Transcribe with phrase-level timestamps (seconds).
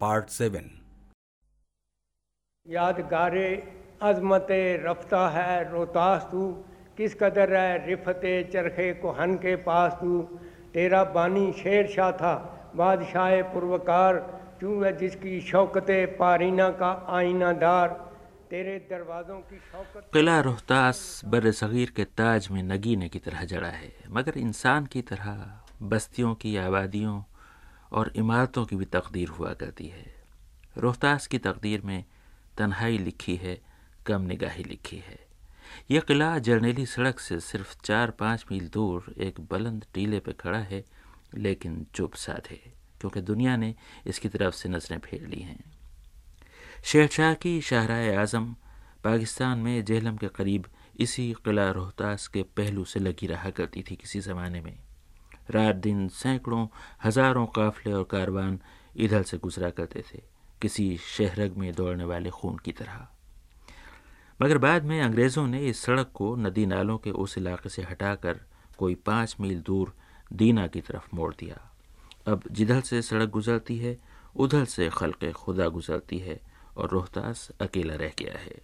[0.00, 0.70] Part seven.
[2.66, 3.48] यादगारे
[4.02, 4.46] अजमत
[4.82, 6.46] रफ्ता है रोहतास तू
[6.96, 8.20] किस कदर है रिफत
[8.52, 10.22] चरखे कोहन के पास तू
[10.74, 12.34] तेरा बानी शेर शाह था
[12.76, 14.18] बादशाह पुरवकार
[14.60, 15.86] तू है जिसकी शौकत
[16.18, 17.88] पारीना का आईना दार।
[18.50, 23.68] तेरे दरवाज़ों की शौकत किला रोहतास बर सग़ीर के ताज में नगीने की तरह जड़ा
[23.70, 25.30] है मगर इंसान की तरह
[25.84, 27.16] बस्तियों की आबादियों
[27.94, 30.14] और इमारतों की भी तकदीर हुआ करती है।
[30.78, 32.04] रोहतास की तकदीर में
[32.58, 33.60] तन्हाई लिखी है,
[34.06, 35.18] कम निगाही लिखी है।
[35.90, 40.58] यह किला जर्नेली सड़क से सिर्फ़ चार पाँच मील दूर एक बुलंद टीले पर खड़ा
[40.58, 40.84] है,
[41.34, 43.74] लेकिन चुप साधे क्योंकि दुनिया ने
[44.06, 45.64] इसकी तरफ़ से नज़रें फेर ली हैं।
[46.84, 48.56] शेरशाह की शाहरा आज़म
[49.04, 50.66] पाकिस्तान में जेहलम के करीब
[51.00, 54.83] इसी किला रोहतास के पहलू से लगी रहा करती थी किसी ज़माने में।
[55.50, 56.66] रात दिन सैकड़ों,
[57.04, 58.58] हज़ारों काफले और कारवान
[58.96, 60.22] इधर से गुजरा करते थे,
[60.62, 63.06] किसी शहरग में दौड़ने वाले खून की तरह।
[64.42, 68.40] मगर बाद में अंग्रेज़ों ने इस सड़क को नदी नालों के उस इलाके से हटाकर
[68.78, 69.94] कोई पाँच मील दूर
[70.32, 71.60] दीना की तरफ़ मोड़ दिया।
[72.26, 73.98] अब जिधर से सड़क गुजरती है,
[74.36, 76.40] उधर से खलक खुदा गुजरती है
[76.76, 78.60] और रोहतास अकेला रह गया है।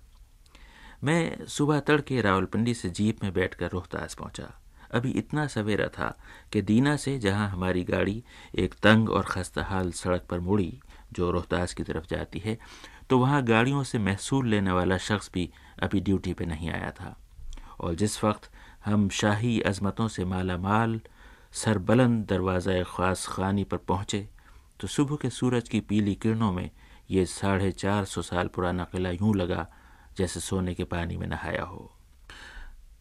[1.05, 4.51] मैं सुबह तड़के रावलपिंडी से जीप में बैठकर रोहतास पहुँचा।
[4.91, 6.15] अभी इतना सवेरा था
[6.53, 8.23] कि दीना से जहाँ हमारी गाड़ी
[8.55, 10.81] एक तंग और खस्ता हाल सड़क पर मुड़ी,
[11.13, 12.59] जो रोहतास की तरफ़ जाती है
[13.11, 15.49] तो वहाँ गाड़ियों से महसूल लेने वाला शख्स भी
[15.83, 17.17] अभी ड्यूटी पे नहीं आया था।
[17.81, 18.51] और जिस वक्त
[18.85, 21.01] हम शाही अजमतों से माला माल
[21.55, 24.29] सरबलंद दरवाज़ा ख़ास खानी पर पहुँचे
[24.81, 26.71] तो सुबह के सूरज की पीली किरणों में
[27.11, 29.67] ये साढ़े चार सौ साल पुराना किला यूँ लगा,
[30.17, 31.91] जैसे सोने के पानी में नहाया हो।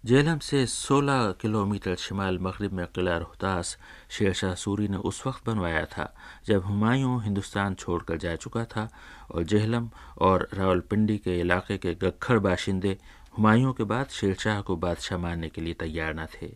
[0.03, 3.75] जेलम से 16 किलोमीटर शिमाल मगरब में किला रोहतास
[4.09, 6.08] शेरशाह सूरी ने उस वक्त बनवाया था
[6.47, 8.88] जब हुमायूं हिंदुस्तान छोड़कर जा चुका था
[9.31, 9.89] और जेहलम
[10.22, 12.97] और रावलपिंडी के इलाके के गखड़ बाशिंदे
[13.38, 16.51] हुमायूं के बाद शेरशाह को बादशाह मानने के लिए तैयार न थे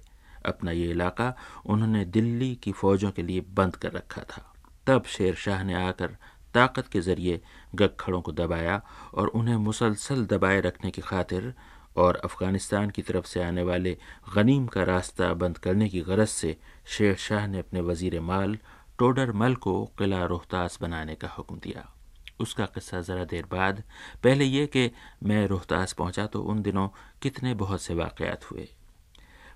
[0.46, 1.34] अपना ये इलाका
[1.66, 4.46] उन्होंने दिल्ली की फौजों के लिए बंद कर रखा था
[4.88, 6.18] तब शेर शाह ने आकर
[6.56, 7.40] ताकत के ज़रिए
[7.76, 8.82] गखड़ों को दबाया
[9.14, 11.54] और उन्हें मुसलसल दबाए रखने की खातिर
[11.96, 13.98] और अफ़गानिस्तान की तरफ़ से आने वाले
[14.36, 16.56] गनीम का रास्ता बंद करने की गरज से
[16.88, 18.58] शेर शाह ने अपने वज़ीर माल
[19.00, 21.90] टोडर मल को किला रोहतास बनाने का हुक्म दिया।
[22.40, 23.84] उसका किस्सा ज़रा देर बाद
[24.24, 24.90] पहले ये कि
[25.24, 26.88] मैं रोहतास पहुँचा तो उन दिनों
[27.22, 28.68] कितने बहुत से वाक़ात हुए।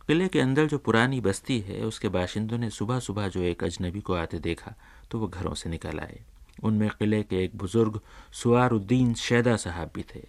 [0.07, 4.01] किले के अंदर जो पुरानी बस्ती है, उसके बाशिंदों ने सुबह सुबह जो एक अजनबी
[4.01, 4.73] को आते देखा
[5.11, 6.19] तो वो घरों से निकल आए।
[6.63, 7.99] उनमें किले के एक बुज़ुर्ग
[8.33, 10.23] सुआरुद्दीन शैदा साहब भी थे।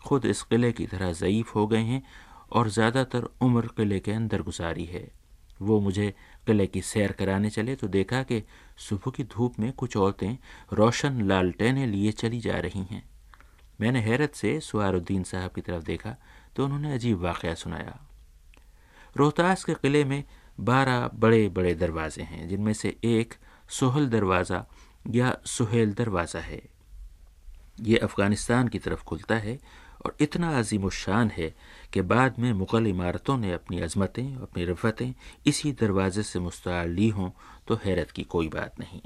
[0.00, 2.02] खुद इस किले की तरह ज़यीफ़ हो गए हैं
[2.50, 5.06] और ज़्यादातर उम्र किले के अंदर गुजारी है।
[5.60, 6.08] वो मुझे
[6.46, 8.42] किले की सैर कराने चले तो देखा कि
[8.78, 10.36] सुबह की धूप में कुछ औरतें
[10.72, 13.02] रोशन लालटेने लिए चली जा रही हैं।
[13.80, 16.16] मैंने हैरत से सुआरुद्दीन साहब की तरफ़ देखा
[16.56, 17.98] तो उन्होंने अजीब वाक़ सुनाया।
[19.16, 20.22] रोहतास के किले में
[20.60, 23.34] बारह बड़े बड़े दरवाजे हैं, जिनमें से एक
[23.70, 24.64] सोहल दरवाज़ा
[25.06, 26.60] या सुहेल दरवाज़ा है।
[27.80, 29.58] ये अफ़गानिस्तान की तरफ़ खुलता है
[30.06, 31.52] और इतना अजीम शान है
[31.92, 35.12] कि बाद में मुग़ल इमारतों ने अपनी अजमतें, अपनी रफ़तें
[35.46, 37.30] इसी दरवाज़े से मुस्तार ली हों
[37.68, 39.00] तो हैरत की कोई बात नहीं।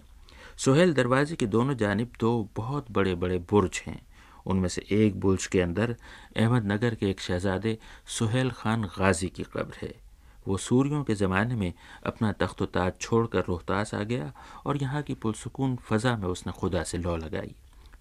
[0.56, 4.00] सुहेल दरवाजे की दोनों जानब दो बहुत बड़े बड़े बुर्ज हैं।
[4.46, 5.94] उनमें से एक बुर्ज के अंदर
[6.36, 7.78] अहमदनगर के एक शहजादे
[8.08, 9.94] सुहेल खान गाजी की कब्र है।
[10.48, 11.72] वो सूर्यों के ज़माने में
[12.06, 14.32] अपना तख्त ताज छोड़कर रोहतास आ गया
[14.66, 17.54] और यहाँ की पुरसकून फ़ज़ा में उसने खुदा से लौ लगाई।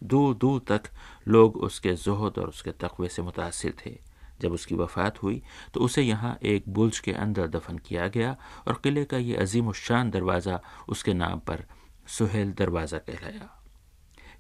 [0.04, 0.90] दूर दूर तक
[1.28, 3.98] लोग उसके जहद और उसके तकवे से मुतासर थे।
[4.42, 5.42] जब उसकी वफ़ात हुई
[5.74, 8.36] तो उसे यहाँ एक बुल्ज के अंदर दफन किया गया
[8.68, 11.64] और किले का ये अजीम शान दरवाज़ा उसके नाम पर
[12.10, 13.50] सुहेल दरवाज़ा कहलाया।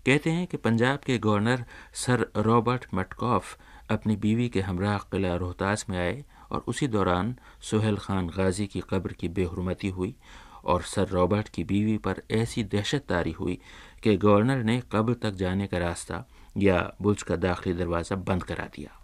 [0.05, 3.57] कहते हैं कि पंजाब के गवर्नर सर रॉबर्ट मटकॉफ
[3.91, 8.81] अपनी बीवी के हमरा किला रोहतास में आए और उसी दौरान सुहेल खान गाजी की
[8.89, 10.15] कब्र की बेहरमती हुई
[10.63, 13.59] और सर रॉबर्ट की बीवी पर ऐसी दहशत तारी हुई
[14.03, 16.25] कि गवर्नर ने कब्र तक जाने का रास्ता
[16.57, 18.97] या बुल्ज का दाखिली दरवाज़ा बंद करा दिया।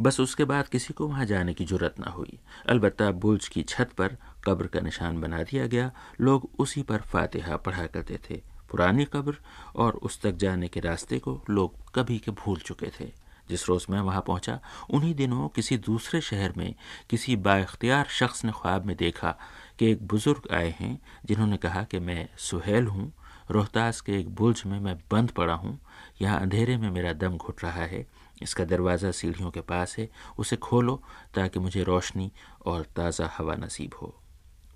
[0.00, 2.38] बस उसके बाद किसी को वहाँ जाने की ज़रूरत ना हुई।
[2.68, 5.90] अलबत् बुल्ज की छत पर कब्र का निशान बना दिया गया।
[6.20, 8.40] लोग उसी पर फातिहा पढ़ा करते थे।
[8.70, 9.34] पुरानी कब्र
[9.76, 13.10] और उस तक जाने के रास्ते को लोग कभी के भूल चुके थे।
[13.48, 14.60] जिस रोज़ मैं वहाँ पहुँचा,
[14.90, 16.74] उन्हीं दिनों किसी दूसरे शहर में
[17.10, 19.34] किसी बाख्तियार शख्स ने ख्वाब में देखा
[19.78, 23.12] कि एक बुज़ुर्ग आए हैं, जिन्होंने कहा कि मैं सुहेल हूँ
[23.50, 25.78] रोहतास के एक बुर्ज में मैं बंद पड़ा हूँ।
[26.22, 28.06] यहाँ अंधेरे में मेरा दम घुट रहा है।
[28.42, 30.08] इसका दरवाज़ा सीढ़ियों के पास है।
[30.38, 31.02] उसे खोलो
[31.34, 32.30] ताकि मुझे रोशनी
[32.66, 34.14] और ताज़ा हवा नसीब हो।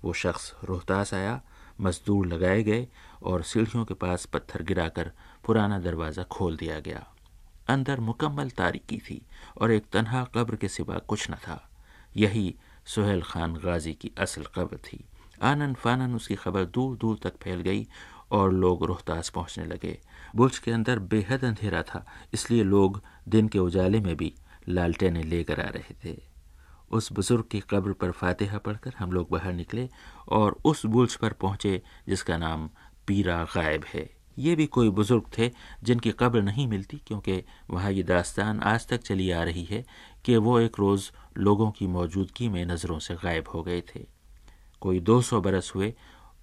[0.03, 1.41] वो शख्स रोहतास आया,
[1.81, 2.87] मजदूर लगाए गए
[3.23, 5.11] और सीढ़ियों के पास पत्थर गिराकर
[5.45, 7.05] पुराना दरवाज़ा खोल दिया गया।
[7.69, 9.21] अंदर मुकम्मल तारीकी थी
[9.61, 11.61] और एक तनहा कब्र के सिवा कुछ न था।
[12.17, 12.55] यही
[12.85, 15.03] सुहेल खान गाजी की असल कब्र थी।
[15.41, 17.87] आनन फानन उसकी खबर दूर दूर तक फैल गई
[18.31, 19.97] और लोग रोहतास पहुँचने लगे।
[20.35, 24.33] बुर्ज के अंदर बेहद अंधेरा था, इसलिए लोग दिन के उजाले में भी
[24.69, 26.17] लालटेने लेकर आ रहे थे।
[26.91, 29.89] उस बुज़ुर्ग की कब्र पर फातिहा पढ़कर हम लोग बाहर निकले
[30.27, 32.69] और उस बुर्ज पर पहुँचे, जिसका नाम
[33.07, 35.49] पीरा गायब है। ये भी कोई बुज़ुर्ग थे
[35.83, 39.83] जिनकी कब्र नहीं मिलती, क्योंकि वहाँ ये दास्तान आज तक चली आ रही है
[40.25, 44.05] कि वो एक रोज़ लोगों की मौजूदगी में नज़रों से गायब हो गए थे।
[44.81, 45.93] कोई 200 बरस हुए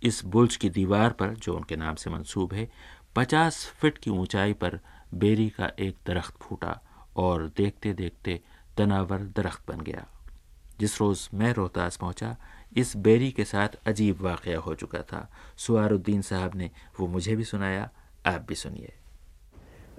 [0.04, 2.68] इस बुर्ज की दीवार पर, जो उनके नाम से मंसूब है,
[3.16, 4.78] पचास फिट की ऊंचाई पर
[5.14, 6.80] बेरी का एक दरख्त फूटा
[7.16, 8.40] और देखते देखते
[8.78, 10.06] तनावर दरख्त बन गया।
[10.80, 12.36] जिस रोज़ मैं रोहतास पहुँचा,
[12.76, 16.70] इस बेरी के साथ अजीब वाक़ हो चुका था। सुहारुद्दीन साहब ने
[17.00, 17.88] वो मुझे भी सुनाया,
[18.26, 18.92] आप भी सुनिए।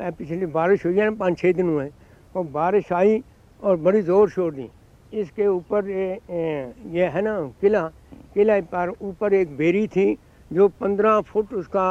[0.01, 1.89] पिछली बारिश हुई है ना पाँच छः दिन हुए
[2.35, 3.23] और बारिश आई
[3.59, 4.69] और बड़ी ज़ोर शोर दी।
[5.15, 7.87] इसके ऊपर ये, है ना किला
[8.33, 10.17] किला पर ऊपर एक बेरी थी
[10.51, 11.85] जो पंद्रह फुट उसका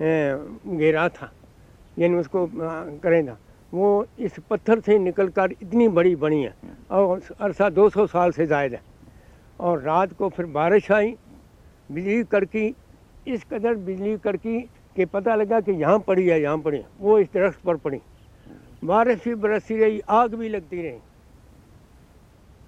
[0.00, 1.32] घेरा था।
[1.98, 2.46] यानी उसको
[3.02, 3.36] करें था।
[3.72, 6.54] वो इस पत्थर से निकल कर इतनी बड़ी बनी है
[6.90, 8.80] और अरसा 200 साल से जायद है।
[9.60, 11.14] और रात को फिर बारिश आई
[11.92, 12.74] बिजली कड़की
[13.28, 14.60] इस कदर बिजली कड़की
[14.96, 18.00] कि पता लगा कि यहाँ पड़ी है यहाँ पड़ी है। वो इस दरख्त पर पड़ी।
[18.84, 20.98] बारिश भी बरसती रही आग भी लगती रही।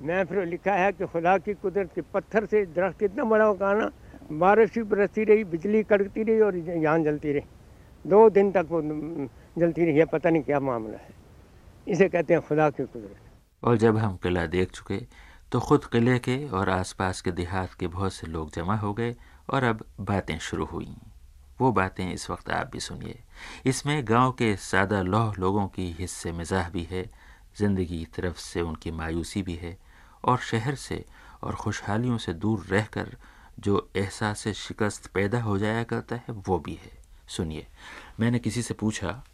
[0.01, 3.73] मैं फिर लिखा है कि खुदा की कुदरत के पत्थर से दरख्त कितना बड़ा होगा
[3.75, 3.91] ना।
[4.33, 7.43] बारिश भी बरसती रही, बिजली कड़कती रही और यहाँ जलती रही।
[8.05, 8.81] दो दिन तक वो
[9.59, 11.15] जलती रही है पता नहीं क्या मामला है।
[11.87, 13.17] इसे कहते हैं खुदा की कुदरत।
[13.63, 14.99] और जब हम किला देख चुके
[15.53, 19.15] तो ख़ुद किले के और आसपास के देहात के बहुत से लोग जमा हो गए
[19.51, 20.95] और अब बातें शुरू हुई।
[21.61, 23.19] वो बातें इस वक्त आप भी सुनिए।
[23.67, 27.05] इसमें गाँव के सादा लौह लोगों की हिस्से मिजाह भी है,
[27.59, 29.77] ज़िंदगी तरफ़ से उनकी मायूसी भी है।
[30.25, 31.05] और शहर से
[31.43, 33.17] और खुशहालियों से दूर रहकर
[33.59, 36.91] जो एहसास शिकस्त पैदा हो जाया करता है वो भी है।
[37.29, 37.67] सुनिए
[38.21, 39.25] मैंने किसी से पूछा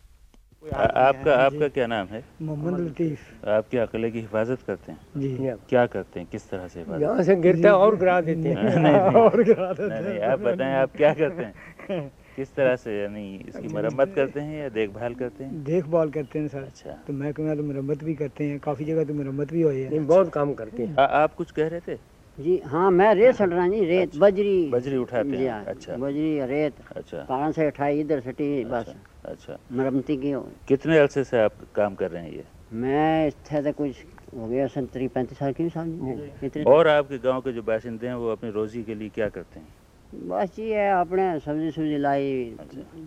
[0.74, 2.24] आपका आपका क्या नाम है?
[2.42, 4.98] मोहम्मद लतीफ़। आप क्या किले की हिफाजत करते हैं?
[5.16, 5.38] जी।
[5.68, 6.28] क्या करते हैं?
[6.32, 10.12] किस तरह से यहाँ से गिरता है और गिरा देते हैं। और गिरा देते नहीं,
[10.12, 12.12] नहीं, आप बताएँ आप क्या करते हैं?
[12.36, 15.64] किस तरह से यानी इसकी मरम्मत करते हैं या देखभाल करते हैं?
[15.64, 19.14] देखभाल करते हैं सर। अच्छा। तो महकमे तो मरम्मत भी करते हैं काफ़ी जगह तो
[19.14, 21.96] मरम्मत भी हुई है। नहीं, बहुत काम करते हैं। आ, आप कुछ कह रहे थे?
[22.38, 25.96] जी हाँ मैं रेत सट रहा जी रेत अच्छा, बजरी। बजरी उठाते हैं हाँ अच्छा।
[25.96, 30.32] बजरी रेत अच्छा। पहाड़ से उठाई इधर सटी बस। अच्छा अच्छा। मरम्मती की
[30.68, 32.44] कितने अरसे से आप काम कर रहे हैं ये?
[32.72, 34.04] मैं इतने तो कुछ
[34.36, 38.32] हो गया संतरी पैंतीस साल की साल और आपके गाँव के जो बाशिंदे हैं वो
[38.32, 39.68] अपनी रोजी के लिए क्या करते हैं?
[40.14, 42.56] बस ये है अपने सब्ज़ी सुब्जी लाई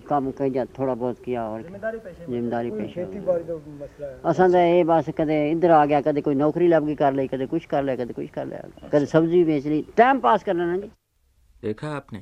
[0.10, 5.86] कम कहीं थोड़ा बहुत किया और ज़िम्मेदारी पेश खेती तो ये बस कदे इधर आ
[5.86, 8.46] गया कदे कोई नौकरी लग गई कर ली कदे कुछ कर लिया कदे कुछ कर
[8.46, 10.92] लिया कदे सब्ज़ी बेच ली। टाइम पास कर लेना जी।
[11.64, 12.22] देखा आपने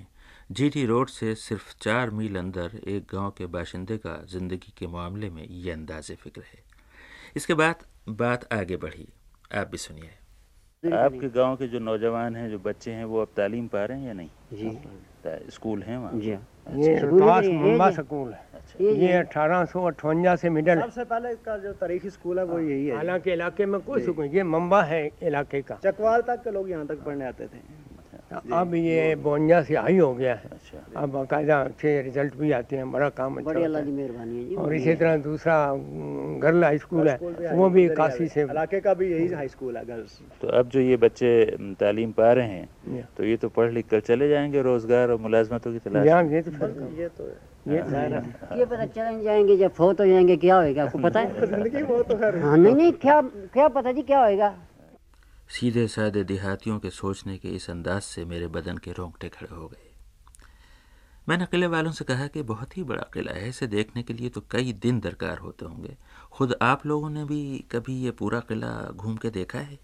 [0.51, 5.29] जीटी रोड से सिर्फ़ चार मील अंदर एक गाँव के बाशिंदे का ज़िंदगी के मामले
[5.29, 6.63] में ये अंदाज फ़िक्र है।
[7.35, 7.83] इसके बाद
[8.19, 9.07] बात आगे बढ़ी।
[9.55, 10.09] आप भी सुनिए।
[10.85, 14.07] आपके गाँव के जो नौजवान हैं जो बच्चे हैं वो अब तालीम पा रहे हैं
[14.07, 14.29] या नहीं?
[14.53, 14.79] जी।
[15.49, 16.11] स्कूल हैं वहाँ?
[16.13, 21.03] जी। ये स्कूल है, मुंबा ये- स्कूल है। अच्छा। अठारह सौ अठवंजा से मिडल। सबसे
[21.03, 24.43] पहले का जो तारीखी स्कूल है वो यही है। हालाँकि इलाके में कोई सुकून ये
[24.43, 27.86] मम्बा है इलाके का। चकवाल तक के लोग यहाँ तक पढ़ने आते थे।
[28.31, 32.75] अब ये बवंजा से हाई हो गया। है अच्छा। अब बाकायदा अच्छे रिज़ल्ट भी आते
[32.75, 35.55] हैं बड़ा काम अच्छा बड़ी होता अल्लाह है। की मेहरबानी है और इसी तरह दूसरा
[36.43, 37.17] गर्ल हाई स्कूल है
[37.55, 40.79] वो भी काशी से इलाके का भी यही हाई स्कूल है गर्ल्स। तो अब जो
[40.79, 41.31] ये बच्चे
[41.79, 45.71] तालीम पा रहे हैं तो ये तो पढ़ लिख कर चले जाएँगे रोज़गार और मुलाजमतों
[45.73, 47.29] की तलाश। यहाँ ये तो ये तो
[47.67, 51.27] ये तो ये पता चले जाएँगे जब फोत हो जाएँगे क्या होएगा आपको पता है?
[52.03, 52.15] तो
[52.45, 53.21] हाँ नहीं नहीं क्या
[53.53, 54.53] क्या पता जी क्या होएगा?
[55.49, 59.67] सीधे साधे देहातियों के सोचने के इस अंदाज से मेरे बदन के रोंगटे खड़े हो
[59.67, 59.85] गए।
[61.29, 64.29] मैंने किले वालों से कहा कि बहुत ही बड़ा किला है इसे देखने के लिए
[64.29, 65.95] तो कई दिन दरकार होते होंगे।
[66.31, 69.79] खुद आप लोगों ने भी कभी ये पूरा किला घूम के देखा है?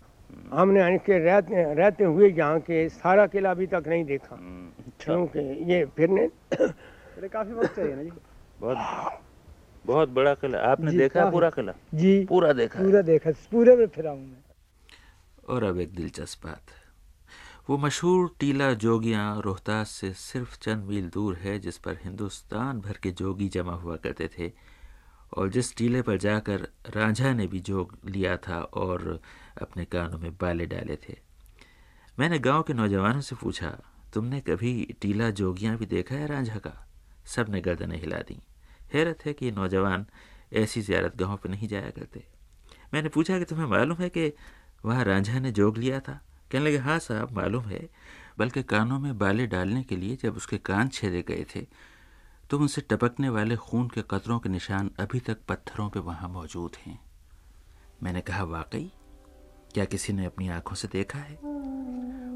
[0.53, 4.67] हमने यानी कि रहते रहते हुए यहाँ के सारा किला अभी तक नहीं देखा। हम्म,
[4.87, 6.27] अच्छा। क्योंकि ये फिरने
[7.27, 8.11] काफ़ी वक्त चाहिए ना जी।
[8.59, 9.21] बहुत
[9.85, 11.73] बहुत बड़ा किला। आपने देखा पूरा किला?
[11.93, 14.42] जी। पूरा देखा पूरा देखा पूरे में फिरा हूँ मैं।
[15.49, 16.65] और अब एक दिलचस्प बात।
[17.69, 22.97] वो मशहूर टीला जोगियाँ रोहतास से सिर्फ़ चंद मील दूर है, जिस पर हिंदुस्तान भर
[23.03, 24.51] के जोगी जमा हुआ करते थे।
[25.37, 29.21] और जिस टीले पर जाकर रांझा ने भी जोग लिया था और
[29.61, 31.19] अपने कानों में बाले डाले थे।
[32.19, 33.79] मैंने गाँव के नौजवानों से पूछा,
[34.13, 36.87] तुमने कभी टीला जोगियाँ भी देखा है रांझा का?
[37.25, 38.41] सबने गर्दनें हिला दी।
[38.93, 40.05] हैरत है कि नौजवान
[40.53, 42.27] ऐसी ज्यारत गाहों पर नहीं जाया करते।
[42.93, 44.33] मैंने पूछा कि तुम्हें मालूम है कि
[44.85, 46.21] वहाँ रांझा ने जोग लिया था।
[46.51, 47.89] कहने लगे हाँ साहब, मालूम है।
[48.39, 51.67] बल्कि कानों में बाले डालने के लिए जब उसके कान छेदे गए थे
[52.49, 56.71] तो उनसे टपकने वाले खून के कतरों के निशान अभी तक पत्थरों पे वहाँ मौजूद
[56.85, 56.99] हैं।
[58.03, 58.91] मैंने कहा, वाकई?
[59.73, 61.35] क्या किसी ने अपनी आँखों से देखा है?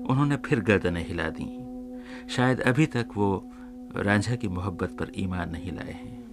[0.10, 3.52] उन्होंने फिर गर्दनें हिला दी। शायद अभी तक वो
[3.96, 6.28] रांझा की मोहब्बत पर ईमान नहीं लाए हैं।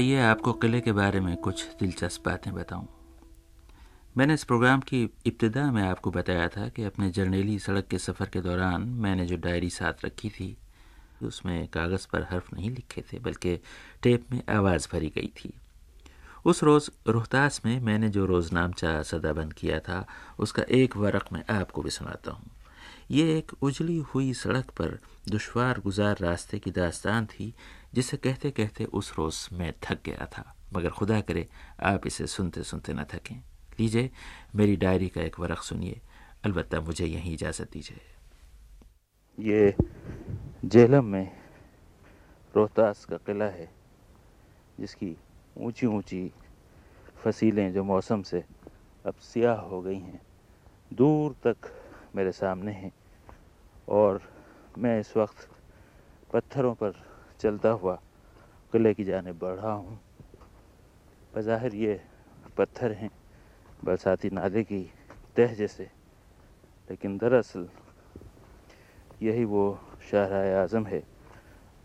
[0.00, 2.86] आइए आपको किले के बारे में कुछ दिलचस्प बातें बताऊँ।
[4.16, 8.26] मैंने इस प्रोग्राम की इब्तदा में आपको बताया था कि अपने जर्नेली सड़क के सफ़र
[8.26, 10.56] के दौरान मैंने जो डायरी साथ रखी थी,
[11.22, 13.56] उसमें कागज़ पर हर्फ नहीं लिखे थे, बल्कि
[14.02, 15.52] टेप में आवाज़ भरी गई थी
[16.44, 20.06] उस रोज़ रोहतास में मैंने जो रोज़नामचा सदाबंद किया था,
[20.38, 22.50] उसका एक वरक मैं आपको भी सुनाता हूँ
[23.10, 27.52] ये एक उजली हुई सड़क पर दुशवार गुजार रास्ते की दास्तान थी
[27.94, 31.48] जिसे कहते कहते उस रोज़ मैं थक गया था। मगर खुदा करे,
[31.82, 33.42] आप इसे सुनते सुनते न थकें।
[33.80, 34.10] लीजिए,
[34.54, 36.00] मेरी डायरी का एक वरक सुनिए।
[36.44, 38.00] अलबत् मुझे यहीं इजाज़त दीजिए।
[39.40, 39.74] ये
[40.64, 41.40] जेलम में
[42.56, 43.72] रोहतास का किला है,
[44.80, 45.16] जिसकी
[45.58, 46.32] ऊँची ऊँची
[47.16, 48.44] फसीलें जो मौसम से
[49.06, 50.22] अब सियाह हो गई हैं,
[50.92, 51.56] दूर तक
[52.16, 52.92] मेरे सामने हैं।
[53.88, 54.32] और
[54.78, 55.50] मैं इस वक्त
[56.32, 57.09] पत्थरों पर
[57.40, 57.94] चलता हुआ
[58.72, 59.98] किले की जाने बढ़ हूँ।
[61.34, 62.00] बज़ाहिर ये
[62.56, 63.10] पत्थर हैं,
[63.84, 64.82] बरसाती नाले की
[65.36, 65.84] तह जैसे।
[66.90, 67.68] लेकिन दरअसल
[69.22, 69.64] यही वो
[70.10, 71.02] शाहरा आज़म है,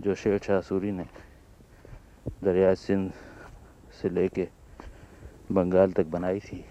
[0.01, 1.05] जो शेर शाह सूरी ने
[2.43, 3.11] दरिया सिंध
[4.01, 4.47] से लेके
[5.51, 6.63] बंगाल तक बनाई थी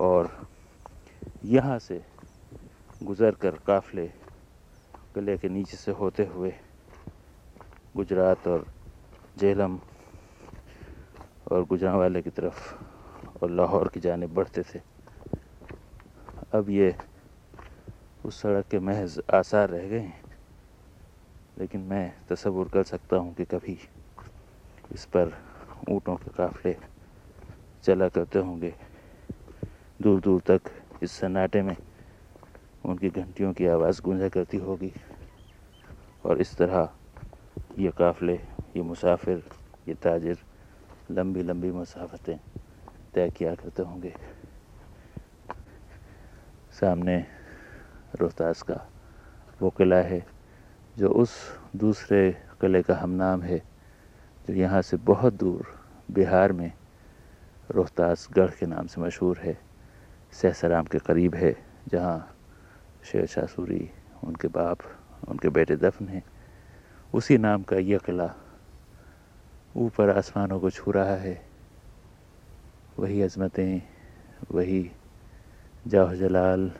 [0.00, 0.30] और
[1.44, 2.00] यहाँ से
[3.02, 4.06] गुज़र कर काफ़ले
[5.16, 6.54] गले के नीचे से होते हुए
[7.98, 8.66] गुजरात और
[9.36, 9.78] जेलम
[11.46, 12.60] और गुजरावाले की तरफ़
[13.42, 14.80] और लाहौर की जाने बढ़ते थे।
[16.52, 16.94] अब ये
[18.24, 20.22] उस सड़क के महज आसार रह गए हैं,
[21.56, 23.78] लेकिन मैं तस्वुर कर सकता हूँ कि कभी
[24.90, 25.32] इस पर
[25.90, 26.76] ऊँटों के काफ़ले
[27.84, 28.74] चला करते होंगे।
[30.00, 30.70] दूर दूर तक
[31.02, 31.76] इस सन्नाटे में
[32.84, 34.92] उनकी घंटियों की आवाज़ गूंजा करती होगी
[36.24, 36.88] और इस तरह
[37.78, 38.34] ये काफ़ले,
[38.76, 39.42] ये मुसाफिर,
[39.88, 40.36] ये ताजर,
[41.10, 42.38] लंबी लंबी मुसाफतें
[43.14, 44.14] तय किया करते होंगे।
[46.80, 47.26] सामने
[48.20, 48.90] रोहतास का
[49.62, 50.26] वो किला है,
[50.98, 53.58] जो उस दूसरे किले का हम नाम है,
[54.48, 55.66] जो यहाँ से बहुत दूर
[56.10, 56.72] बिहार में
[57.70, 59.58] रोहतास गढ़ के नाम से मशहूर है।
[60.32, 61.56] सहसराम के करीब है,
[61.88, 62.36] जहाँ
[63.04, 63.90] शेर शाह सूरी,
[64.24, 64.78] उनके बाप,
[65.28, 66.22] उनके बेटे दफन हैं।
[67.14, 68.28] उसी नाम का यह किला
[69.76, 71.40] ऊपर आसमानों को छू रहा है।
[72.98, 73.82] वही अजमतें,
[74.52, 74.90] वही
[75.86, 76.70] जाह जलाल,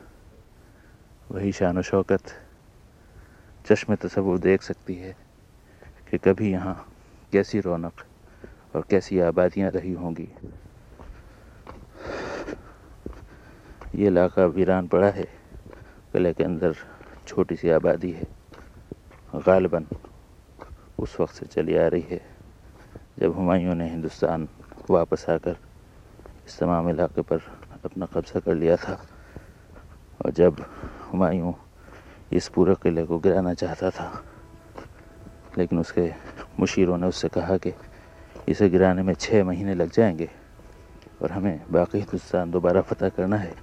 [1.31, 2.35] वही शान शौकत।
[3.65, 5.17] चश्मे तस्वुर देख सकती है
[6.11, 6.75] कि कभी यहाँ
[7.33, 8.05] कैसी रौनक
[8.77, 10.29] और कैसी आबादियाँ रही होंगी।
[13.95, 15.25] ये इलाका वीरान पड़ा है,
[16.13, 16.75] किले के अंदर
[17.27, 18.27] छोटी सी आबादी है,
[19.37, 19.87] गालिबन।
[20.99, 22.21] उस वक्त से चली आ रही है,
[23.19, 24.49] जब हुमायूं ने हिंदुस्तान
[24.91, 25.57] वापस आकर
[26.47, 27.39] इस तमाम इलाके पर
[27.85, 29.07] अपना कब्ज़ा कर लिया था।
[30.27, 30.57] और जब
[31.13, 31.53] हुमायूं
[32.33, 34.25] इस पूरे किले को गिराना चाहता था,
[35.59, 36.13] लेकिन उसके
[36.61, 37.73] मुशीरों ने उससे कहा कि
[38.49, 40.31] इसे गिराने में छः महीने लग जाएँगे
[41.23, 43.55] और हमें बाकी हिंदुस्तान दोबारा फतह करना है।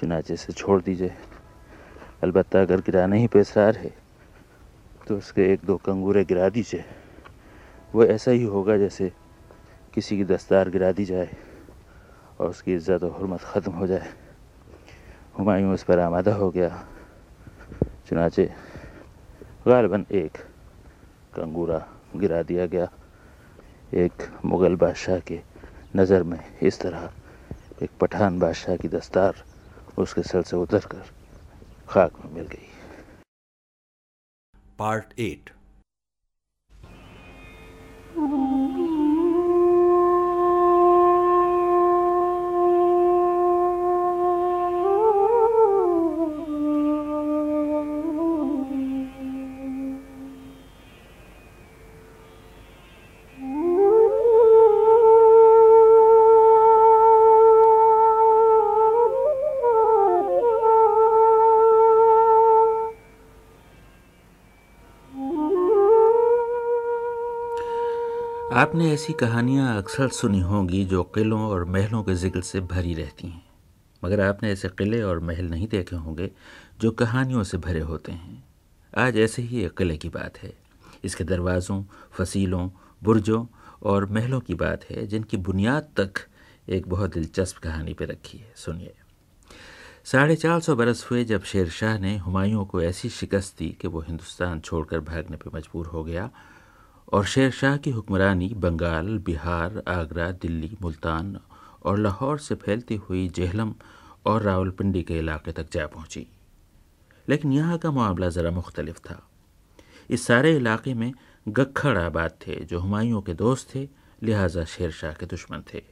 [0.00, 1.14] चुनाचे से छोड़ दीजिए।
[2.22, 4.07] अलबत् अगर गिराने ही पे इसरार है
[5.08, 6.84] तो उसके एक दो कंगूरे गिरा दीजिए।
[7.94, 9.10] वो ऐसा ही होगा जैसे
[9.94, 11.28] किसी की दस्तार गिरा दी जाए
[12.40, 14.12] और उसकी इज़्ज़त और हरमत ख़त्म हो जाए।
[15.38, 16.68] हुमायूं उस पर आमादा हो गया।
[18.08, 18.44] चुनाचे
[19.66, 20.36] गालबन एक
[21.34, 21.86] कंगूरा
[22.16, 22.88] गिरा दिया गया।
[23.96, 25.40] एक मुग़ल बादशाह के
[25.96, 27.10] नज़र में इस तरह
[27.82, 29.44] एक पठान बादशाह की दस्तार
[29.98, 31.04] उसके सर से उतर कर
[31.88, 32.77] खाक में मिल गई।
[34.78, 35.50] पार्ट एट
[68.58, 73.28] आपने ऐसी कहानियाँ अक्सर सुनी होंगी जो किलों और महलों के ज़िक्र से भरी रहती
[73.28, 73.44] हैं।
[74.04, 76.30] मगर आपने ऐसे किले और महल नहीं देखे होंगे
[76.80, 78.44] जो कहानियों से भरे होते हैं।
[78.96, 80.52] आज ऐसे ही एक किले की बात है।
[81.04, 82.70] इसके दरवाज़ों, फसीलों,
[83.04, 83.46] बुर्जों
[83.82, 86.12] और महलों की बात है, जिनकी बुनियाद तक
[86.68, 88.94] एक बहुत दिलचस्प कहानी पर रखी है। सुनिए।
[90.04, 93.88] साढ़े चार सौ बरस हुए जब शेर शाह ने हुमायूं को ऐसी शिकस्त दी कि
[93.88, 96.30] वो हिंदुस्तान छोड़कर भागने पर मजबूर हो गया
[97.12, 101.40] और शेर शाह की हुक्मरानी बंगाल, बिहार, आगरा, दिल्ली, मुल्तान
[101.84, 103.74] और लाहौर से फैलती हुई जेहलम
[104.26, 106.26] और रावलपिंडी के इलाके तक जा पहुँची।
[107.28, 109.28] लेकिन यहाँ का मामला ज़रा मुख्तलिफ़ था।
[110.10, 111.12] इस सारे इलाके में
[111.48, 113.88] गखड़ आबाद थे, जो हुमायूं के दोस्त थे,
[114.22, 115.82] लिहाजा शेर शाह के दुश्मन थे।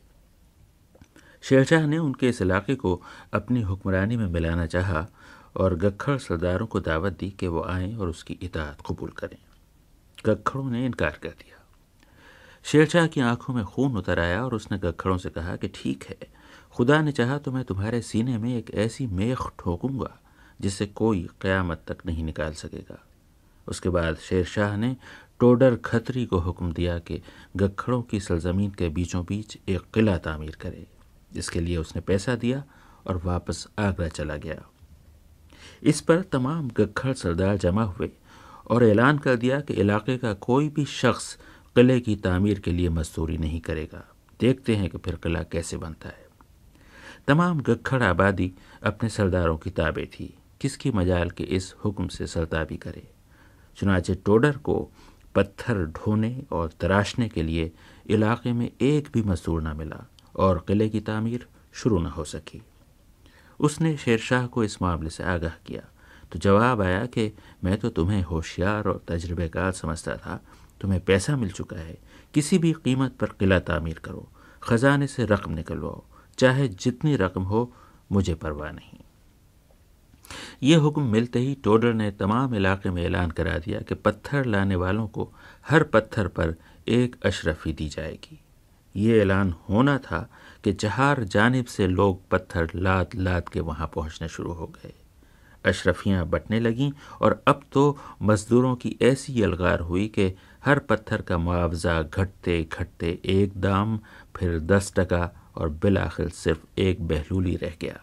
[1.42, 5.06] शेर शाह ने उनके इस इलाके को अपनी हुक्मरानी में मिलाना चाहा
[5.56, 9.45] और गखड़ सरदारों को दावत दी कि वो आएँ और उसकी इतात कबूल करें।
[10.24, 11.62] गखड़ों ने इनकार कर दिया।
[12.64, 16.16] शेरशाह की आँखों में खून उतर आया और उसने गखड़ों से कहा कि ठीक है,
[16.74, 20.16] खुदा ने चाहा तो मैं तुम्हारे सीने में एक ऐसी मेख ठोकूँगा
[20.60, 22.98] जिसे कोई क़यामत तक नहीं निकाल सकेगा।
[23.66, 24.96] उसके बाद शेर शाह ने
[25.40, 27.20] टोडर खतरी को हुक्म दिया कि
[27.56, 30.86] गखड़ों की सरजमीन के बीचों बीच एक किला तामीर करे
[31.32, 32.62] इसके लिए उसने पैसा दिया
[33.06, 34.62] और वापस आगरा चला गया।
[35.82, 38.10] इस पर तमाम गखड़ सरदार जमा हुए।
[38.70, 41.38] और ऐलान कर दिया कि इलाके का कोई भी शख्स
[41.74, 44.08] किले की तामीर के लिए मजदूरी नहीं करेगा।
[44.40, 46.26] देखते हैं कि फिर किला कैसे बनता है।
[47.28, 52.76] तमाम गखड़ आबादी अपने सरदारों की ताबे थी। किसकी मजाल के इस हुक्म से सरताबी
[52.76, 53.10] करे?
[53.76, 54.90] चुनाचे टोडर को
[55.34, 57.72] पत्थर ढोने और तराशने के लिए
[58.06, 62.62] इलाके में एक भी मजदूर न मिला और किले की तामीर शुरू न हो सकी।
[63.60, 65.82] उसने शेरशाह को इस मामले से आगाह किया।
[66.32, 67.32] तो जवाब आया कि
[67.64, 70.44] मैं तो तुम्हें होशियार और तजर्बेकार समझता था।
[70.80, 71.98] तुम्हें पैसा मिल चुका है।
[72.34, 74.28] किसी भी कीमत पर किला तामीर करो।
[74.62, 76.04] ख़जाने से रकम निकलवाओ।
[76.38, 77.72] चाहे जितनी रकम हो,
[78.12, 78.98] मुझे परवाह नहीं।
[80.62, 84.76] ये हुक्म मिलते ही टोडर ने तमाम इलाके में ऐलान करा दिया कि पत्थर लाने
[84.76, 85.32] वालों को
[85.68, 86.54] हर पत्थर पर
[86.88, 88.40] एक अशरफी दी जाएगी।
[88.96, 90.30] ये ऐलान होना था
[90.64, 94.92] कि चार जानब से लोग पत्थर लाद लाद के वहाँ पहुँचने शुरू हो गए।
[95.66, 100.32] अशरफियाँ बटने लगीं और अब तो मज़दूरों की ऐसी अलगार हुई कि
[100.64, 103.98] हर पत्थर का मुआवजा घटते घटते एक दाम,
[104.36, 108.00] फिर दस टका और बिल आखिर सिर्फ़ एक बहलूली रह गया।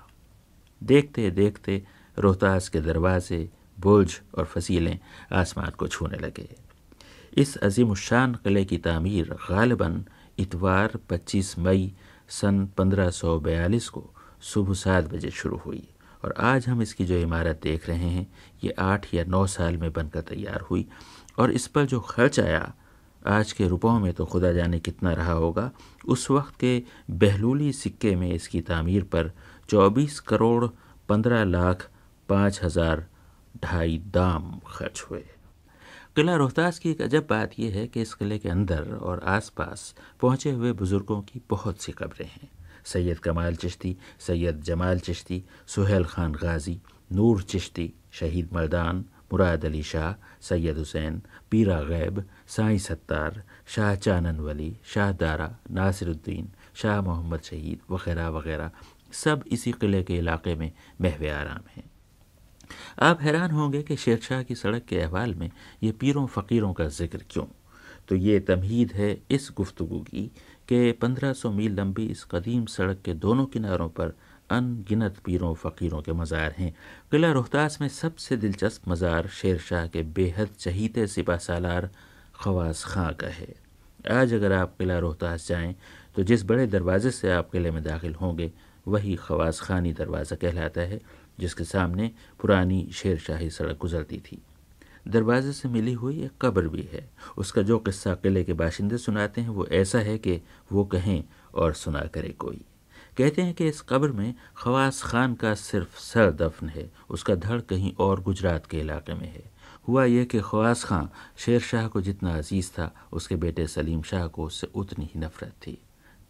[0.84, 1.84] देखते देखते
[2.20, 3.50] रोहतास के दरवाजे
[3.80, 5.00] बुर्ज और फसीलें
[5.32, 6.50] आसमान को छूने लगे।
[7.38, 9.90] इस अजीम शान किले की तामीर गालिबा
[10.40, 11.94] इतवार 25 मई
[12.30, 15.88] सन 1542 को सुबह सात बजे शुरू हुई।
[16.24, 18.28] और आज हम इसकी जो इमारत देख रहे हैं,
[18.64, 20.88] ये आठ या नौ साल में बनकर तैयार हुई।
[21.40, 22.74] और इस पर जो खर्च आया,
[23.28, 25.70] आज के रुपयों में तो खुदा जाने कितना रहा होगा।
[26.06, 29.32] उस वक्त के बहलूली सिक्के में इसकी तामीर पर
[29.70, 30.66] चौबीस करोड़
[31.10, 31.90] पंद्रह लाख
[32.30, 33.06] पाँच हज़ार
[33.64, 35.24] ढाई दाम खर्च हुए।
[36.16, 39.94] किला रोहतास की एक अजब बात यह है कि इस किले के अंदर और आसपास
[40.22, 42.50] पहुँचे हुए बुज़ुर्गों की बहुत सी कब्रें हैं।
[42.86, 49.84] सैयद कमाल चिश्ती, सैयद जमाल चिश्ती, सुहेल खान गाजी, नूर चिश्ती, शहीद मर्दान, मुराद अली
[49.84, 57.42] शाह, सैयद हुसैन, पीरा गैब, साई सत्तार, शाह चानन वली, शाह दारा, नासिरुद्दीन, शाह मोहम्मद
[57.42, 58.72] शहीद वगैरह वगैरह।
[59.12, 61.84] सब इसी किले के इलाके में महवे आराम हैं।
[63.02, 65.52] आप हैरान होंगे कि शेरशाह की सड़क के अहवाल में
[65.84, 67.46] ये पीरों फ़कीरों का ज़िक्र क्यों?
[68.08, 70.32] तो ये तमहीद है इस गुफ्तु की
[70.74, 74.14] कि 1500 मील लंबी इस कदीम सड़क के दोनों किनारों पर
[74.50, 76.72] अनगिनत पीरों, फ़कीरों के मज़ार हैं।
[77.12, 81.90] किला रोहतास में सबसे दिलचस्प मज़ार शेर शाह के बेहद चहीते सिपा सालार
[82.36, 83.54] खवास खां का है।
[84.12, 85.76] आज अगर आप किला रोहतास जाएँ
[86.16, 88.52] तो जिस बड़े दरवाज़े से आप किले में दाखिल होंगे,
[88.88, 91.00] वही खवास खानी दरवाज़ा कहलाता है,
[91.40, 94.42] जिसके सामने पुरानी शेर शाही सड़क गुजरती थी।
[95.08, 99.42] दरवाजे से मिली हुई एक कब्र भी है। उसका जो किस्सा किले के बाशिंदे सुनाते
[99.42, 101.24] हैं, वो ऐसा है कि वो कहें
[101.56, 102.66] और सुना करे कोई।
[103.18, 107.62] कहते हैं कि इस कब्र में खवास खान का सिर्फ़ सर दफन है। उसका धड़
[107.62, 109.52] कहीं और गुजरात के इलाके में है।
[109.88, 111.06] हुआ यह कि खवास खां
[111.38, 115.50] शेर शाह को जितना अज़ीज़ था, उसके बेटे सलीम शाह को उससे उतनी ही नफरत
[115.50, 115.82] थी।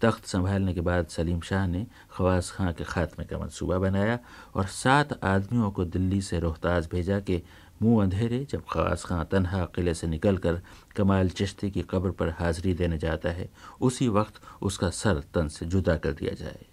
[0.02, 4.20] तख्त संभालने के बाद सलीम शाह ने खवास खां के खात्मे का मंसूबा बनाया
[4.56, 7.44] और सात आदमियों को दिल्ली से रोहतास भेजा कि
[7.84, 10.62] मुँह अंधेरे जब खवास खां तनहा किले से निकलकर
[10.96, 13.50] कमाल चिश्ती की कब्र पर हाजिरी देने जाता है,
[13.82, 16.66] उसी वक्त उसका सर तन से जुदा कर दिया जाए।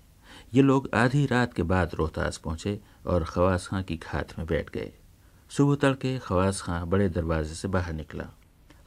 [0.55, 4.71] ये लोग आधी रात के बाद रोहतास पहुँचे और खवास खां की घात में बैठ
[4.71, 4.93] गए।
[5.51, 8.29] सुबह तड़के खवास खां बड़े दरवाजे से बाहर निकला।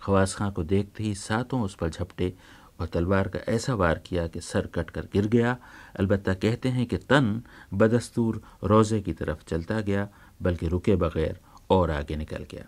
[0.02, 2.34] खवास खां को देखते ही सातों उस पर झपटे
[2.80, 5.58] और तलवार का ऐसा वार किया कि सर कट कर गिर गया।
[6.00, 7.42] अलबत्ता कहते हैं कि तन
[7.74, 10.08] बदस्तूर रोज़े की तरफ़ चलता गया,
[10.42, 11.40] बल्कि रुके बगैर
[11.74, 12.66] और आगे निकल गया।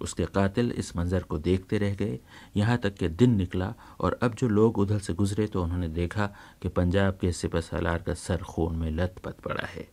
[0.00, 2.18] उसके कातिल इस मंज़र को देखते रह गए।
[2.56, 6.26] यहाँ तक कि दिन निकला और अब जो लोग उधर से गुजरे तो उन्होंने देखा
[6.62, 9.88] कि पंजाब के सिपह सालार का सर खून में लथपथ पड़ा है।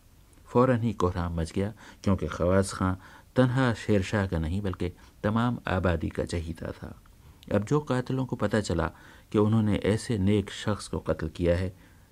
[0.48, 1.72] फ़ौर ही कोहराम मच गया,
[2.04, 2.94] क्योंकि खवास खां
[3.36, 4.88] तनहा शेर शाह का नहीं, बल्कि
[5.24, 6.94] तमाम आबादी का चहीता था।
[7.52, 8.90] अब जो कातिलों को पता चला
[9.32, 11.68] कि उन्होंने ऐसे नेक शख्स को कत्ल किया है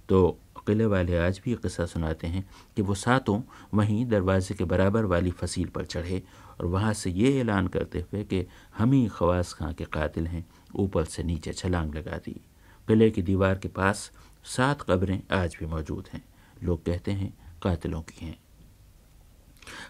[0.09, 0.39] तो
[0.71, 2.45] किले वाले आज भी किस्सा सुनाते हैं
[2.77, 3.41] कि वो सातों
[3.75, 6.23] वहीं दरवाजे के बराबर वाली फसील पर चढ़े
[6.61, 8.47] और वहाँ से ये ऐलान करते हुए कि
[8.79, 12.41] हम ही खवास खां के कातिल हैं, ऊपर से नीचे छलांग लगा दी।
[12.89, 14.11] किले की दीवार के पास
[14.47, 16.23] सात कब्रें आज भी मौजूद हैं।
[16.63, 18.39] लोग कहते हैं कातिलों की हैं।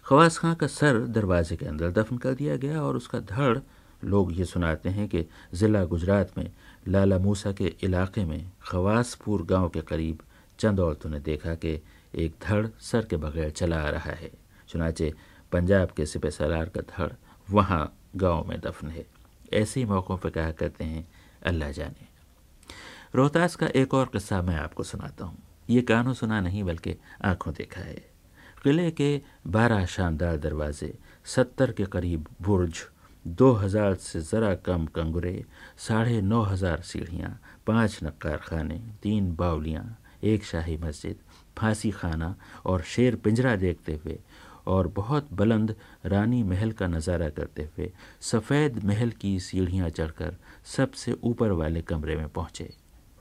[0.04, 3.58] खवास खां का सर दरवाजे के अंदर दफन कर दिया गया और उसका धड़,
[4.04, 6.50] लोग ये सुनाते हैं कि ज़िला गुजरात में
[6.88, 10.22] लाला मूसा के इलाके में खवासपुर गाँव के करीब
[10.60, 11.78] चंद औरतों ने देखा कि
[12.14, 14.30] एक धड़ सर के बगैर चला आ रहा है।
[14.68, 15.12] चुनाचे
[15.52, 17.12] पंजाब के सिपह सलार का धड़
[17.48, 17.82] वहाँ
[18.16, 19.06] गाँव में दफन है।
[19.52, 21.06] ऐसे ही मौक़ों पर कहा करते हैं,
[21.46, 22.08] अल्लाह जाने।
[23.14, 25.38] रोहतास का एक और किस्सा मैं आपको सुनाता हूँ।
[25.70, 27.94] ये कानों सुना नहीं, बल्कि आँखों देखा है।
[28.62, 30.92] किले के बारह शानदार दरवाजे,
[31.24, 32.82] सत्तर के करीब बुर्ज,
[33.24, 35.44] दो हज़ार से ज़रा कम कंगुरे,
[35.78, 39.84] साढ़े नौ हज़ार सीढ़ियाँ, पाँच नक्कार खाने, तीन बावलियाँ
[40.22, 41.16] एक शाही मस्जिद,
[41.58, 42.34] फांसी खाना
[42.66, 44.18] और शेर पिंजरा देखते हुए
[44.66, 45.74] और बहुत बुलंद
[46.06, 47.90] रानी महल का नज़ारा करते हुए
[48.22, 50.36] सफ़ेद महल की सीढ़ियाँ चढ़कर
[50.76, 52.68] सबसे ऊपर वाले कमरे में पहुँचे।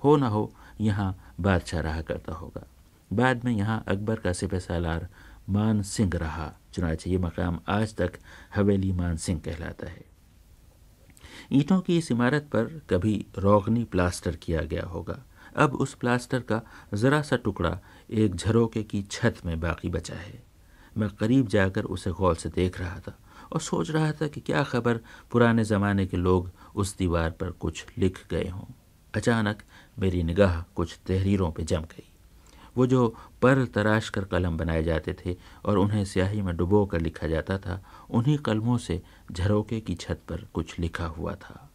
[0.01, 2.65] हो ना हो, यहाँ बादशाह रहा करता होगा।
[3.11, 5.07] बाद में यहाँ अकबर का सिपह सालार
[5.49, 8.19] मान सिंह रहा, चुनाचे ये मकाम आज तक
[8.55, 10.03] हवेली मान सिंह कहलाता है।
[11.51, 15.17] ईंटों की इस इमारत पर कभी रोगनी प्लास्टर किया गया होगा।
[15.59, 16.61] अब उस प्लास्टर का
[16.93, 20.43] ज़रा सा टुकड़ा एक झरोके की छत में बाकी बचा है।
[20.97, 23.17] मैं करीब जाकर उसे गौर से देख रहा था
[23.53, 24.99] और सोच रहा था कि क्या खबर
[25.31, 28.73] पुराने ज़माने के लोग उस दीवार पर कुछ लिख गए हों।
[29.15, 29.61] अचानक
[29.99, 32.03] मेरी निगाह कुछ तहरीरों पर जम गई।
[32.77, 37.01] वो जो पर तराश कर कलम बनाए जाते थे और उन्हें स्याही में डुबो कर
[37.01, 41.68] लिखा जाता था, उन्हीं कलमों से झरोके की छत पर कुछ लिखा हुआ था।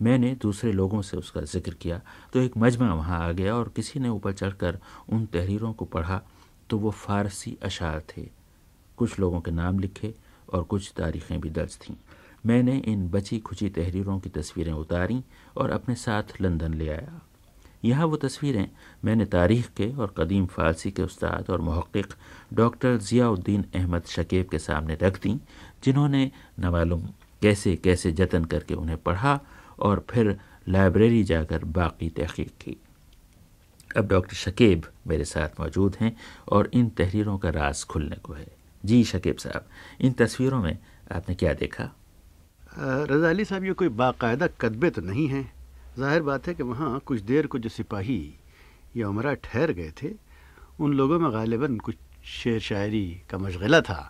[0.00, 2.00] मैंने दूसरे लोगों से उसका ज़िक्र किया।
[2.32, 6.20] तो एक मजमा वहाँ आ गया और किसी ने ऊपर चढ़कर उन तहरीरों को पढ़ा।
[6.70, 8.28] तो वो फारसी अशार थे।
[8.98, 10.14] कुछ लोगों के नाम लिखे
[10.52, 11.94] और कुछ तारीखें भी दर्ज थीं।
[12.46, 15.22] मैंने इन बची खुची तहरीरों की तस्वीरें उतारी
[15.56, 17.20] और अपने साथ लंदन ले आया।
[17.84, 18.68] यहाँ वो तस्वीरें
[19.04, 22.14] मैंने तारीख़ के और कदीम फ़ारसी के उस्ताद और महक़
[22.54, 25.34] डॉक्टर ज़ियाउद्दीन अहमद शकीब के सामने रख दी,
[25.84, 26.30] जिन्होंने
[26.60, 27.02] न मालूम
[27.42, 29.38] कैसे कैसे जतन करके उन्हें पढ़ा
[29.78, 30.38] और फिर
[30.68, 32.76] लाइब्रेरी जाकर बाकी तहकीक की।
[33.96, 36.16] अब डॉक्टर शकीब मेरे साथ मौजूद हैं
[36.48, 38.46] और इन तहरीरों का राज खुलने को है।
[38.82, 39.68] जी शकीब साहब,
[40.00, 40.78] इन तस्वीरों में
[41.12, 41.90] आपने क्या देखा?
[42.78, 45.44] रज़ा अली साहब, ये कोई बाकायदा कदबे तो नहीं हैं।
[45.98, 48.34] ज़ाहिर बात है कि वहाँ कुछ देर को जो सिपाही
[48.96, 50.10] या उमरा ठहर गए थे,
[50.80, 54.00] उन लोगों में गालिबा कुछ शेर शायरी का मशगला था।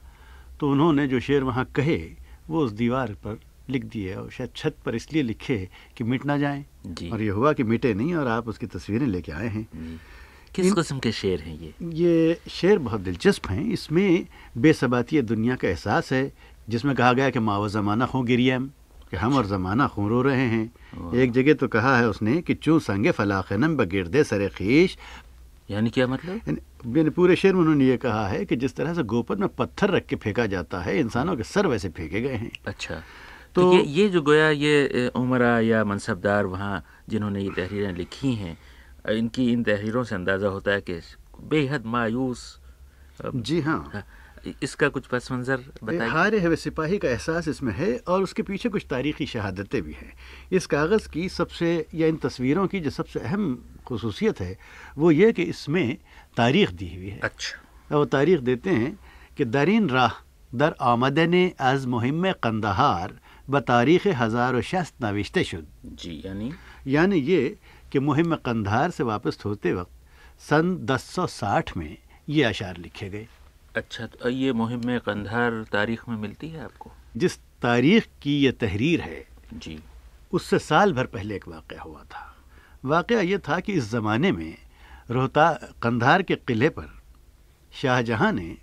[0.61, 1.99] तो उन्होंने जो शेर वहाँ कहे,
[2.49, 3.39] वो उस दीवार पर
[3.71, 6.65] लिख दिए और शायद छत पर इसलिए लिखे कि मिट ना जाए।
[7.13, 9.67] और ये हुआ कि मिटे नहीं और आप उसकी तस्वीरें लेके आए हैं।
[10.55, 11.75] किस किस्म के शेर हैं ये?
[11.95, 14.27] ये शेर बहुत दिलचस्प हैं। इसमें
[14.59, 16.33] बेसबाती दुनिया का एहसास है
[16.69, 18.71] जिसमें कहा गया कि माव ज़माना हो। गिरियम
[19.11, 22.55] कि हम और ज़माना खून रो रहे हैं। एक जगह तो कहा है उसने कि
[22.55, 24.97] चू संगे फलाखनम बगिरदे सरे खीश।
[25.71, 26.59] यानी क्या मतलब?
[26.87, 29.91] मैंने पूरे शेर में उन्होंने ये कहा है कि जिस तरह से गोपर में पत्थर
[29.91, 33.03] रख के फेंका जाता है इंसानों के सर वैसे फेंके गए हैं। अच्छा।
[33.55, 38.35] तो, तो ये, ये जो गोया ये उमरा या मनसबदार वहाँ जिन्होंने ये तहरीरें लिखी
[38.35, 38.57] हैं
[39.09, 41.01] इनकी इन तहरीरों से अंदाज़ा होता है कि
[41.49, 42.41] बेहद मायूस
[43.27, 44.05] जी हाँ, हाँ
[44.63, 48.69] इसका कुछ पस मंजर बताइए। हारे हुए सिपाही का एहसास इसमें है और उसके पीछे
[48.69, 50.13] कुछ तारीखी शहादतें भी हैं।
[50.53, 53.45] इस कागज़ की सबसे या इन तस्वीरों की जो सबसे अहम
[53.89, 54.57] खसूसियत है
[54.99, 55.97] वो ये कि इसमें
[56.37, 58.99] तारीख दी हुई है। अच्छा। वो तारीख देते हैं
[59.37, 60.13] कि दरीन राह
[60.53, 66.53] दर आमदन आज मुहिम कंदहार तारीख हज़ार शस्त नविश्ते शुद जी यानी
[66.87, 67.57] यानी ये
[67.93, 69.91] कि मुहिम कंधार से वापस होते वक्त
[70.41, 71.97] सन 1060 में
[72.29, 73.27] ये अशार लिखे गए
[73.77, 78.53] अच्छा तो ये मुहिम में कंधार तारीख में मिलती है आपको जिस तारीख की ये
[78.61, 79.79] तहरीर है जी
[80.33, 82.25] उससे साल भर पहले एक वाक़ हुआ था
[82.85, 84.57] वाक़ ये था कि इस ज़माने में
[85.11, 85.51] रोहता
[85.83, 86.91] कंधार के किले पर
[87.73, 88.57] शाहजहाँ ने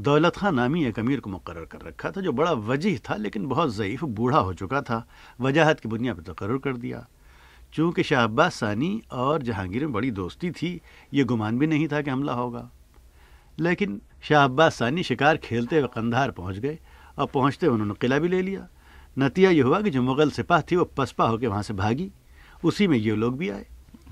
[0.00, 3.46] दौलत खां नामी एक अमीर को मुकर कर रखा था, जो बड़ा वजीह था, लेकिन
[3.46, 5.08] बहुत ज़यीफ़ बूढ़ा हो चुका था।
[5.40, 7.06] वजाहत की बुनियाद पर तकर कर दिया।
[7.74, 10.80] चूँकि शाह अब्बास सानी और जहांगीर में बड़ी दोस्ती थी,
[11.14, 12.70] ये गुमान भी नहीं था कि हमला होगा।
[13.58, 16.78] लेकिन शाह अब्बास सानी शिकार खेलते हुए कंधार पहुँच गए
[17.18, 18.68] और पहुँचते उन्होंने किला भी ले लिया।
[19.18, 22.12] नतीजा ये हुआ कि जो मुग़ल सिपाह थी, वो पसपा होकर वहाँ से भागी।
[22.64, 23.66] उसी में ये लोग भी आए।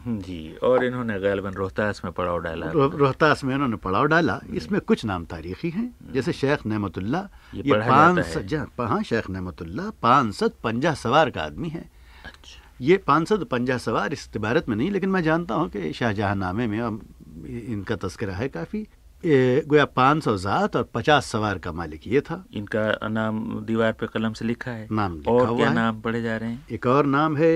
[0.07, 4.81] जी और इन्होंने गालबन रोहतास में पड़ाव डाला। रो, रोहतास में उन्होंने पड़ाव डाला। इसमें
[4.81, 10.35] कुछ नाम तारीखी हैं। जैसे शेख नमतुल्ला ये ये पाँच सौ हाँ। शेख नमतुल्ला पाँच
[10.35, 11.89] सौ पंजा सवार का आदमी है।
[12.25, 15.93] अच्छा। ये पाँच सौ पंजा सवार इस इबारत में नहीं लेकिन मैं जानता हूँ कि
[15.93, 18.87] शाहजहाँ नामे में इनका तस्करा है काफ़ी।
[19.23, 24.07] गोया पाँच सौ ज़ात और पचास सवार का मालिक ये था। इनका नाम दीवार पे
[24.07, 26.67] कलम से लिखा है। नाम लिखा और क्या है। नाम पढ़े जा रहे हैं?
[26.71, 27.51] एक और नाम है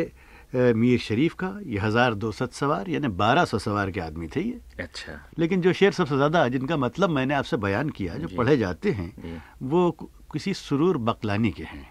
[0.53, 4.41] मीर शरीफ का ये हज़ार दो सत सवार यानी बारह सौ सवार के आदमी थे
[4.41, 8.57] ये। अच्छा। लेकिन जो शेर सबसे ज़्यादा जिनका मतलब मैंने आपसे बयान किया जो पढ़े
[8.57, 9.91] जाते हैं वो
[10.33, 11.87] किसी सुरूर बकलानी के हैं।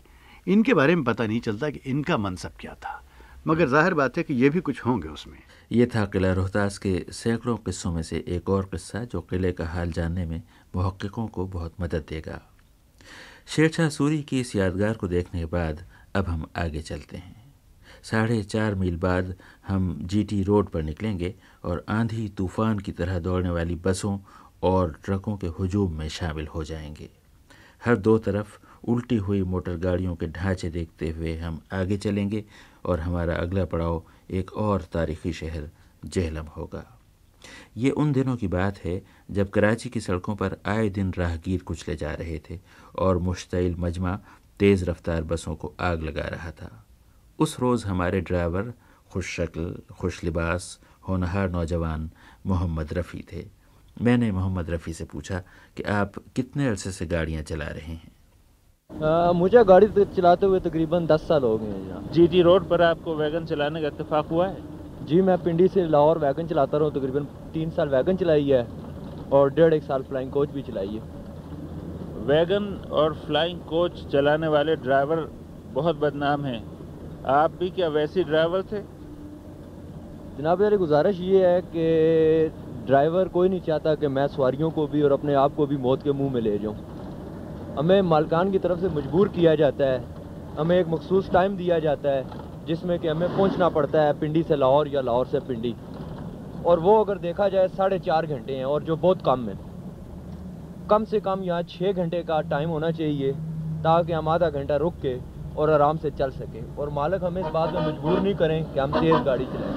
[0.47, 3.02] इनके बारे में पता नहीं चलता कि इनका मनसब क्या था।
[3.47, 5.38] मगर ज़ाहिर बात है कि ये भी कुछ होंगे उसमें।
[5.71, 9.65] ये था किला रोहतास के सैकड़ों किस्सों में से एक और किस्सा जो किले का
[9.65, 10.41] हाल जानने में
[10.76, 12.41] महक्कों को बहुत मदद देगा।
[13.47, 17.41] शेरशाह सूरी की इस यादगार को देखने के बाद अब हम आगे चलते हैं।
[18.04, 19.36] साढ़े चार मील बाद
[19.68, 21.36] हम जीटी रोड पर निकलेंगे
[21.66, 24.20] और आंधी तूफ़ान की तरह दौड़ने वाली बसों
[24.64, 27.10] और ट्रकों के हजूम में शामिल हो जाएँगे।
[27.86, 32.44] हर दो तरफ़ उल्टी हुई मोटर गाड़ियों के ढांचे देखते हुए हम आगे चलेंगे
[32.86, 35.70] और हमारा अगला पड़ाव एक और तारीखी शहर
[36.06, 37.00] जहलम होगा।
[37.78, 41.96] ये उन दिनों की बात है जब कराची की सड़कों पर आए दिन राहगीर कुचले
[41.96, 42.60] जा रहे थे
[42.96, 44.20] और मुश्तइल मजमा
[44.60, 46.86] तेज़ रफ्तार बसों को आग लगा रहा था।
[47.42, 48.72] उस रोज़ हमारे ड्राइवर
[49.12, 49.64] खुश शक्ल
[50.00, 50.66] खुश लिबास
[51.08, 52.10] होनहार नौजवान
[52.48, 53.44] मोहम्मद रफ़ी थे।
[53.98, 55.40] मैंने मोहम्मद रफ़ी से पूछा
[55.78, 58.12] कि आप कितने अरसे से गाड़ियाँ चला रहे हैं?
[58.92, 62.68] आ, मुझे गाड़ी तो चलाते हुए तकरीबन दस साल हो गए हैं जी जीटी रोड
[62.70, 64.58] पर आपको वैगन चलाने का इतफाक़ हुआ है?
[65.06, 68.68] जी मैं पिंडी से लाहौर वैगन चलाता रहा हूँ तकरीबन तीन साल वैगन चलाई है
[69.32, 71.02] और डेढ़ एक साल फ्लाइंग कोच भी चलाई है।
[72.28, 75.28] वैगन और फ्लाइंग कोच चलाने वाले ड्राइवर
[75.74, 76.62] बहुत बदनाम हैं।
[77.26, 78.82] आप भी क्या वैसे ड्राइवर थे?
[80.38, 85.02] जनाब यार गुजारिश ये है कि ड्राइवर कोई नहीं चाहता कि मैं सवारियों को भी
[85.02, 86.76] और अपने आप को भी मौत के मुँह में ले जाऊँ।
[87.78, 90.04] हमें मालकान की तरफ़ से मजबूर किया जाता है।
[90.58, 92.26] हमें एक मखसूस टाइम दिया जाता है,
[92.66, 95.76] जिसमें कि हमें पहुँचना पड़ता है पिंडी से लाहौर या लाहौर से पिंडी।
[96.66, 99.56] और वो अगर देखा जाए, साढ़े चार घंटे हैं और जो बहुत कम है।
[100.90, 103.34] कम से कम यहाँ छः घंटे का टाइम होना चाहिए,
[103.84, 107.48] ताकि हम आधा घंटा रुक के और आराम से चल सके। और मालिक हमें इस
[107.48, 109.74] बात में मजबूर नहीं करें कि हम तेज़ गाड़ी चलाएँ।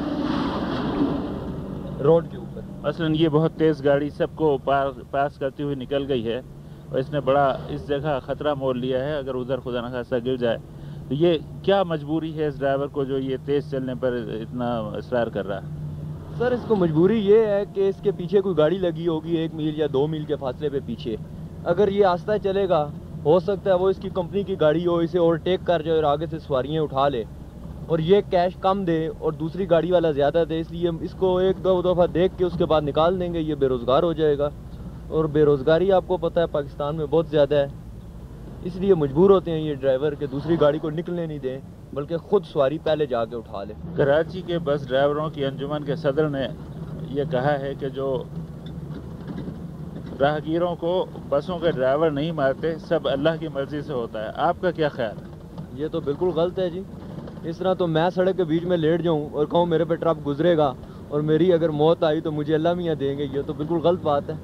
[2.01, 6.43] रोड के ऊपर। मसलन ये बहुत तेज़ गाड़ी सबको पास करती हुई निकल गई है।
[6.85, 10.37] और इसने बड़ा इस जगह ख़तरा मोल लिया है अगर उधर खुदा न खासा गिर
[10.37, 10.59] जाए।
[11.09, 15.31] तो ये क्या मजबूरी है इस ड्राइवर को जो ये तेज़ चलने पर इतना इसरार
[15.31, 15.83] कर रहा है?
[16.39, 19.87] सर इसको मजबूरी ये है कि इसके पीछे कोई गाड़ी लगी होगी एक मील या
[19.89, 21.17] दो मील के फासले पे पीछे।
[21.67, 22.81] अगर ये आस्ता चलेगा
[23.25, 26.27] हो सकता है वो इसकी कंपनी की गाड़ी हो, इसे ओवरटेक कर जाए और आगे
[26.27, 27.25] से सवारियाँ उठा ले।
[27.91, 31.81] और ये कैश कम दे और दूसरी गाड़ी वाला ज़्यादा दे, इसलिए इसको एक दो
[31.85, 34.51] दफ़ा देख के उसके बाद निकाल देंगे, ये बेरोज़गार हो जाएगा।
[35.11, 37.73] और बेरोज़गारी आपको पता है, पाकिस्तान में बहुत ज़्यादा है।
[38.67, 41.61] इसलिए मजबूर होते हैं ये ड्राइवर के दूसरी गाड़ी को निकलने नहीं दें,
[41.95, 46.29] बल्कि खुद सवारी पहले जाके उठा लें। कराची के बस ड्राइवरों की अंजुमन के सदर
[46.31, 46.49] ने
[47.15, 48.09] यह कहा है कि जो
[50.21, 50.91] राहगीरों को
[51.31, 55.17] बसों के ड्राइवर नहीं मारते, सब अल्लाह की मर्ज़ी से होता है। आपका क्या ख्याल
[55.17, 55.33] है?
[55.75, 56.85] ये तो बिल्कुल गलत है जी।
[57.49, 60.23] इस तरह तो मैं सड़क के बीच में लेट जाऊँ और कहूँ, मेरे पे ट्रक
[60.23, 60.75] गुजरेगा
[61.13, 64.31] और मेरी अगर मौत आई तो मुझे अल्लाह मियाँ देंगे। ये तो बिल्कुल गलत बात
[64.31, 64.39] है।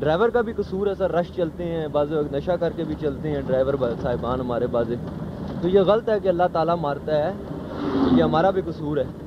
[0.00, 3.46] ड्राइवर का भी कसूर है सर, रश चलते हैं, बाज़ नशा करके भी चलते हैं
[3.46, 4.96] ड्राइवर साहिबान हमारे बाजे।
[5.62, 9.23] तो ये गलत है कि अल्लाह ताला मारता है। ये हमारा भी कसूर है।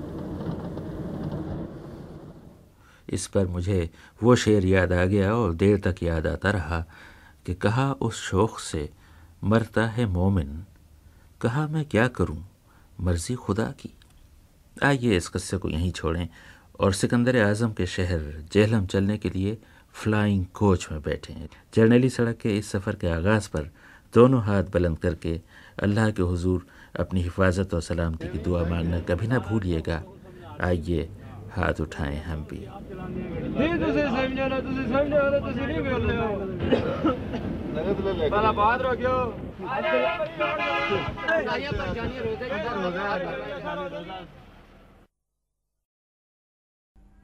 [3.10, 3.90] इस पर मुझे
[4.22, 6.80] वो शेर याद आ गया और देर तक याद आता रहा
[7.46, 8.90] कि कहा उस शोख से,
[9.44, 10.64] मरता है मोमिन।
[11.42, 12.44] कहा मैं क्या करूँ,
[13.02, 13.94] मर्ज़ी खुदा की।
[14.78, 16.28] आइए इस कस्से को यहीं छोड़ें
[16.80, 18.22] और सिकंदर आज़म के शहर
[18.54, 19.58] जेहलम चलने के लिए
[19.96, 21.34] फ्लाइंग कोच में बैठे।
[21.76, 23.70] जर्नैली सड़क के इस सफ़र के आगाज़ पर
[24.14, 25.40] दोनों हाथ बुलंद करके
[25.84, 26.66] अल्लाह के हुजूर
[27.00, 30.02] अपनी हिफाजत और सलामती की दुआ मांगना कभी ना भूलिएगा।
[30.62, 31.10] आइए
[31.58, 32.58] हाथ उठाए हम भी।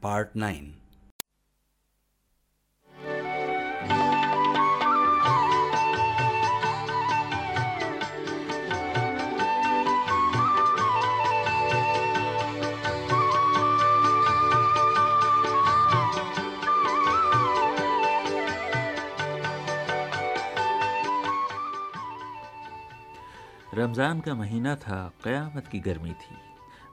[0.03, 0.73] Part nine.
[23.73, 26.35] रमज़ान का महीना था, क़यामत की गर्मी थी।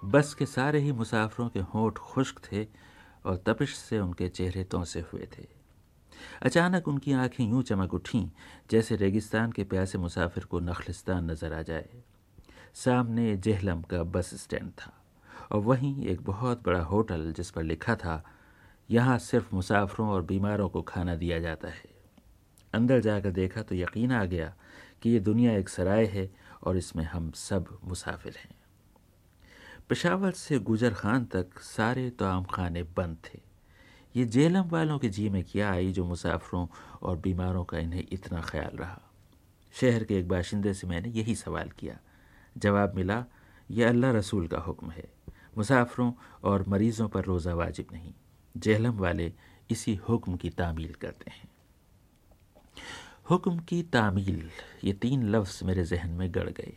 [0.05, 2.67] बस के सारे ही मुसाफरों के होंठ खुश्क थे
[3.27, 5.45] और तपिश से उनके चेहरे तोंसे हुए थे।
[6.43, 8.29] अचानक उनकी आँखें यूँ चमक उठीं,
[8.71, 12.03] जैसे रेगिस्तान के प्यासे मुसाफिर को नखलिस्तान नज़र आ जाए।
[12.75, 14.93] सामने जेहलम का बस स्टैंड था
[15.53, 18.23] और वहीं एक बहुत बड़ा होटल जिस पर लिखा था,
[18.91, 21.89] यहाँ सिर्फ़ मुसाफरों और बीमारों को खाना दिया जाता है।
[22.75, 24.55] अंदर जाकर देखा तो यकीन आ गया
[25.03, 26.31] कि ये दुनिया एक सराय है
[26.63, 28.55] और इसमें हम सब मुसाफिर हैं।
[29.89, 33.41] पेशावर से गुजर खान तक सारे तोआम खाने बंद थे।
[34.17, 36.67] ये जेलम वालों के जी में क्या आई जो मुसाफरों
[37.03, 39.01] और बीमारों का इन्हें इतना ख्याल रहा?
[39.73, 41.99] शहर के एक बाशिंदे से मैंने यही सवाल किया।
[42.59, 43.25] जवाब मिला,
[43.71, 45.13] यह अल्लाह रसूल का हुक्म है।
[45.59, 46.13] मुसाफरों
[46.45, 48.15] और मरीज़ों पर रोज़ा वाजिब नहीं।
[48.57, 49.33] जेहलम वाले
[49.71, 51.49] इसी हुक्म की तामील करते हैं।
[53.31, 54.51] हुक्म की तामील,
[54.85, 56.73] ये तीन लफ्ज़ मेरे जहन में गड़ गए।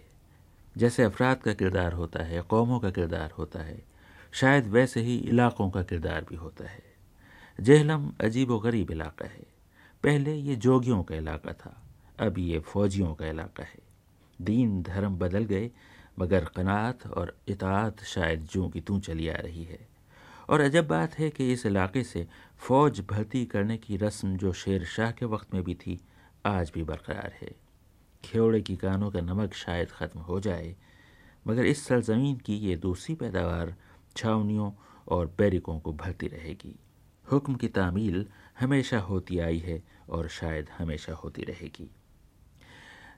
[0.78, 3.84] जैसे अफराद का किरदार होता है, कौमों का किरदार होता है,
[4.32, 6.84] शायद वैसे ही इलाक़ों का किरदार भी होता है।
[7.62, 9.46] जहलम अजीब व गरीब इलाका है।
[10.04, 11.84] पहले ये जोगियों का इलाका था,
[12.20, 13.80] अब ये फ़ौजियों का इलाका है।
[14.42, 15.72] दीन धर्म बदल गए,
[16.20, 19.88] मगर कनात और इतात शायद जूँ की तू चली आ रही है।
[20.50, 24.86] और अजब बात है कि इस इलाके से फ़ौज भर्ती करने की रस्म जो शेर
[24.86, 26.02] शाह के वक्त में भी थी
[26.46, 27.52] आज भी बरकरार है।
[28.24, 30.76] खेवड़े की कानों का नमक शायद ख़त्म हो जाए,
[31.46, 33.76] मगर इस सरजमीन की ये दूसरी पैदावार
[34.18, 34.72] छावनियों
[35.08, 36.76] और बैरिकों को भरती रहेगी।
[37.26, 38.26] हुक्म की तामील
[38.60, 41.90] हमेशा होती आई है और शायद हमेशा होती रहेगी।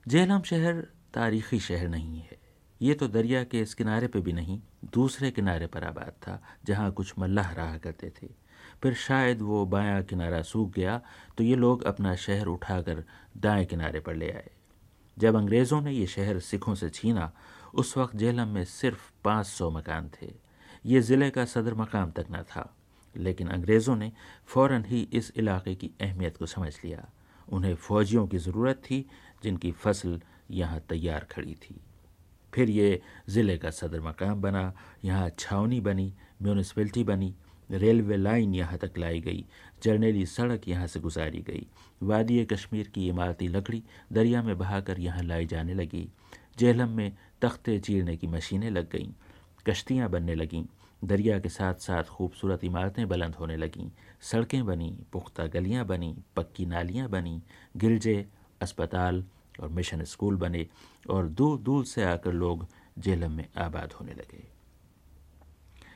[0.07, 0.81] जेलम शहर
[1.13, 2.37] तारीख़ी शहर नहीं है।
[2.81, 4.61] ये तो दरिया के इस किनारे पे भी नहीं,
[4.93, 8.27] दूसरे किनारे पर आबाद था, जहाँ कुछ मल्लाह रहा करते थे।
[8.85, 11.01] फिर शायद वो बायां किनारा सूख गया
[11.37, 13.03] तो ये लोग अपना शहर उठाकर
[13.37, 14.49] दाएँ किनारे पर ले आए।
[15.17, 17.31] जब अंग्रेज़ों ने ये शहर सिखों से छीना,
[17.73, 20.29] उस वक्त जेलम में सिर्फ़ पाँच सौ मकान थे।
[20.85, 22.75] ये ज़िले का सदर मकाम तक न था,
[23.15, 24.11] लेकिन अंग्रेज़ों ने
[24.47, 27.07] फ़ौर ही इस इलाके की अहमियत को समझ लिया।
[27.47, 29.05] उन्हें फ़ौजियों की ज़रूरत थी,
[29.43, 30.19] जिनकी फ़सल
[30.51, 31.79] यहाँ तैयार खड़ी थी।
[32.53, 34.71] फिर ये ज़िले का सदर मकाम बना,
[35.05, 37.33] यहाँ छावनी बनी, म्यूनसिपलिटी बनी
[37.71, 39.45] रेलवे लाइन यहाँ तक लाई गई।
[39.83, 41.67] जर्नेली सड़क यहाँ से गुजारी गई।
[42.03, 46.09] वादी कश्मीर की इमारती लकड़ी दरिया में बहाकर यहाँ लाई जाने लगी।
[46.59, 49.11] जेहलम में तख्ते चीरने की मशीनें लग गईं।
[49.69, 50.65] कश्तियाँ बनने लगीं।
[51.03, 53.89] दरिया के साथ साथ खूबसूरत इमारतें बुलंद होने लगीं।
[54.21, 57.41] सड़कें बनी, पुख्ता गलियाँ बनी, पक्की नालियाँ बनी।
[57.77, 58.25] गिरजे,
[58.61, 59.25] अस्पताल
[59.59, 60.67] और मिशन स्कूल बने
[61.09, 62.67] और दूर दूर से आकर लोग
[62.99, 64.54] जेलम में आबाद होने लगे।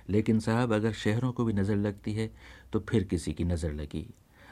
[0.09, 2.29] लेकिन साहब, अगर शहरों को भी नज़र लगती है
[2.73, 4.05] तो फिर किसी की नज़र लगी।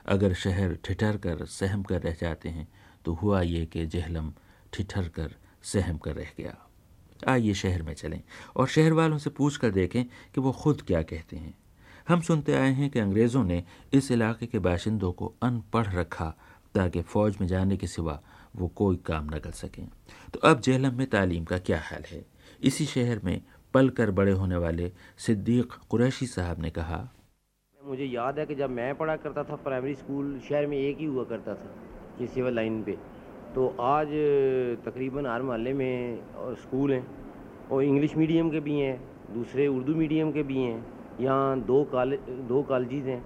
[0.05, 2.67] अगर शहर ठिठर कर, सहम कर रह जाते हैं
[3.05, 4.31] तो हुआ ये कि जहलम
[4.73, 6.55] ठिठर कर, सहम कर रह गया।
[7.27, 8.21] आइए शहर में चलें
[8.55, 11.53] और शहर वालों से पूछ कर देखें कि वो खुद क्या कहते हैं।
[12.07, 16.33] हम सुनते आए हैं कि अंग्रेज़ों ने इस इलाके के बाशिंदों को अनपढ़ रखा,
[16.75, 18.19] ताकि फ़ौज में जाने के सिवा
[18.55, 19.87] वो कोई काम न कर सकें।
[20.33, 22.25] तो अब जहलम में तालीम का क्या हाल है?
[22.61, 23.41] इसी शहर में
[23.77, 26.97] पल कर बड़े होने वाले सिद्दीक कुरैशी साहब ने कहा,
[27.79, 31.05] मुझे याद है कि जब मैं पढ़ा करता था प्राइमरी स्कूल शहर में एक ही
[31.05, 31.69] हुआ करता था
[32.21, 32.97] ये सिविल लाइन पे।
[33.55, 34.07] तो आज,
[34.85, 37.05] तकरीबन हर मोहल्ले में स्कूल हैं,
[37.71, 38.97] और इंग्लिश मीडियम के भी हैं,
[39.33, 40.85] दूसरे उर्दू मीडियम के भी हैं,
[41.21, 42.19] यहाँ दो कॉलेज
[42.49, 43.21] दो कॉलेज हैं।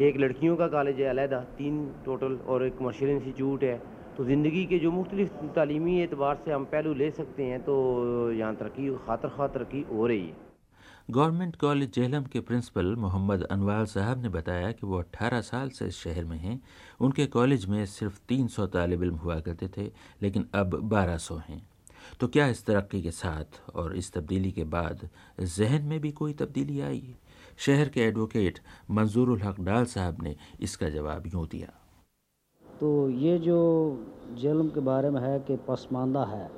[0.00, 3.80] एक लड़कियों का कॉलेज है, अलहदा, तीन टोटल और एक कमर्शियल इंस्टीट्यूट है।
[4.16, 7.74] तो ज़िंदगी के जो मुख्तलिफ़ तालीमी एतबार से हम पहलू ले सकते हैं तो
[8.32, 10.52] यहाँ तरक्की, खातर खा तरक्की हो रही है।
[11.10, 15.86] गवर्नमेंट कॉलेज जेहलम के प्रिंसिपल मोहम्मद अनवाल साहब ने बताया कि वो 18 साल से
[15.86, 16.60] इस शहर में हैं।
[17.00, 19.90] उनके कॉलेज में सिर्फ़ 300 तालब इम हुआ करते थे,
[20.22, 21.62] लेकिन अब 1200 हैं।
[22.20, 25.08] तो क्या इस तरक्की के साथ और इस तब्दीली के बाद
[25.40, 27.14] जहन में भी कोई तब्दीली आई?
[27.58, 28.58] शहर के एडवोकेट
[28.90, 31.80] मंजूर हक डाल साहब ने इसका जवाब यूँ दिया।
[32.80, 33.58] तो ये जो
[34.34, 36.50] जेलम के बारे में है कि पसमानदा है,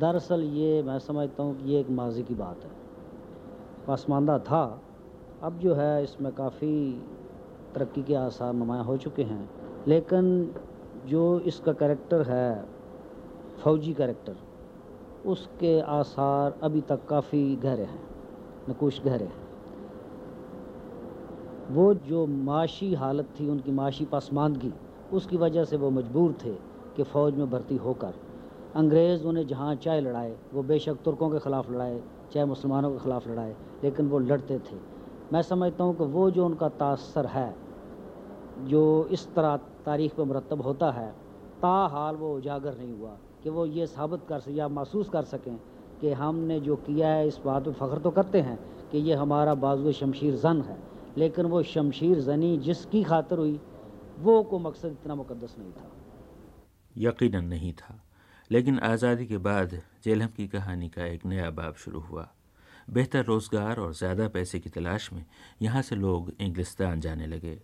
[0.00, 2.70] दरअसल ये मैं समझता हूँ कि ये एक माजी की बात है।
[3.86, 4.82] पसमानदा था,
[5.42, 7.02] अब जो है इसमें काफ़ी
[7.74, 9.50] तरक्की के आसार नुमाया हो चुके हैं,
[9.88, 10.54] लेकिन
[11.06, 12.64] जो इसका करेक्टर है,
[13.58, 14.36] फौजी करेक्टर,
[15.26, 18.02] उसके आसार अभी तक काफ़ी गहरे हैं,
[18.70, 19.46] नकुश गहरे हैं।
[21.70, 24.72] वो जो माशी हालत थी, उनकी माशी पसमानदगी
[25.12, 26.54] उसकी वजह से वो मजबूर थे
[26.96, 28.14] कि फ़ौज में भर्ती होकर।
[28.76, 32.00] अंग्रेज़ उन्हें जहाँ चाहे लड़ाए, वो बेशक तुर्कों के ख़िलाफ़ लड़ाए,
[32.32, 33.54] चाहे मुसलमानों के ख़िलाफ़ लड़ाए,
[33.84, 34.76] लेकिन वो लड़ते थे।
[35.32, 37.54] मैं समझता हूँ कि वो जो उनका तासर है,
[38.60, 41.10] जो इस तरह तारीख़ पर मरतब होता है
[41.62, 43.10] ता हाल वो उजागर नहीं हुआ
[43.42, 45.56] कि वो ये साबित कर सकें या महसूस कर सकें
[46.00, 48.58] कि हमने जो किया है, इस बात पर फ़ख्र तो करते हैं
[48.92, 50.76] कि ये हमारा बाजू शमशीर जन है।
[51.18, 53.58] लेकिन वो शमशीर जनी जिसकी खातर हुई
[54.18, 55.90] वो को मकसद इतना मुकदस नहीं था।
[56.96, 58.00] यकीनन नहीं था।
[58.50, 62.28] लेकिन आज़ादी के बाद जेलहम की कहानी का एक नया बाब शुरू हुआ।
[62.90, 65.24] बेहतर रोज़गार और ज़्यादा पैसे की तलाश में
[65.62, 67.58] यहाँ से लोग इंग्लिस्तान जाने लगे।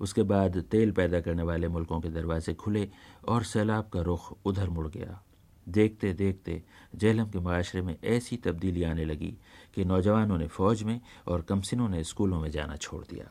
[0.00, 2.88] उसके बाद तेल पैदा करने वाले मुल्कों के दरवाजे खुले
[3.28, 5.20] और सैलाब का रुख उधर मुड़ गया।
[5.66, 6.62] देखते देखते
[6.94, 9.36] जेलम के माशरे में ऐसी तब्दीली आने लगी
[9.74, 13.30] कि नौजवानों ने फ़ौज में और कमसिनों ने स्कूलों में जाना छोड़ दिया।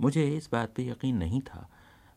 [0.00, 1.68] मुझे इस बात पर यकीन नहीं था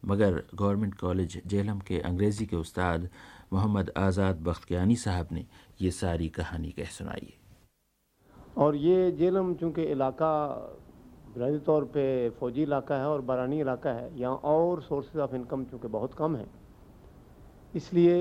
[0.06, 3.10] मगर गवर्नमेंट कॉलेज जेलम के अंग्रेज़ी के उस्ताद
[3.54, 5.45] मोहम्मद आज़ाद बख्तियानी साहब ने
[5.82, 7.34] ये सारी कहानी कह सुनाई
[8.58, 10.34] और ये जेलम चूँकि इलाका
[11.28, 12.04] बुनियादी तौर पे
[12.39, 16.36] फ़ौजी इलाका है और बारानी इलाका है, यहाँ और सोर्सेज ऑफ़ इनकम चूँकि बहुत कम
[16.36, 16.45] है,
[17.76, 18.18] इसलिए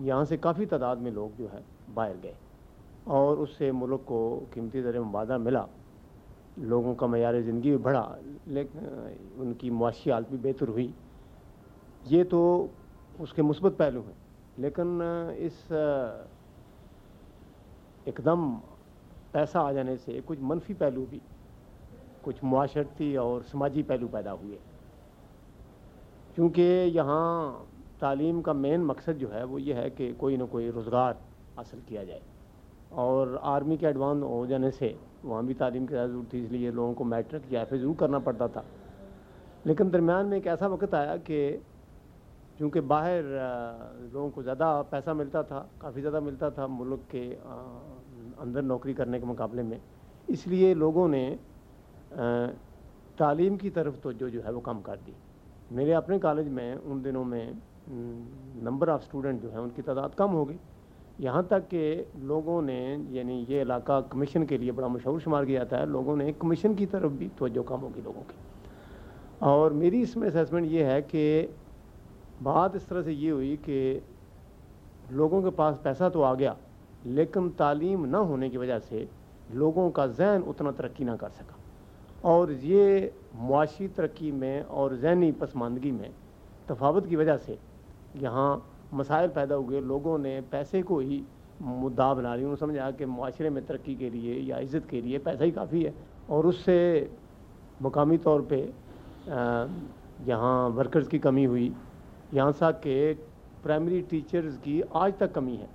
[0.00, 1.62] यहाँ से काफ़ी तादाद में लोग जो है
[1.94, 2.34] बाहर गए
[3.08, 4.20] और उससे मुल्क को
[4.54, 5.66] कीमती दर मुबादा मिला।
[6.60, 10.92] लोगों का मैार ज़िंदगी भी बढ़ा, लेकिन उनकी मुआशी हालत भी बेहतर हुई।
[12.06, 12.70] ये तो
[13.20, 14.16] उसके मुस्बत पहलू हैं,
[14.58, 15.00] लेकिन
[15.40, 15.66] इस
[18.08, 18.50] एकदम
[19.34, 21.20] पैसा आ जाने से कुछ मनफी पहलू भी,
[22.24, 24.58] कुछ माशरती और समाजी पहलू पैदा हुए।
[26.36, 27.66] क्योंकि यहाँ
[28.00, 31.18] तालीम का मेन मकसद जो है, वो ये है कि कोई ना कोई रोज़गार
[31.56, 32.22] हासिल किया जाए।
[32.92, 36.94] और आर्मी के एडवांस हो जाने से वहाँ भी तालीम की ज़रूरत थी, इसलिए लोगों
[36.94, 38.64] को मैट्रिक या फिर ज़रूर करना पड़ता था।
[39.66, 41.62] लेकिन दरमियान में एक ऐसा वक्त आया कि
[42.58, 43.22] चूँकि बाहर
[44.12, 47.24] लोगों को ज़्यादा पैसा मिलता था, काफ़ी ज़्यादा मिलता था मुल्क के
[48.42, 49.80] अंदर नौकरी करने के मुकाबले में।
[50.28, 51.24] इसलिए लोगों ने
[53.18, 55.14] तालीम की तरफ़ तो जो जो है वो कम कर दी।
[55.70, 57.56] मेरे अपने कॉलेज में उन दिनों में
[58.62, 60.58] नंबर ऑफ़ स्टूडेंट जो है उनकी तादाद कम हो गई।
[61.18, 62.78] यहाँ तक कि लोगों ने,
[63.12, 66.74] यानी ये इलाका कमीशन के लिए बड़ा मशहूर शुमार किया जाता है लोगों ने कमीशन
[66.74, 68.36] की तरफ़ भी तोज्जो कम होगी लोगों की।
[69.42, 71.24] और मेरी इसमें असेसमेंट ये है कि
[72.44, 74.02] बात इस तरह से ये हुई कि
[75.12, 76.56] लोगों के पास पैसा तो आ गया,
[77.06, 79.08] लेकिन तालीम ना होने की वजह से
[79.52, 81.56] लोगों का जहन उतना तरक्की ना कर सका।
[82.24, 86.10] और ये मुआशी तरक्की में और जहनी पसमानदगी में
[86.68, 87.58] तफावत की वजह से
[88.16, 88.50] यहाँ
[88.94, 91.22] मसाइल पैदा हुए। लोगों ने पैसे को ही
[91.62, 95.18] मुद्दा बना लिया उन्होंने समझा कि माशरे में तरक्की के लिए या इज़्ज़त के लिए
[95.20, 95.94] पैसा ही काफ़ी है।
[96.30, 97.10] और उससे
[97.82, 99.72] मकामी तौर पर
[100.26, 101.72] यहाँ वर्कर्स की कमी हुई।
[102.34, 103.12] यहाँ तक के
[103.62, 105.68] प्राइमरी टीचर्स की आज तक कमी है।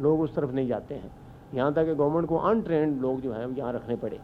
[0.00, 1.10] लोग उस तरफ़ नहीं जाते हैं।
[1.54, 4.20] यहाँ तक कि गवर्नमेंट को अनट्रेंड लोग जो हैं यहाँ रखने पड़े।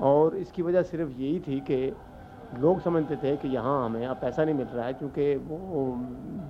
[0.00, 1.92] और इसकी वजह सिर्फ़ यही थी कि
[2.60, 5.84] लोग समझते थे कि यहाँ हमें अब पैसा नहीं मिल रहा है, क्योंकि वो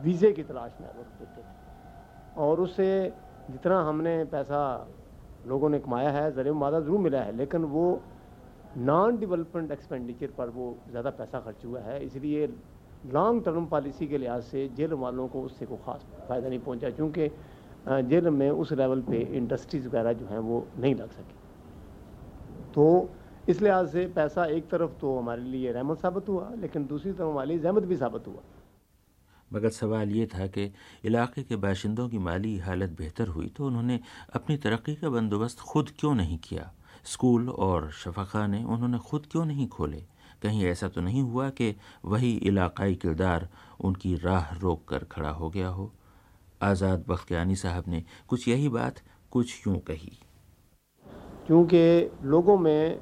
[0.03, 1.45] वीज़े की तलाश में वो देते थे।
[2.39, 3.13] और उससे
[3.51, 4.61] जितना हमने पैसा
[5.47, 8.01] लोगों ने कमाया है, ज़रिए मादा ज़रूर मिला है, लेकिन वो
[8.79, 12.47] नॉन डिवेलपमेंट एक्सपेंडिचर पर वो ज़्यादा पैसा खर्च हुआ है। इसलिए
[13.13, 16.91] लॉन्ग टर्म पॉलिसी के लिहाज से जेल वालों को उससे कोई ख़ास फ़ायदा नहीं पहुँचा,
[16.91, 17.29] क्योंकि
[18.09, 21.35] जेल में उस लेवल पे इंडस्ट्रीज़ वगैरह जो हैं वो नहीं लग सकी।
[22.75, 23.09] तो
[23.49, 27.29] इस लिहाज से पैसा एक तरफ़ तो हमारे लिए रहमत साबित हुआ, लेकिन दूसरी तरफ़
[27.29, 28.43] हमारी जहमत भी साबित हुआ।
[29.51, 30.73] मगर सवाल ये था कि
[31.05, 34.01] इलाके के बाशिंदों की माली हालत बेहतर हुई तो उन्होंने
[34.35, 36.71] अपनी तरक्की का बंदोबस्त खुद क्यों नहीं किया?
[37.05, 40.03] स्कूल और शफाखाने उन्होंने खुद क्यों नहीं खोले?
[40.47, 41.75] कहीं ऐसा तो नहीं हुआ कि
[42.05, 43.49] वही इलाकाई किरदार
[43.81, 45.91] उनकी राह रोक कर खड़ा हो गया हो।
[46.63, 49.01] आज़ाद बख्तियानी साहब ने कुछ यही बात
[49.33, 50.13] कुछ यूँ कही।
[51.47, 51.83] क्योंकि
[52.25, 53.01] लोगों में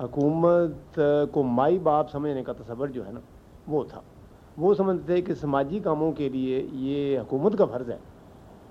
[0.00, 0.94] हकूमत
[1.34, 3.20] को माई बाप समझने का तस्वर जो है ना
[3.68, 4.02] वो था।
[4.58, 8.00] वो समझते थे कि समाजी कामों के लिए ये हुकूमत का फ़र्ज़ है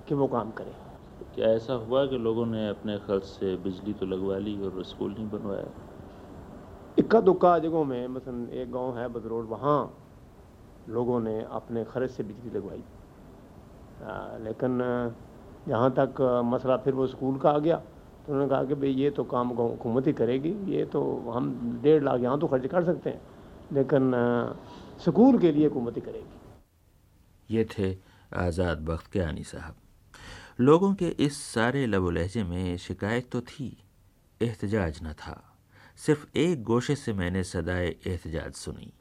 [0.07, 0.73] कि वो काम करे।
[1.35, 5.13] क्या ऐसा हुआ कि लोगों ने अपने खर्च से बिजली तो लगवा ली और स्कूल
[5.13, 5.67] नहीं बनवाया?
[6.97, 9.79] इक्का दुक्का जगहों में, मसलन एक गाँव है बदरोड वहाँ
[10.89, 12.83] लोगों ने अपने खर्च से बिजली लगवाई।
[14.43, 14.77] लेकिन
[15.67, 17.75] जहाँ तक मसला फिर वो स्कूल का आ गया
[18.25, 22.03] तो उन्होंने कहा कि भाई ये तो काम हुकूमत ही करेगी, ये तो हम डेढ़
[22.03, 23.21] लाख यहाँ तो खर्च कर सकते हैं,
[23.73, 24.11] लेकिन
[25.03, 27.95] स्कूल के लिए हुकूमत ही करेगी। ये थे
[28.35, 29.75] आज़ाद बख्त के आनी साहब।
[30.59, 33.77] लोगों के इस सारे लबो लहजे में शिकायत तो थी,
[34.41, 35.41] एहतजाज न था।
[35.97, 38.91] सिर्फ़ एक गोशे से मैंने सदाए एहतजाज सुनी।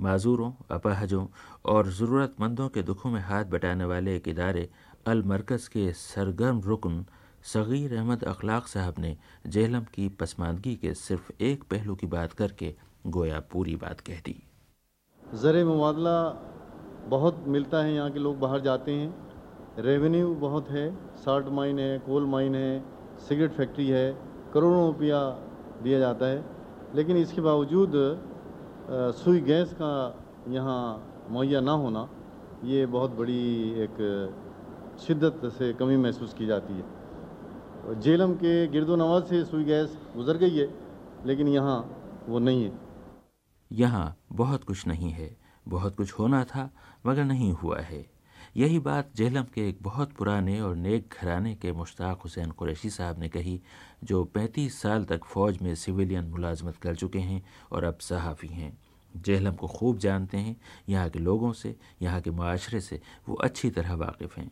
[0.00, 1.26] माजूरों, अपाहजों
[1.64, 4.68] और ज़रूरतमंदों के दुखों में हाथ बटाने वाले एक इदारे
[5.06, 7.04] अल मरकज़ के सरगर्म रुकन
[7.44, 9.16] सग़ीर अहमद अखलाक साहब ने
[9.46, 12.74] जेहलम की पसमानदगी के सिर्फ़ एक पहलू की बात करके
[13.06, 14.36] गोया पूरी बात कह दी।
[15.22, 16.18] ज़र मुबादला
[17.08, 21.98] बहुत मिलता है यहाँ के लोग बाहर जाते हैं। रेवेन्यू बहुत है, साल्ट माइन है,
[21.98, 22.84] कोल माइन है,
[23.28, 24.12] सिगरेट फैक्ट्री है,
[24.54, 25.20] करोड़ों रुपया
[25.82, 26.44] दिया जाता है।
[26.94, 27.92] लेकिन इसके बावजूद
[29.16, 29.92] सुई गैस का
[30.48, 32.08] यहाँ मुहैया ना होना,
[32.64, 33.42] ये बहुत बड़ी
[33.82, 33.96] एक
[35.00, 40.36] शिद्दत से कमी महसूस की जाती है। जेलम के गिरदो नवाज़ से सुई गैस गुजर
[40.36, 40.68] गई है,
[41.26, 41.78] लेकिन यहाँ
[42.28, 42.72] वो नहीं है।
[43.70, 46.70] यहाँ बहुत कुछ नहीं है, बहुत कुछ होना था,
[47.06, 48.04] मगर नहीं हुआ है।
[48.56, 53.18] यही बात जेहलम के एक बहुत पुराने और नेक घराने के मुश्ताक हुसैन कुरैशी साहब
[53.18, 53.60] ने कही
[54.04, 58.78] जो 35 साल तक फ़ौज में सिविलियन मुलाजमत कर चुके हैं और अब सहाफ़ी हैं।
[59.16, 60.56] जेहलम को खूब जानते हैं,
[60.88, 64.50] यहाँ के लोगों से, यहाँ के माशरे से वो अच्छी तरह वाकिफ़ हैं।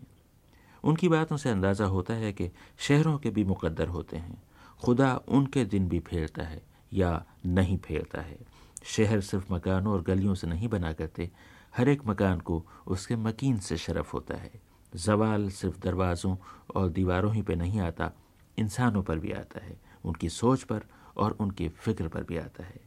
[0.84, 4.42] उनकी बातों से अंदाज़ा होता है कि शहरों के भी मुकद्दर होते हैं।
[4.84, 8.38] खुदा उनके दिन भी फेरता है या नहीं फेरता है।
[8.84, 11.30] शहर सिर्फ़ मकानों और गलियों से नहीं बना करते,
[11.76, 14.50] हर एक मकान को उसके मकीन से शरफ होता है।
[14.96, 16.36] जवाल सिर्फ़ दरवाज़ों
[16.76, 18.12] और दीवारों ही पे नहीं आता
[18.58, 20.82] इंसानों पर भी आता है, उनकी सोच पर
[21.16, 22.80] और उनकी फ़िक्र पर भी आता है।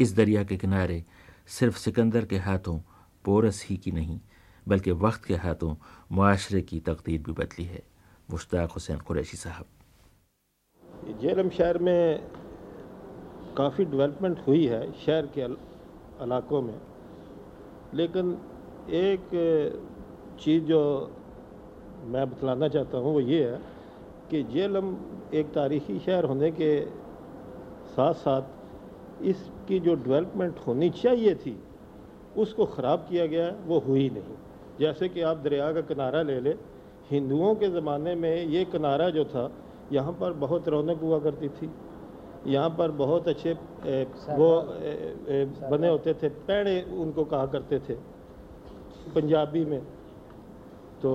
[0.00, 1.04] इस दरिया के किनारे
[1.46, 2.78] सिर्फ़ सिकंदर के हाथों
[3.24, 4.20] पोरस ही की नहीं,
[4.68, 5.74] बल्कि वक्त के हाथों
[6.12, 7.82] माशरे की तकदीर भी बदली है,
[8.30, 9.66] मुश्ताक हुसैन कुरैशी साहब।
[11.20, 12.30] जेलम शहर में
[13.56, 15.40] काफ़ी डेवलपमेंट हुई है शहर के
[16.24, 16.80] इलाकों में।
[17.94, 18.38] लेकिन
[18.90, 19.28] एक
[20.40, 20.80] चीज़ जो
[22.04, 23.58] मैं बतलाना चाहता हूँ वो ये है
[24.30, 24.96] कि जेलम
[25.34, 26.70] एक तारीख़ी शहर होने के
[27.90, 31.56] साथ साथ इसकी जो डेवलपमेंट होनी चाहिए थी
[32.36, 34.36] उसको ख़राब किया गया वो हुई नहीं।
[34.80, 36.54] जैसे कि आप दरिया का किनारा ले लें
[37.10, 39.50] हिंदुओं के ज़माने में ये किनारा जो था
[39.92, 41.70] यहाँ पर बहुत रौनक हुआ करती थी।
[42.46, 44.92] यहाँ पर बहुत अच्छे ए, वो ए,
[45.28, 47.94] ए, बने होते थे पैड़े उनको कहा करते थे
[49.14, 49.80] पंजाबी में।
[51.02, 51.12] तो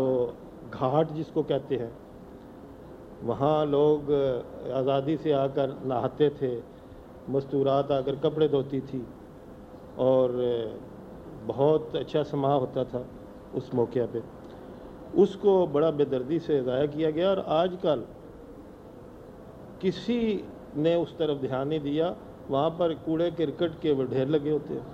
[0.70, 1.92] घाट जिसको कहते हैं
[3.24, 4.12] वहाँ लोग
[4.74, 6.56] आज़ादी से आकर नहाते थे,
[7.30, 9.06] मस्तूरात आकर कपड़े धोती थी
[10.00, 10.32] और
[11.46, 13.06] बहुत अच्छा समा होता था
[13.56, 14.22] उस मौके पे।
[15.18, 18.04] उसको बड़ा बेदर्दी से ज़ाया किया गया और आजकल
[19.82, 20.44] किसी
[20.78, 22.16] ने उस तरफ़ ध्यान नहीं दिया,
[22.50, 24.94] वहाँ पर कूड़े क्रिकेट के ढेर लगे होते हैं।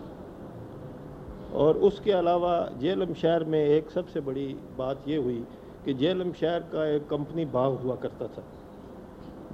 [1.54, 4.48] और उसके अलावा जेलम शहर में एक सबसे बड़ी
[4.78, 5.44] बात ये हुई
[5.86, 8.44] कि जेलम शहर का एक कंपनी बाग हुआ करता था,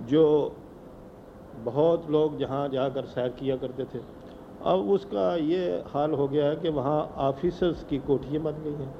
[0.02, 0.24] जो
[1.66, 4.00] बहुत लोग जहाँ जाकर सैर किया करते थे।
[4.66, 8.94] अब उसका ये हाल हो गया है कि वहाँ ऑफिसर्स की कोठियाँ बन गई हैं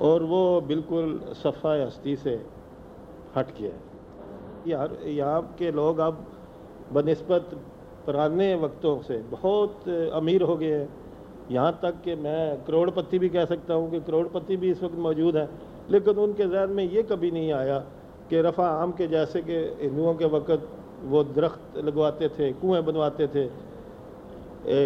[0.00, 2.34] और वो बिल्कुल सफ़ा हस्ती से
[3.36, 3.90] हट गया है।
[4.66, 6.26] यार, यहाँ के लोग अब
[6.92, 7.50] बनस्बत
[8.06, 10.88] पुराने वक्तों से बहुत अमीर हो गए हैं।
[11.50, 15.36] यहाँ तक कि मैं करोड़पति भी कह सकता हूँ कि करोड़पति भी इस वक्त मौजूद
[15.36, 15.48] हैं।
[15.90, 17.78] लेकिन उनके जहन में ये कभी नहीं आया
[18.30, 20.68] कि रफ़ा आम के जैसे कि हिंदुओं के वक़्त
[21.04, 23.48] वो दरख्त लगवाते थे, कुएँ बनवाते थे।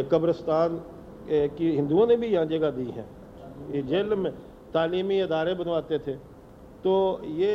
[0.09, 0.80] कब्रस्तान
[1.28, 3.05] की हिंदुओं ने भी यहाँ जगह दी है।
[3.72, 4.32] ये जेल में
[4.74, 6.14] तालीमी अदारे बनवाते थे।
[6.84, 6.94] तो
[7.26, 7.55] ये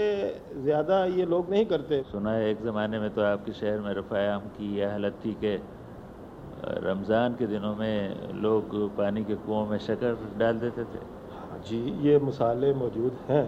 [0.58, 4.42] ज़्यादा ये लोग नहीं करते। सुना है, एक ज़माने में तो आपके शहर में रफ़ायाम
[4.54, 5.56] की यह हालत थी कि
[6.84, 11.00] रमज़ान के दिनों में लोग पानी के कुओं में शक्कर डाल देते थे।
[11.62, 13.46] जी, ये मसाले मौजूद हैं।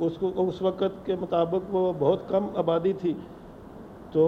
[0.00, 3.12] उसको, उस वक़्त के मुताबिक वो बहुत कम आबादी थी।
[4.12, 4.24] तो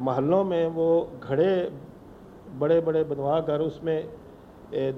[0.00, 0.88] महलों में वो
[1.24, 1.54] घड़े
[2.60, 3.98] बड़े बड़े बनवा कर उसमें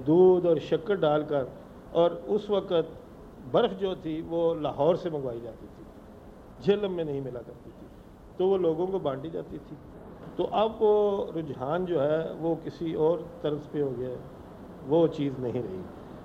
[0.05, 1.47] दूध और शक्कर डालकर
[1.93, 2.91] और उस वक़्त
[3.53, 5.85] बर्फ़ जो थी, वो लाहौर से मंगवाई जाती थी।
[6.59, 7.89] झेलम में नहीं मिला करती थी।
[8.39, 9.77] तो वो लोगों को बांटी जाती थी।
[10.37, 10.93] तो अब वो
[11.35, 14.17] रुझान जो है, वो किसी और तरफ़ पे हो गया
[14.83, 15.83] वो चीज़ नहीं रही।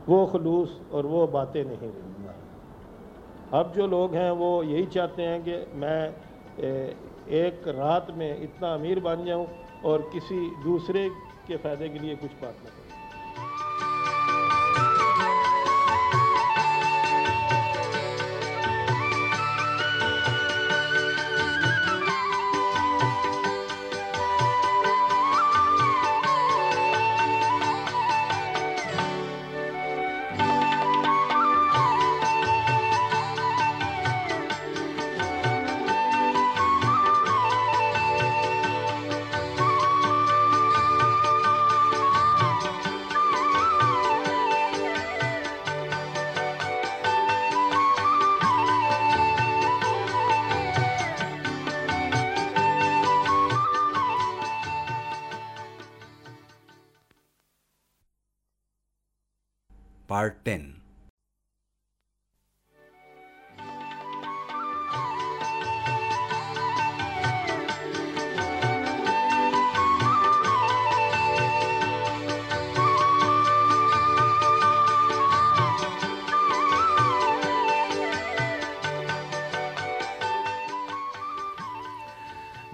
[0.08, 2.28] वो खलूस और वो बातें नहीं रही
[3.52, 6.00] अब जो लोग हैं वो यही चाहते हैं कि मैं
[7.38, 9.46] एक रात में इतना अमीर बन जाऊँ
[9.84, 11.08] और किसी दूसरे
[11.48, 12.79] के फ़ायदे के लिए कुछ बात ना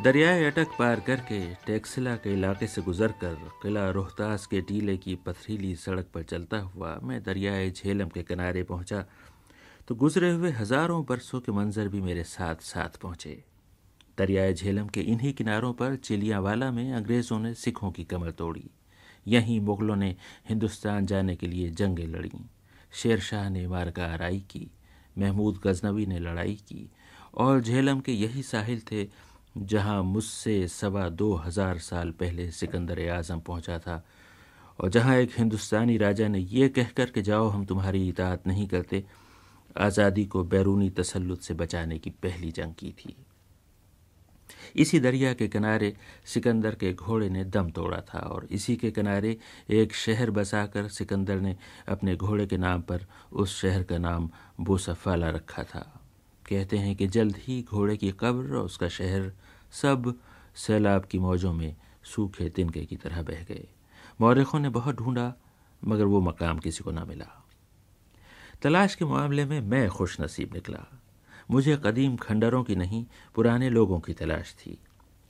[0.07, 5.74] दरियाए अटक पार करके टेक्सिला के इलाके से गुजरकर किला रोहतास के टीले की पथरीली
[5.76, 9.04] सड़क पर चलता हुआ मैं दरियाए झेलम के किनारे पहुँचा
[9.88, 13.34] तो गुजरे हुए हज़ारों बरसों के मंजर भी मेरे साथ साथ पहुँचे।
[14.18, 18.68] दरियाए झेलम के इन्हीं किनारों पर चिलियावाला में अंग्रेज़ों ने सिखों की कमर तोड़ी।
[19.26, 20.14] यहीं मुग़लों ने
[20.48, 22.32] हिंदुस्तान जाने के लिए जंगें लड़ी।
[22.92, 24.66] शेर शाह ने मारका आराई की,
[25.18, 26.90] महमूद गजनवी ने लड़ाई की,
[27.34, 29.25] और झेलम के यही साहिल थे
[29.57, 34.04] जहाँ मुझसे सवा दो हज़ार साल पहले सिकंदर आज़म पहुँचा था,
[34.78, 39.04] और जहाँ एक हिंदुस्तानी राजा ने यह कहकर कि जाओ, हम तुम्हारी इतात नहीं करते,
[39.76, 43.16] आज़ादी को बैरूनी तसल्लुत से बचाने की पहली जंग की थी।
[44.76, 45.92] इसी दरिया के किनारे
[46.26, 49.36] सिकंदर के घोड़े ने दम तोड़ा था, और इसी के किनारे
[49.70, 51.57] एक शहर बसाकर सिकंदर ने
[51.88, 54.30] अपने घोड़े के नाम पर उस शहर का नाम
[54.61, 55.86] बोसफाला रखा था।
[56.46, 59.32] कहते हैं कि जल्द ही घोड़े की कब्र और उसका शहर
[59.76, 60.14] सब
[60.56, 63.66] सैलाब की मौजों में सूखे तिनके की तरह बह गए।
[64.20, 65.32] मौरखों ने बहुत ढूंढा,
[65.82, 67.26] मगर वो मकाम किसी को ना मिला।
[68.62, 70.86] तलाश के मामले में मैं खुश नसीब निकला।
[71.50, 73.04] मुझे कदीम खंडरों की नहीं,
[73.34, 74.78] पुराने लोगों की तलाश थी।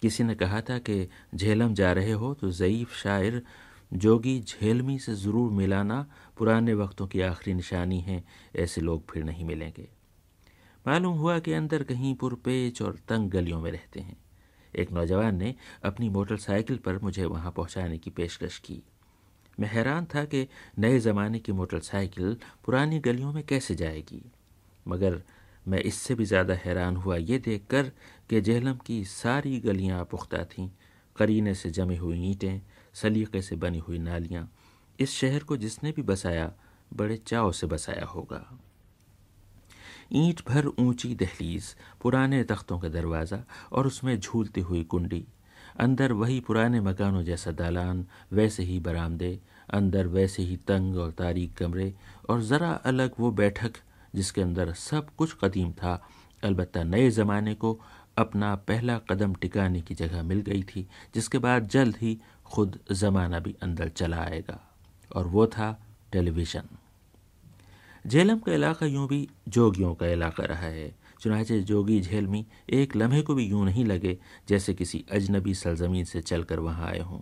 [0.03, 3.43] किसी ने कहा था कि झेलम जा रहे हो तो ज़यीफ़ शायर
[3.93, 8.23] जोगी झेलमी से ज़रूर मिलाना पुराने वक्तों की आखिरी निशानी है,
[8.57, 9.89] ऐसे लोग फिर नहीं मिलेंगे।
[10.87, 14.17] मालूम हुआ कि अंदर कहीं पुरपेच और तंग गलियों में रहते हैं।
[14.77, 15.55] एक नौजवान ने
[15.85, 18.83] अपनी मोटरसाइकिल पर मुझे वहाँ पहुँचाने की पेशकश की।
[19.61, 20.47] मैं हैरान था कि
[20.79, 24.23] नए ज़माने की मोटरसाइकिल पुरानी गलियों में कैसे जाएगी।
[24.87, 25.23] मगर
[25.69, 27.91] मैं इससे भी ज़्यादा हैरान हुआ ये देखकर
[28.31, 30.69] कि जहलम की सारी गलियाँ पुख्ता थीं,
[31.17, 32.61] करीने से जमी हुई ईंटें,
[32.95, 34.49] सलीके से बनी हुई नालियाँ।
[34.99, 36.53] इस शहर को जिसने भी बसाया,
[36.95, 38.45] बड़े चाव से बसाया होगा।
[40.13, 43.43] ईंट भर ऊँची दहलीज, पुराने तख्तों का दरवाज़ा
[43.73, 45.25] और उसमें झूलती हुई कुंडी।
[45.81, 49.41] अंदर वही पुराने मकानों जैसा दालान, वैसे ही बरामदे,
[49.71, 51.95] अंदर वैसे ही तंग और तारीक कमरे
[52.29, 53.73] और ज़रा अलग वो बैठक
[54.15, 56.09] जिसके अंदर सब कुछ कदीम था।
[56.45, 57.81] अलबत्ता नए ज़माने को
[58.19, 63.39] अपना पहला कदम टिकाने की जगह मिल गई थी, जिसके बाद जल्द ही खुद ज़माना
[63.39, 64.61] भी अंदर चला आएगा।
[65.17, 65.83] और वो था
[66.13, 66.69] टेलीविज़न।
[68.07, 73.23] झेलम का इलाका यूँ भी जोगियों का इलाका रहा है। चुनाचे जोगी झेलमी एक लम्हे
[73.23, 77.21] को भी यूँ नहीं लगे जैसे किसी अजनबी सरजमीन से चलकर वहाँ आए हों।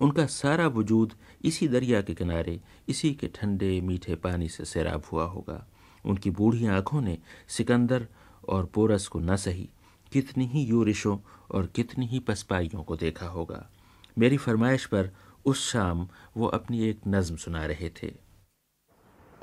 [0.00, 1.12] उनका सारा वजूद
[1.44, 5.66] इसी दरिया के किनारे, इसी के ठंडे मीठे पानी से सैराब हुआ होगा।
[6.04, 8.06] उनकी बूढ़ी आँखों ने सिकंदर
[8.48, 9.68] और पोरस को न सही,
[10.12, 11.18] कितनी ही यूरिशों
[11.50, 13.70] और कितनी ही पसपाइयों को देखा होगा।
[14.18, 15.10] मेरी फरमाइश पर
[15.44, 18.23] उस शाम वो अपनी एक नज्म सुना रहे थे।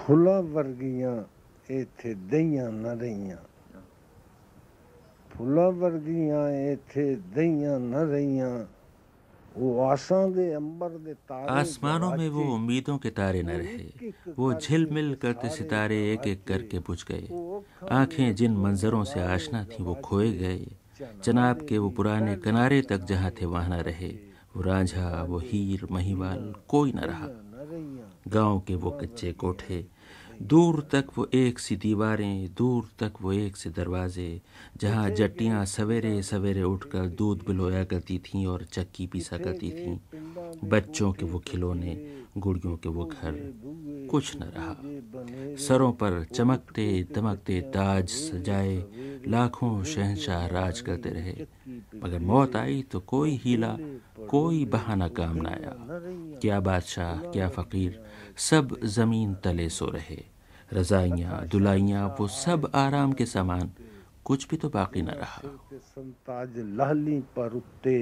[0.00, 1.22] ਫੁੱਲਾਂ ਵਰਗੀਆਂ
[1.70, 3.36] ਇੱਥੇ ਦਈਆਂ ਨਾ ਰਹੀਆਂ
[5.30, 8.66] ਫੁੱਲਾਂ ਵਰਗੀਆਂ ਇੱਥੇ ਦਈਆਂ ਨਾ ਰਹੀਆਂ
[11.50, 16.78] आसमानों में वो उम्मीदों के तारे न रहे वो झिलमिल करते सितारे एक एक करके
[16.80, 17.24] बुझ गए
[17.90, 20.66] आंखें जिन मंजरों से आशना थी वो खोए गए
[21.24, 24.10] जनाब के वो पुराने किनारे तक जहाँ थे वहाँ न रहे
[24.56, 27.28] वो रांझा वो हीर महीवाल कोई न रहा
[28.30, 29.84] गांव के वो कच्चे कोठे
[30.41, 34.41] दूर तक वो एक सी दीवारें दूर तक वो एक से दरवाजे
[34.81, 41.11] जहाँ जट्टियाँ सवेरे सवेरे उठकर दूध बिलोया करती थीं और चक्की पीसा करती थीं। बच्चों
[41.13, 41.95] के वो खिलौने
[42.37, 43.37] गुड़ियों के वो घर
[44.11, 48.75] कुछ न रहा। सरों पर चमकते दमकते ताज सजाए
[49.27, 51.35] लाखों शहनशाह राज करते रहे।
[52.03, 53.75] मगर मौत आई तो कोई हीला
[54.29, 55.75] कोई बहाना काम न आया।
[56.41, 58.03] क्या बादशाह क्या फकीर
[58.39, 60.30] सब ज़मीन तले सो रहे।
[60.73, 63.71] रजाइयाँ दुलाइयाँ वो सब आराम के सामान।
[64.25, 65.41] कुछ भी तो बाकी न रहा।
[65.73, 67.97] संताज लाली पर उत्ते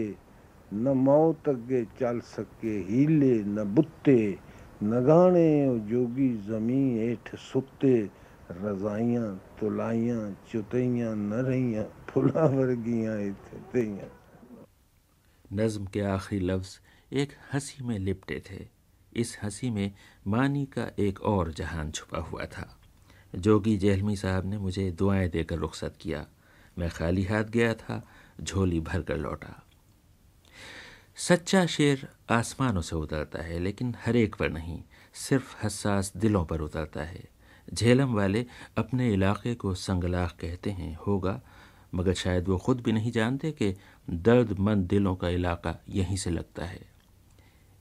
[0.74, 4.20] न मौत अगे चल सके हीले न बुत्ते
[4.84, 5.50] न गाने
[5.90, 7.96] जोगी जमी हेठ सुते
[8.52, 13.84] रजाइयाँ तुलाइयाँ चुतइयाँ न रहियाँ फुला वर्गियाँ इत्ते
[15.54, 16.80] नज्म के आखिरी लफ्ज
[17.12, 18.68] एक हँसी में लिपटे थे।
[19.14, 19.92] इस हँसी में
[20.28, 22.80] मानी का एक और जहान छुपा हुआ था।
[23.36, 26.26] जोगी जहलमी साहब ने मुझे दुआएँ देकर रुखसत किया।
[26.78, 28.08] मैं खाली हाथ गया था,
[28.42, 29.64] झोली भर कर लौटा।
[31.16, 36.62] सच्चा शेर आसमानों से उतरता है, लेकिन हर एक पर नहीं, सिर्फ़ हसास दिलों पर
[36.62, 37.26] उतरता है।
[37.74, 38.46] झेलम वाले
[38.78, 41.42] अपने इलाके को संगलाख कहते हैं, होगा,
[41.96, 43.76] मगर शायद वो खुद भी नहीं जानते कि
[44.10, 46.89] दर्दमंद दिलों का इलाका यहीं से लगता है।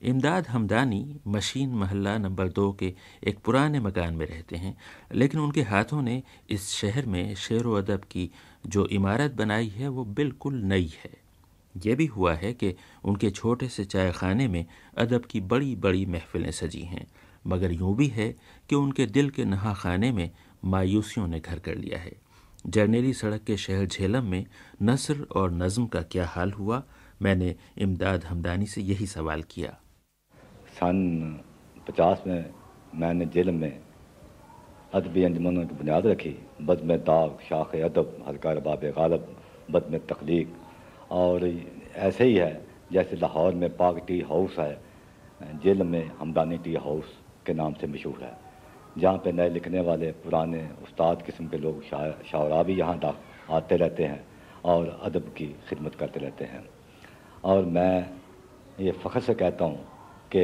[0.01, 2.93] इमदाद हमदानी मशीन महल्ला नंबर दो के
[3.23, 4.75] एक पुराने मकान में रहते हैं,
[5.13, 8.29] लेकिन उनके हाथों ने इस शहर में शेर व अदब की
[8.67, 11.11] जो इमारत बनाई है, वो बिल्कुल नई है।
[11.85, 12.73] यह भी हुआ है कि
[13.03, 14.65] उनके छोटे से चाय खाने में
[14.97, 17.05] अदब की बड़ी बड़ी महफिलें सजी हैं,
[17.47, 18.35] मगर यूँ भी है
[18.69, 20.29] कि उनके दिल के नहा खाने में
[20.65, 22.11] मायूसियों ने घर कर लिया है।
[22.67, 24.45] जरनेली सड़क के शहर झेलम में
[24.81, 26.83] नसर और नज़म का क्या हाल हुआ,
[27.21, 29.77] मैंने इमदाद हमदानी से यही सवाल किया।
[30.79, 30.97] सन
[31.87, 32.45] पचास में
[32.95, 33.79] मैंने जेल में
[34.93, 39.27] अदबी अंजमनों की बुनियाद रखी। बद में दाग, शाख, अदब हल्का रबाब गालब,
[39.71, 40.55] बद में तख्लीक।
[41.11, 41.47] और
[41.97, 42.53] ऐसे ही है,
[42.91, 44.79] जैसे लाहौर में पाक टी हाउस है,
[45.63, 47.11] जेल में हमदानी टी हाउस
[47.45, 48.33] के नाम से मशहूर है,
[48.97, 53.15] जहाँ पे नए लिखने वाले पुराने उस्ताद किस्म के लोग शायरा भी यहाँ
[53.51, 54.23] आते रहते हैं
[54.65, 56.65] और अदब की खिदमत करते रहते हैं।
[57.43, 57.93] और मैं
[58.79, 59.98] ये फ़ख्र से कहता हूँ
[60.31, 60.43] कि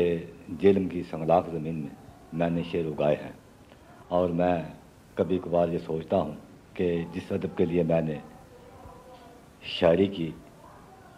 [0.62, 1.92] जेलम की संगलाख ज़मीन में
[2.34, 3.36] मैंने शेर उगाए हैं।
[4.12, 4.58] और मैं
[5.18, 6.36] कभी कभार ये सोचता हूँ
[6.78, 8.22] कि जिस अदब के लिए मैंने
[9.72, 10.34] शायरी की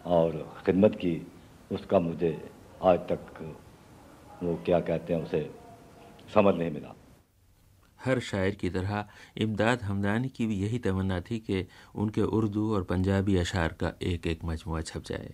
[0.07, 1.15] और ख़िदमत की,
[1.71, 2.31] उसका मुझे
[2.83, 3.41] आज तक
[4.43, 5.49] वो क्या कहते हैं, उसे
[6.33, 6.93] समझ नहीं मिला।
[7.99, 9.05] हर शायर की तरह
[9.37, 11.65] इमदाद हमदानी की भी यही तमन्ना थी कि
[11.95, 15.33] उनके उर्दू और पंजाबी अशार का एक एक मजमू छप जाए।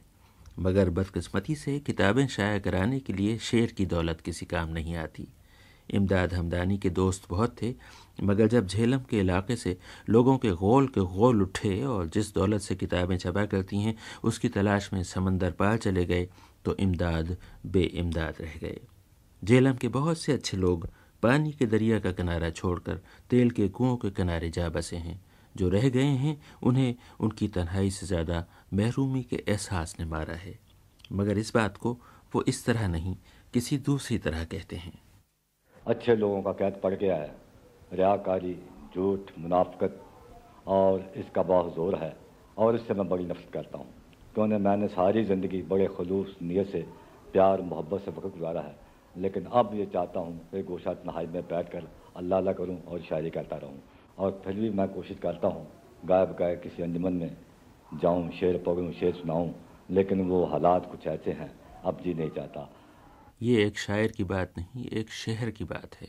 [0.57, 5.27] मगर बदकस्मती से किताबें शाया कराने के लिए शेर की दौलत किसी काम नहीं आती।
[5.89, 7.73] इमदाद हमदानी के दोस्त बहुत थे,
[8.23, 9.77] मगर जब झेलम के इलाके से
[10.09, 14.49] लोगों के गोल के गोल उठे और जिस दौलत से किताबें छपा करती हैं, उसकी
[14.49, 16.27] तलाश में समंदर पार चले गए
[16.65, 17.35] तो इमदाद
[17.65, 18.79] बे इमदाद रह गए।
[19.41, 20.87] झेलम के बहुत से अच्छे लोग
[21.23, 22.99] पानी के दरिया का किनारा छोड़कर
[23.29, 25.21] तेल के कुओं के किनारे जा बसे हैं।
[25.55, 30.59] जो रह गए हैं, उन्हें उनकी तन्हाई से ज़्यादा महरूमी के एहसास ने मारा है।
[31.11, 31.91] मगर इस बात को
[32.35, 33.15] वो इस तरह नहीं,
[33.53, 34.93] किसी दूसरी तरह कहते हैं।
[35.87, 37.35] अच्छे लोगों का कैद पड़ गया है।
[37.93, 38.53] रियाकारी,
[38.95, 40.01] झूठ मुनाफ्त
[40.67, 42.15] और इसका बहुत ज़ोर है।
[42.57, 43.87] और इससे मैं बड़ी नफरत करता हूँ।
[44.35, 46.81] क्योंकि मैंने सारी ज़िंदगी बड़े खलूस, नीयत से,
[47.33, 48.75] प्यार, मोहब्बत से वक्त गुजारा है।
[49.15, 53.01] लेकिन अब ये चाहता हूँ कि गोशा नहाज में बैठ कर अल्लाह अल्लाह करूँ और
[53.01, 53.81] शायरी करता रहूँ।
[54.17, 55.67] और फिर भी मैं कोशिश करता हूँ
[56.05, 57.35] गायब गाय किसी अंजमन में
[58.01, 59.55] जाऊँ, शेर पढ़ूँ, शेर सुनाऊँ,
[59.91, 61.51] लेकिन वो हालात कुछ ऐसे हैं,
[61.85, 62.73] अब जी नहीं चाहता।
[63.41, 66.07] ये एक शायर की बात नहीं एक शहर की बात है।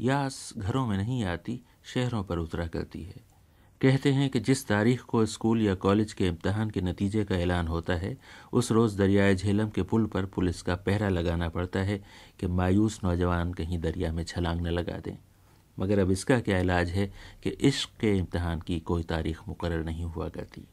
[0.00, 1.60] यास घरों में नहीं आती,
[1.94, 3.32] शहरों पर उतरा करती है।
[3.80, 7.66] कहते हैं कि जिस तारीख को स्कूल या कॉलेज के इम्तहान के नतीजे का ऐलान
[7.66, 8.18] होता है,
[8.52, 12.04] उस रोज़ दरियाए झेलम के पुल पर पुलिस का पहरा लगाना पड़ता है
[12.40, 15.16] कि मायूस नौजवान कहीं दरिया में छलांग न लगा दें।
[15.78, 17.12] मगर अब इसका क्या इलाज है
[17.42, 20.64] कि इश्क के इम्तहान की कोई तारीख मुकर नहीं हुआ करती।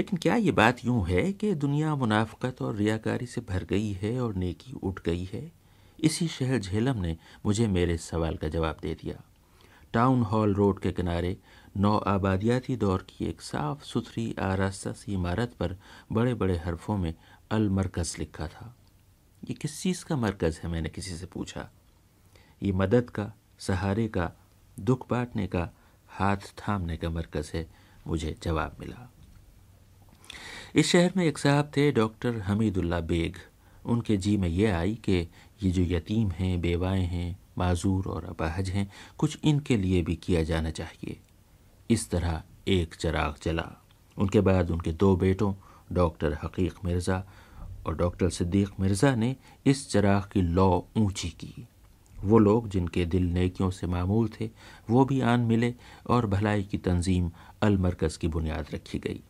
[0.00, 4.20] लेकिन क्या ये बात यूँ है कि दुनिया मुनाफ्त और रियाकारी से भर गई है
[4.20, 5.52] और नेकी उठ गई है?
[6.00, 9.22] इसी शहर झेलम ने मुझे मेरे सवाल का जवाब दे दिया।
[9.92, 11.38] टाउन हॉल रोड के किनारे
[11.76, 15.76] नौ आबादियाती दौर की एक साफ़ सुथरी आरास्ता सी इमारत पर
[16.12, 17.14] बड़े बड़े हरफों में
[17.50, 18.76] अल मरकज़ लिखा था।
[19.44, 20.70] ये किस चीज़ का मरकज़ है?
[20.70, 21.70] मैंने किसी से पूछा।
[22.62, 24.32] ये मदद का, सहारे का,
[24.80, 25.70] दुख बांटने का,
[26.08, 27.70] हाथ थामने का मरकज़ है,
[28.06, 29.12] मुझे जवाब मिला।
[30.74, 33.36] इस शहर में एक साहब थे, डॉक्टर हमीदुल्ला बेग।
[33.84, 35.28] उनके जी में ये आई कि
[35.62, 40.42] ये जो यतीम हैं, बेवाएँ हैं, माजूर और अपाहज हैं, कुछ इनके लिए भी किया
[40.42, 41.16] जाना चाहिए।
[41.90, 43.82] इस तरह एक चराग जला
[44.16, 45.54] उनके बाद उनके दो बेटों,
[45.92, 47.24] डॉक्टर हकीक मिर्ज़ा
[47.86, 51.68] और डॉक्टर सिद्दीक मिर्ज़ा ने इस चराग की लौ ऊँची की।
[52.22, 54.50] वो लोग जिनके दिल नेकियों से मामूल थे,
[54.90, 55.74] वो भी आन मिले
[56.06, 57.30] और भलाई की तंजीम
[57.62, 59.22] अल मरकज़ की बुनियाद रखी गई।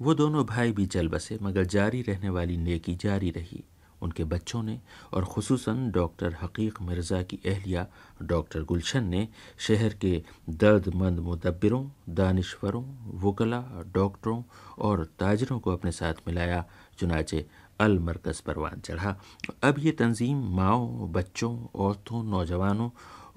[0.00, 3.64] वो दोनों भाई भी चल बसे, मगर जारी रहने वाली नेकी जारी रही।
[4.02, 4.80] उनके बच्चों ने,
[5.12, 7.86] और खसूस डॉक्टर हकीक मिर्ज़ा की अहलिया
[8.22, 9.28] डॉक्टर गुलशन ने,
[9.58, 12.84] शहर के दर्दमंद मुदब्बरों, दानश्वरों,
[13.20, 13.64] वकला,
[13.94, 14.42] डॉक्टरों
[14.78, 16.64] और ताजरों को अपने साथ मिलाया,
[16.98, 17.46] चुनाचे
[17.80, 19.20] अलमरकज़ परवान चढ़ा।
[19.62, 22.90] अब ये तंजीम माओ, बच्चों, औरतों, नौजवानों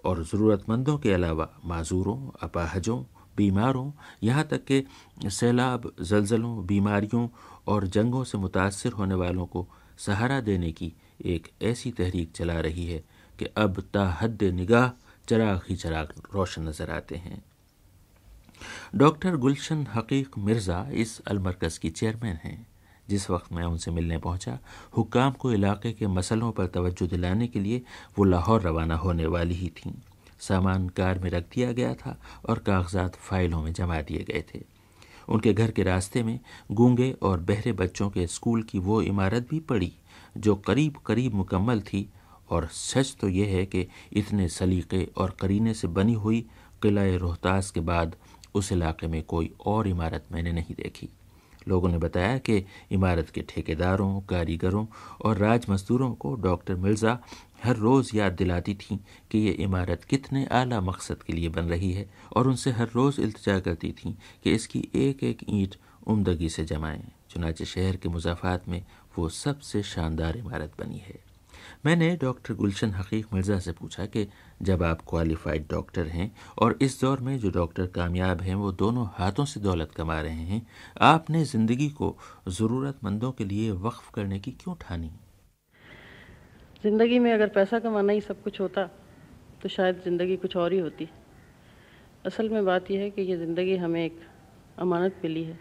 [0.05, 3.03] और ज़रूरतमंदों के अलावा माजूरों, अपाहजों
[3.38, 3.91] बीमारों,
[4.23, 4.83] यहाँ तक कि
[5.29, 7.27] सैलाब, जलजलों, बीमारियों
[7.67, 9.67] और जंगों से मुतासर होने वालों को
[9.97, 10.93] सहारा देने की
[11.25, 13.03] एक ऐसी तहरीक चला रही है
[13.39, 14.89] कि अब ताहद निगाह
[15.27, 17.43] चराग ही चराग रोशन नज़र आते हैं।
[18.95, 22.65] डॉक्टर गुलशन हकीक मिर्ज़ा इस अलमरकज़ की चेयरमैन हैं।
[23.09, 24.57] जिस वक्त मैं उनसे मिलने पहुँचा,
[24.97, 27.81] हुकाम को इलाके के मसलों पर तवज्जो दिलाने के लिए
[28.17, 29.93] वो लाहौर रवाना होने वाली ही थीं।
[30.39, 32.17] सामान कार में रख दिया गया था
[32.49, 34.61] और कागजात फाइलों में जमा दिए गए थे।
[35.29, 36.39] उनके घर के रास्ते में
[36.71, 39.91] गूँगे और बहरे बच्चों के स्कूल की वो इमारत भी पड़ी,
[40.38, 42.09] जो करीब करीब मुकम्मल थी।
[42.49, 46.45] और सच तो यह है कि इतने सलीके और करीने से बनी हुई
[46.81, 48.15] किला रोहतास के बाद
[48.55, 51.09] उस इलाके में कोई और इमारत मैंने नहीं देखी।
[51.67, 54.85] लोगों ने बताया कि इमारत के ठेकेदारों, कारीगरों
[55.25, 57.17] और राज मजदूरों को डॉक्टर मिर्ज़ा
[57.64, 58.99] हर रोज़ याद दिलाती थी
[59.32, 63.22] कि ये इमारत कितने आला मकसद के लिए बन रही है और उनसे हर रोज़
[63.22, 65.76] इल्तजा करती थी कि इसकी एक एक ईंट
[66.08, 68.84] उमदगी से जमाएँ। चुनाचे शहर के मुजाफात में
[69.18, 71.20] वो सबसे शानदार इमारत बनी है।
[71.86, 74.28] मैंने डॉक्टर गुलशन हकीक मिर्ज़ा से पूछा कि
[74.62, 79.08] जब आप क्वालिफाइड डॉक्टर हैं और इस दौर में जो डॉक्टर कामयाब हैं वो दोनों
[79.14, 80.66] हाथों से दौलत कमा रहे हैं,
[81.01, 82.16] आपने ज़िंदगी को
[82.47, 85.12] ज़रूरतमंदों के लिए वक्फ करने की क्यों ठानी?
[86.84, 88.89] ज़िंदगी में अगर पैसा कमाना ही सब कुछ होता
[89.61, 91.07] तो शायद ज़िंदगी कुछ और ही होती।
[92.25, 94.19] असल में बात यह है कि ये ज़िंदगी हमें एक
[94.78, 95.57] अमानत मिली है,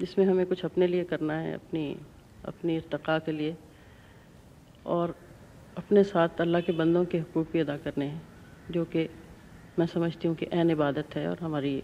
[0.00, 1.96] जिसमें हमें कुछ अपने लिए करना है, अपनी
[2.44, 3.56] अपनी इरतका के लिए,
[4.86, 5.14] और
[5.76, 8.22] अपने साथ अल्लाह के बंदों के हकूक़ भी अदा करने हैं,
[8.70, 9.08] जो कि
[9.78, 11.82] मैं समझती हूँ कि अन इबादत है और हमारी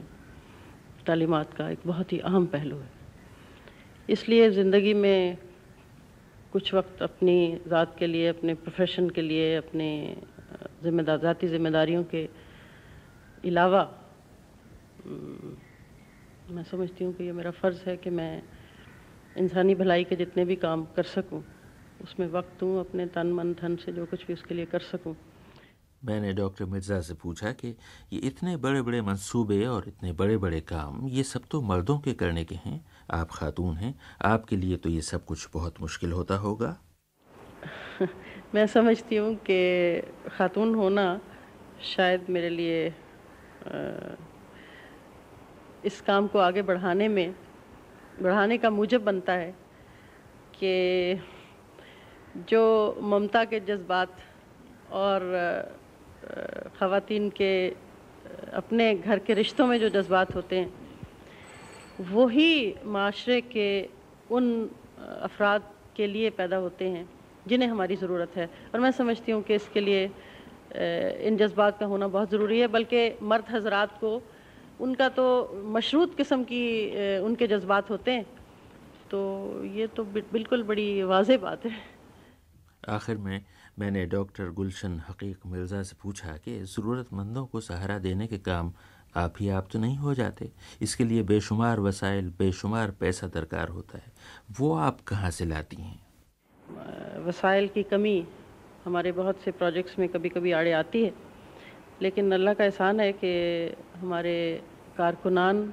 [1.07, 2.89] तालीमत का एक बहुत ही अहम पहलू है।
[4.09, 5.37] इसलिए ज़िंदगी में
[6.55, 7.37] कुछ वक्त अपनी
[7.69, 9.89] ज़ात के लिए, अपने प्रोफेशन के लिए, अपने
[10.83, 12.23] ज़िम्मेदार ज़ाती ज़िम्मेदारियों के
[13.45, 13.83] अलावा
[16.51, 18.43] मैं समझती हूँ कि ये मेरा फ़र्ज़ है कि मैं
[19.37, 21.43] इंसानी भलाई के जितने भी काम कर सकूँ,
[22.05, 25.17] उसमें वक्त दूँ अपने तन, मन, धन से जो कुछ भी उसके लिए कर सकूँ।
[26.03, 27.69] मैंने डॉक्टर मिर्ज़ा से पूछा कि
[28.13, 32.13] ये इतने बड़े बड़े मंसूबे और इतने बड़े बड़े काम, ये सब तो मर्दों के
[32.15, 36.37] करने के हैं। आप खातून हैं। आपके लिए तो ये सब कुछ बहुत मुश्किल होता
[36.37, 36.77] होगा।
[38.55, 41.21] मैं समझती हूँ कि खातून होना
[41.83, 42.95] शायद मेरे लिए
[45.85, 47.35] इस काम को आगे बढ़ाने में,
[48.23, 49.55] बढ़ाने का मूजब बनता है
[50.55, 51.23] कि
[52.49, 54.17] जो ममता के जज्बात
[54.91, 55.21] और
[56.79, 57.69] ख़वातीन के
[58.55, 60.84] अपने घर के रिश्तों में जो जज्बात होते हैं
[62.01, 63.69] वही माशरे के
[64.31, 65.63] उन अफराद
[65.97, 67.09] के लिए पैदा होते हैं,
[67.49, 70.05] जिन्हें हमारी ज़रूरत है। और मैं समझती हूँ कि इसके लिए
[71.27, 74.21] इन जज्बात का होना बहुत ज़रूरी है, बल्कि मर्द हजरात को,
[74.81, 75.25] उनका तो
[75.75, 78.27] मशरूत किस्म की उनके जज्बात होते हैं।
[79.11, 81.73] तो ये तो बिल्कुल बड़ी वाज बात है।
[82.89, 83.45] आखिर में
[83.79, 88.73] मैंने डॉक्टर गुलशन हकीक मिर्ज़ा से पूछा कि ज़रूरतमंदों को सहारा देने के काम
[89.17, 90.51] आप ही आप तो नहीं हो जाते।
[90.83, 94.13] इसके लिए बेशुमार वसाइल, बेशुमार पैसा दरकार होता है।
[94.61, 95.99] वो आप कहाँ से लाती हैं?
[97.27, 98.27] वसाइल की कमी
[98.85, 101.13] हमारे बहुत से प्रोजेक्ट्स में कभी कभी आड़े आती है।
[102.03, 103.31] लेकिन अल्लाह का एहसान है कि
[103.97, 104.63] हमारे
[104.97, 105.73] कारकुनान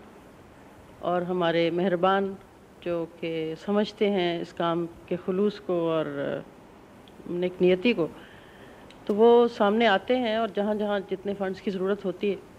[1.01, 2.37] और हमारे मेहरबान
[2.83, 6.05] जो कि समझते हैं इस काम के खलूस को और
[7.29, 8.09] नेक नियति को
[9.07, 12.50] तो वो सामने आते हैं और जहाँ जहाँ जितने फंड्स की ज़रूरत होती है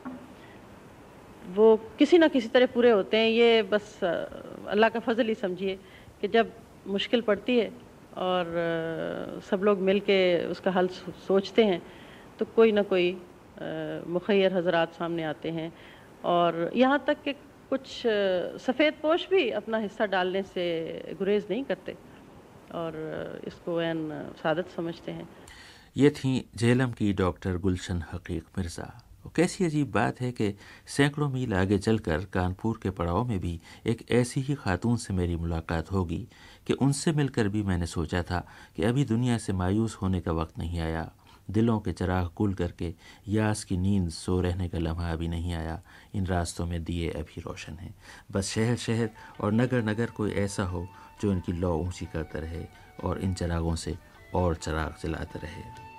[1.49, 5.75] वो किसी ना किसी तरह पूरे होते हैं, ये बस अल्लाह का फजल ही समझिए
[6.21, 6.53] कि जब
[6.87, 7.71] मुश्किल पड़ती है
[8.17, 10.89] और सब लोग मिल के उसका हल
[11.27, 11.83] सोचते हैं
[12.39, 13.11] तो कोई ना कोई
[14.09, 15.73] मुखैर हजरात सामने आते हैं।
[16.25, 17.33] और यहाँ तक कि
[17.71, 17.87] कुछ
[18.63, 20.65] सफ़ेद पोश भी अपना हिस्सा डालने से
[21.19, 21.97] गुरेज नहीं करते
[22.75, 22.93] और
[23.47, 24.11] इसको एन
[24.43, 25.29] सादत समझते हैं।
[25.97, 28.91] ये थी झेलम की डॉक्टर गुलशन हकीक मिर्ज़ा।
[29.31, 30.55] कैसी अजीब बात है कि
[30.87, 35.37] सैकड़ों मील आगे चलकर कानपुर के पड़ाव में भी एक ऐसी ही खातून से मेरी
[35.37, 36.29] मुलाकात होगी
[36.67, 38.47] कि उनसे मिलकर भी मैंने सोचा था
[38.77, 41.11] कि अभी दुनिया से मायूस होने का वक्त नहीं आया।
[41.51, 42.95] दिलों के चराग कुल करके
[43.29, 45.83] यास की नींद सो रहने का लम्हा अभी नहीं आया।
[46.15, 47.95] इन रास्तों में दिए अभी रोशन हैं।
[48.33, 49.11] बस शहर शहर
[49.41, 50.89] और नगर नगर कोई ऐसा हो
[51.23, 52.65] जो इनकी लौ ऊँची करता रहे
[53.05, 53.99] और इन चरागों से
[54.35, 55.93] और चराग जलाते रहे।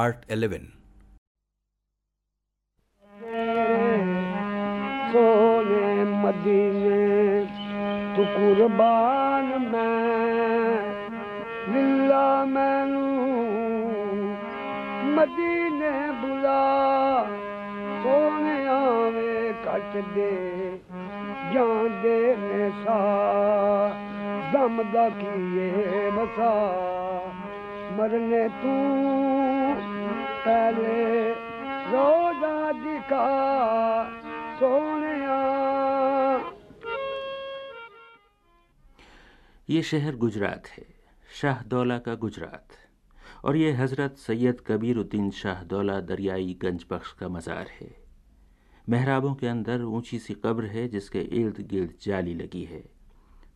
[0.00, 0.69] part 11
[39.80, 40.82] ये शहर गुजरात है
[41.40, 42.72] शाहदौला का गुजरात।
[43.44, 47.88] और ये हज़रत सैयद कबीरुद्दीन शाहदौला दरियाई गंज बख्श का मज़ार है।
[48.88, 52.82] महराबों के अंदर ऊँची सी कब्र है जिसके इर्द गिर्द जाली लगी है।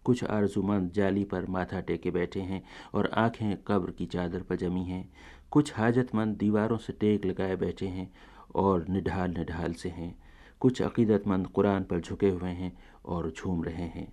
[0.05, 2.63] कुछ आरजुमंद जाली पर माथा टेके बैठे हैं
[2.95, 5.05] और आँखें कब्र की चादर पर जमी हैं।
[5.51, 8.13] कुछ हाजतमंद दीवारों से टेक लगाए बैठे हैं
[8.57, 10.15] और निढाल निढाल से हैं।
[10.61, 14.13] कुछ अकीदतमंद कुरान पर झुके हुए हैं और झूम रहे हैं।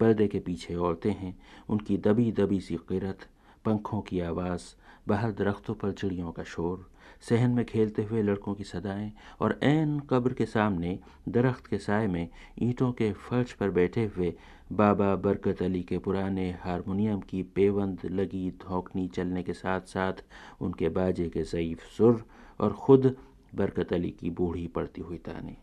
[0.00, 1.36] पर्दे के पीछे औरतें हैं।
[1.68, 3.26] उनकी दबी दबी सी किरत,
[3.64, 4.62] पंखों की आवाज़,
[5.08, 6.86] बाहर दरख्तों पर चिड़ियों का शोर,
[7.20, 10.98] सहन में खेलते हुए लड़कों की सदाएँ और ऐन कब्र के सामने
[11.28, 12.28] दरख्त के साय में
[12.62, 14.32] ईंटों के फर्श पर बैठे हुए
[14.72, 20.22] बाबा बरकत अली के पुराने हारमोनियम की पेवंद लगी धोकनी चलने के साथ साथ
[20.60, 22.24] उनके बाजे के ज़यीफ़ सुर
[22.60, 23.14] और ख़ुद
[23.54, 25.56] बरकत अली की बूढ़ी पड़ती हुई ताने।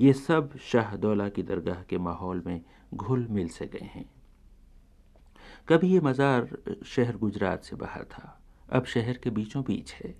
[0.00, 2.60] ये सब शाहदौला की दरगाह के माहौल में
[2.94, 4.04] घुल मिल से गए हैं।
[5.68, 6.48] कभी ये मज़ार
[6.86, 8.40] शहर गुजरात से बाहर था।
[8.72, 10.14] अब शहर के बीचों बीच है।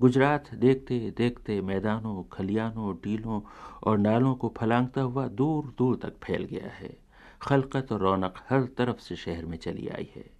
[0.00, 3.40] गुजरात देखते देखते मैदानों, खलियानों, टीलों
[3.84, 6.96] और नालों को फलांगता हुआ दूर दूर तक फैल गया है।
[7.42, 10.33] खलकत और रौनक हर तरफ़ से शहर में चली आई है।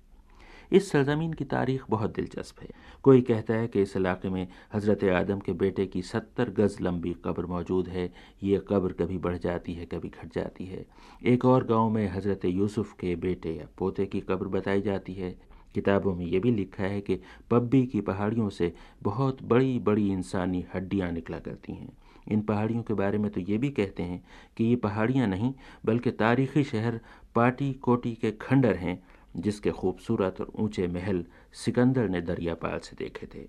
[0.72, 2.68] इस सरजमीन की तारीख बहुत दिलचस्प है।
[3.02, 7.14] कोई कहता है कि इस इलाके में हज़रत आदम के बेटे की सत्तर गज़ लंबी
[7.24, 8.12] कब्र मौजूद है।
[8.42, 10.84] ये कब्र कभी बढ़ जाती है, कभी घट जाती है।
[11.24, 15.36] एक और गाँव में हज़रत यूसुफ़ के बेटे या पोते की कब्र बताई जाती है।
[15.74, 17.18] किताबों में ये भी लिखा है कि
[17.50, 21.88] पब्बी की पहाड़ियों से बहुत बड़ी बड़ी इंसानी हड्डियाँ निकला करती हैं।
[22.32, 24.22] इन पहाड़ियों के बारे में तो ये भी कहते हैं
[24.56, 25.52] कि ये पहाड़ियाँ नहीं,
[25.86, 27.00] बल्कि तारीख़ी शहर
[27.34, 29.02] पाटी कोटी के खंडर हैं।
[29.36, 31.24] जिसके खूबसूरत और ऊँचे महल
[31.54, 33.46] सिकंदर ने दरियापाल से देखे थे।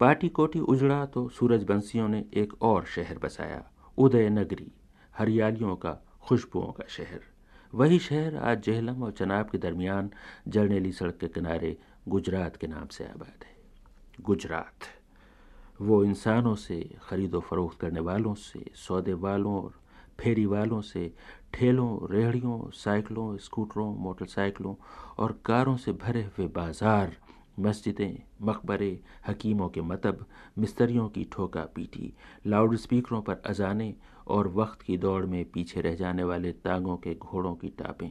[0.00, 3.64] पाटी कोटी उजड़ा तो सूरज बंसियों ने एक और शहर बसाया
[3.98, 4.72] उदय नगरी
[5.18, 7.20] हरियालियों का, खुशबुओं का शहर।
[7.72, 10.10] वही शहर आज जहलम और चनाब के दरमियान
[10.48, 11.76] जर्नेली सड़क के किनारे
[12.08, 13.56] गुजरात के नाम से आबाद है।
[14.20, 14.86] गुजरात,
[15.80, 19.77] वो इंसानों से ख़रीदो फरोख्त करने वालों से, सौदे वालों और
[20.18, 21.12] फेरी वालों से,
[21.54, 24.74] ठेलों, रेहड़ियों, साइकिलों, स्कूटरों, मोटरसाइकिलों
[25.18, 27.16] और कारों से भरे हुए बाज़ार,
[27.60, 30.24] मस्जिदें, मकबरे, हकीमों के मतब,
[30.58, 32.12] मिस्त्रियों की ठोका पीटी
[32.46, 33.94] लाउड स्पीकरों पर अजाने
[34.26, 38.10] और वक्त की दौड़ में पीछे रह जाने वाले तांगों के घोड़ों की टापें।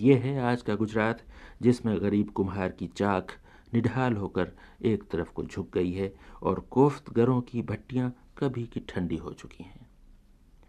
[0.00, 1.22] ये है आज का गुजरात,
[1.62, 3.32] जिसमें गरीब कुम्हार की चाक
[3.74, 6.12] निढाल होकर एक तरफ़ को झुक गई है
[6.42, 9.85] और कोफ्त गरों की भट्टियाँ कभी की ठंडी हो चुकी हैं।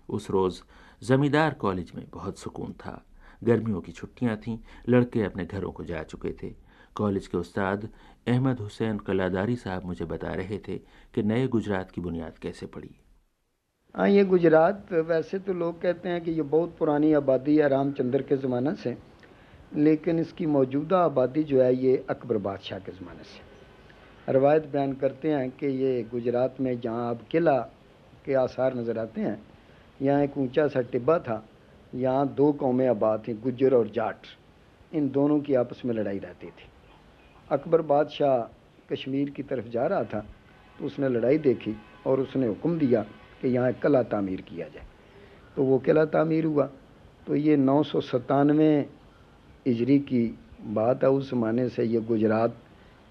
[0.10, 0.62] उस रोज़
[1.02, 3.02] ज़मींदार कॉलेज में बहुत सुकून था।
[3.44, 4.58] गर्मियों की छुट्टियाँ थीं,
[4.90, 6.54] लड़के अपने घरों को जा चुके थे।
[6.96, 7.90] कॉलेज के उस्ताद
[8.28, 10.78] अहमद हुसैन कलादारी साहब मुझे बता रहे थे
[11.16, 12.90] कि नए गुजरात की बुनियाद कैसे पड़ी।
[13.96, 18.22] हाँ ये गुजरात, वैसे तो लोग कहते हैं कि ये बहुत पुरानी आबादी है रामचंद्र
[18.22, 18.96] के ज़माना से,
[19.76, 25.32] लेकिन इसकी मौजूदा आबादी जो है ये अकबर बादशाह के ज़माने से। रवायत बयान करते
[25.32, 27.58] हैं कि ये गुजरात में जहाँ अब किला
[28.26, 29.38] के आसार नज़र आते हैं
[30.00, 31.44] यहाँ एक ऊँचा सा टिब्बा था।
[31.96, 34.26] यहाँ दो कौमें आबाद थीं, गुज्जर और जाट।
[34.92, 36.70] इन दोनों की आपस में लड़ाई रहती थी।
[37.50, 38.38] अकबर बादशाह
[38.90, 40.26] कश्मीर की तरफ़ जा रहा था
[40.80, 41.76] तो उसने लड़ाई देखी
[42.08, 43.02] और उसने हुक्म दिया
[43.42, 44.86] कि यहाँ एक किला तामीर किया जाए।
[45.58, 46.66] तो वो किला तामीर हुआ।
[47.28, 48.88] तो ये नौ सौ सतानवे
[49.66, 50.24] इजरी की
[50.66, 52.56] बात है, उस ज़माने से ये गुजरात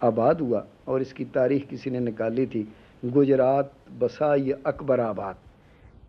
[0.01, 2.67] आबाद हुआ और इसकी तारीख किसी ने निकाली थी।
[3.03, 5.37] गुजरात बसा ये अकबर आबाद।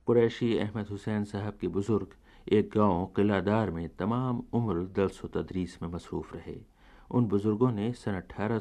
[0.07, 2.13] कुरैशी अहमद हुसैन साहब के बुज़ुर्ग
[2.47, 6.55] एक गाँव किलादार में तमाम उम्र दरस व तदरीस में मसरूफ़ रहे।
[7.11, 8.59] उन बुज़ुर्गों ने सन अठारह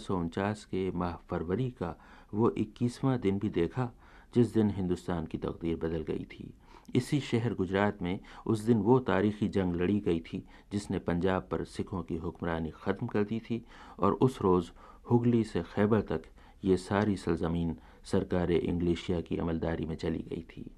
[0.70, 1.94] के माह फरवरी का
[2.34, 3.90] वो इक्कीसवां दिन भी देखा,
[4.34, 6.52] जिस दिन हिंदुस्तान की तकदीर बदल गई थी।
[6.94, 10.42] इसी शहर गुजरात में उस दिन वो तारीखी जंग लड़ी गई थी,
[10.72, 13.62] जिसने पंजाब पर सिखों की हुक्मरानी ख़त्म कर दी थी
[13.98, 14.70] और उस रोज़
[15.10, 16.22] हुगली से खैबर तक
[16.64, 20.70] ये सारी सरजमीन सरकार इंग्लिशिया की अमलदारी में चली गई थी।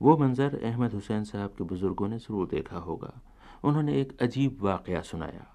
[0.00, 3.12] वो मंज़र अहमद हुसैन साहब के बुज़ुर्गों ने ज़रूर देखा होगा।
[3.64, 5.46] उन्होंने एक अजीब वाक़ सुनाया।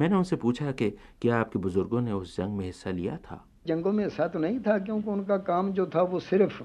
[0.00, 0.90] मैंने उनसे पूछा कि
[1.22, 3.44] क्या आपके बुज़ुर्गों ने उस जंग में हिस्सा लिया था?
[3.66, 6.62] जंगों में हिस्सा तो नहीं था, क्योंकि उनका काम जो था वो सिर्फ़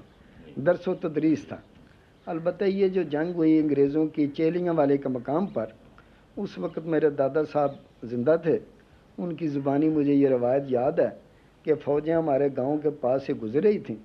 [0.58, 1.62] दरस व तदरीस था।
[2.26, 5.74] अलबत् ये जो जंग हुई अंग्रेज़ों की चेलियाँ वाले के मकाम पर,
[6.36, 8.58] उस वक्त मेरे दादा साहब ज़िंदा थे।
[9.18, 11.08] उनकी ज़ुबानी मुझे ये रवायत याद है
[11.64, 13.96] कि फ़ौजें हमारे गाँव के पास से गुजर रही थीं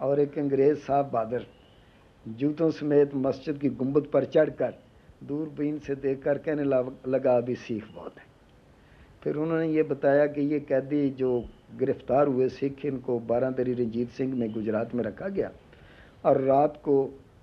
[0.00, 1.46] और एक अंग्रेज़ साहब बादर
[2.24, 4.74] जूतों समेत मस्जिद की गुंबद पर चढ़कर
[5.24, 6.64] दूरबीन से देख कर कहने
[7.08, 8.24] लगा अभी सीख बहुत है।
[9.22, 11.30] फिर उन्होंने ये बताया कि ये कैदी जो
[11.78, 15.50] गिरफ़्तार हुए सिख, इनको बारह तरी रंजीत सिंह में गुजरात में रखा गया
[16.24, 16.94] और रात को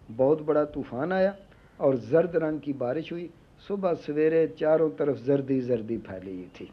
[0.09, 1.36] बहुत बड़ा तूफ़ान आया
[1.80, 3.30] और जर्द रंग की बारिश हुई।
[3.67, 6.69] सुबह सवेरे चारों तरफ़ जर्दी जर्दी फैली हुई थी।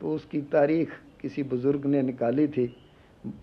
[0.00, 2.66] तो उसकी तारीख किसी बुज़ुर्ग ने निकाली थी।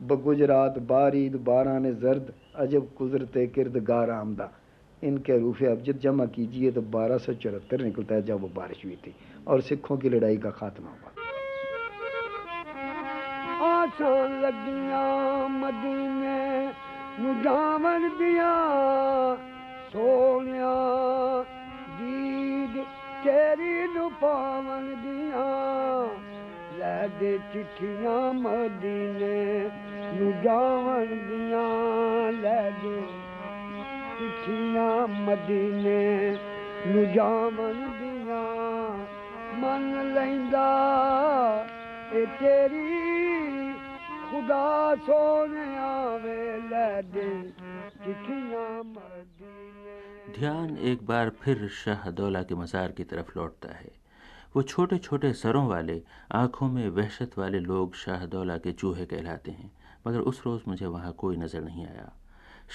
[0.03, 4.49] गुजरात बारीद बारान जर्द अजब गुजरते किरद गार आमदा।
[5.03, 8.95] इनके रूफ अबजद जमा कीजिए तो बारह सौ चौहत्तर निकलता है जब वो बारिश हुई
[8.95, 9.13] थी
[9.47, 11.09] और सिखों की लड़ाई का खात्मा हुआ।
[14.41, 16.39] लगिया मदीने,
[17.19, 18.53] नुजावन दिया,
[19.89, 20.75] सोनिया,
[21.97, 22.75] दीद
[23.23, 25.47] तेरी नु पावन दिया।
[26.77, 29.39] ले दे चिट्ठियाँ मदीने
[32.31, 32.95] ले दे
[34.17, 36.01] चिट्ठियाँ मदीने
[50.39, 53.91] ध्यान एक बार फिर शाह दौला के मज़ार की तरफ़ लौटता है।
[54.55, 56.01] वो छोटे छोटे सरों वाले
[56.31, 59.71] आँखों में वहशत वाले लोग शाह दौला के चूहे कहलाते हैं।
[60.07, 62.11] मगर उस रोज़ मुझे वहाँ कोई नज़र नहीं आया।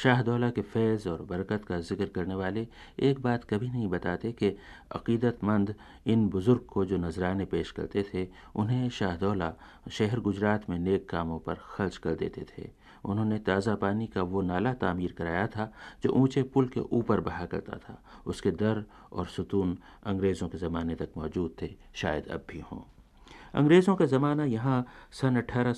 [0.02, 2.66] शाहदौला के फैज़ और बरकत का ज़िक्र करने वाले
[3.00, 4.48] एक बात कभी नहीं बताते कि
[4.92, 5.74] अकीदतमंद
[6.06, 9.52] इन बुज़ुर्ग को जो नजराने पेश करते थे, उन्हें शाहदौला
[9.90, 12.68] शहर गुजरात में नेक कामों पर खर्च कर देते थे।
[13.04, 15.72] उन्होंने ताज़ा पानी का वो नाला तामीर कराया था,
[16.02, 20.94] जो ऊँचे पुल के ऊपर बहा करता था। उसके दर और सुतून अंग्रेज़ों के ज़माने
[20.94, 22.95] तक मौजूद थे, शायद अब भी हों।
[23.56, 25.72] अंग्रेज़ों का ज़माना यहाँ सन अठारह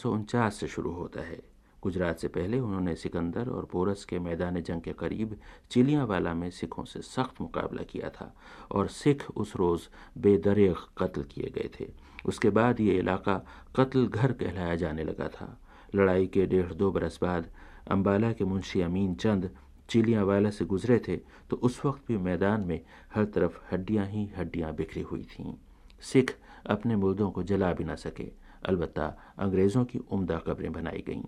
[0.51, 1.39] से शुरू होता है।
[1.83, 5.37] गुजरात से पहले उन्होंने सिकंदर और पोरस के मैदान जंग के करीब
[5.71, 8.33] चिलियावाला में सिखों से सख्त मुकाबला किया था
[8.71, 9.83] और सिख उस रोज़
[10.19, 11.87] बेदरेग कत्ल किए गए थे।
[12.27, 13.37] उसके बाद ये इलाका
[13.77, 15.49] कत्ल घर कहलाया जाने लगा था।
[15.95, 17.49] लड़ाई के डेढ़ दो बरस बाद
[17.91, 19.51] अम्बाला के मुंशी अमीन चंद
[19.91, 21.17] चिलियावाला से गुजरे थे
[21.51, 22.81] तो उस वक्त भी मैदान में
[23.15, 25.55] हर तरफ़ हड्डियाँ ही हड्डियाँ बिखरी हुई थीं।
[26.03, 26.37] सिख
[26.69, 28.31] अपने मुर्दों को जला भी ना सके।
[28.67, 28.99] अलबत्
[29.39, 31.23] अंग्रेज़ों की उम्दा कब्रें बनाई गईं।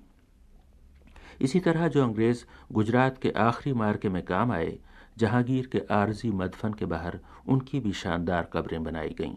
[1.40, 4.78] इसी तरह जो अंग्रेज़ गुजरात के आखिरी मार्के में काम आए,
[5.18, 9.34] जहांगीर के आरजी मदफन के बाहर उनकी भी शानदार कब्रें बनाई गईं।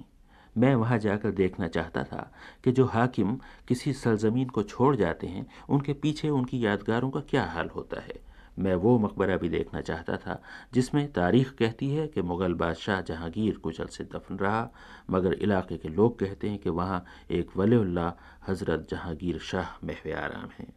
[0.58, 2.32] मैं वहाँ जाकर देखना चाहता था
[2.64, 7.44] कि जो हाकिम किसी सरजमीन को छोड़ जाते हैं, उनके पीछे उनकी यादगारों का क्या
[7.44, 10.42] हाल होता है। मैं वो मकबरा भी देखना चाहता था
[10.74, 14.70] जिसमें तारीख कहती है कि मुग़ल बादशाह जहांगीर कुचल से दफन रहा
[15.10, 18.14] मगर इलाके के लोग कहते हैं कि वहाँ एक वलील्ला
[18.48, 20.74] हज़रत जहांगीर शाह महव आराम हैं।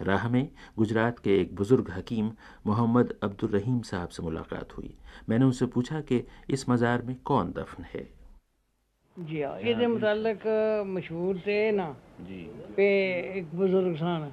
[0.00, 0.48] राह में
[0.78, 2.32] गुजरात के एक बुज़ुर्ग हकीम
[2.66, 4.94] मोहम्मद अब्दुल रहीम साहब से मुलाकात हुई।
[5.28, 8.08] मैंने उनसे पूछा कि इस मज़ार में कौन दफन है?
[9.16, 10.46] जी हाँ ये मुतलक
[10.86, 12.42] मशहूर थे ना जी।
[12.76, 12.88] पे
[13.38, 14.32] एक बुज़ुर्ग सन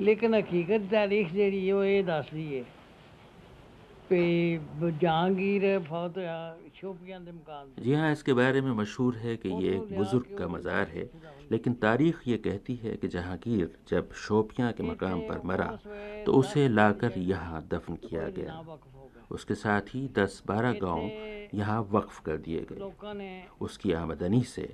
[0.00, 2.64] लेकिन हकीकत तारीख जी ये दस दी है
[7.78, 11.08] जी हाँ इसके बारे में मशहूर है कि ये एक बुज़ुर्ग का मज़ार है
[11.52, 15.68] लेकिन तारीख़ ये कहती है कि जहांगीर जब शोपियाँ के मकाम पर मरा
[16.26, 18.78] तो उसे लाकर यहाँ दफन किया गया।
[19.30, 21.10] उसके साथ ही दस बारह गाँव
[21.54, 24.68] यहाँ वक्फ कर दिए गए। उसकी आमदनी से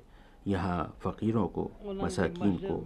[0.47, 1.71] यहाँ फ़कीरों को
[2.03, 2.77] मसाकिन को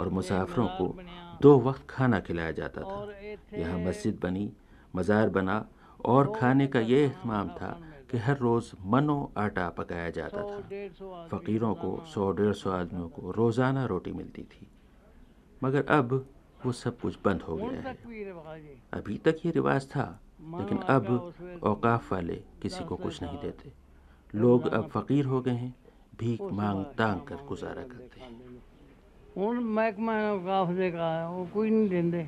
[0.00, 0.94] और मुसाफरों को
[1.42, 4.50] दो वक्त खाना खिलाया जाता था। यहाँ मस्जिद बनी
[4.94, 5.64] मज़ार बना
[6.04, 7.78] और खाने का ये अहतमाम था
[8.10, 10.58] कि हर रोज़ मनो आटा पकाया जाता था।
[11.28, 14.66] फ़कीरों को सौ डेढ़ सौ आदमियों को रोज़ाना रोटी मिलती थी।
[15.62, 16.12] मगर अब
[16.60, 17.96] वो सब कुछ बंद हो गया है।
[18.92, 20.06] अभी तक ये रिवाज था
[20.50, 23.72] लेकिन अब औकाफ वाले किसी को कुछ नहीं देते।
[24.34, 25.74] लोग अब फ़कीर हो गए हैं।
[26.19, 28.59] भीख मांग तांग कर गुजारा करते हैं
[29.37, 32.25] ਹੁਣ ਮਹਿਕਮਾ ਔਕਾਫ ਦੇ ਕਾ ਉਹ ਕੋਈ ਨਹੀਂ ਦਿੰਦੇ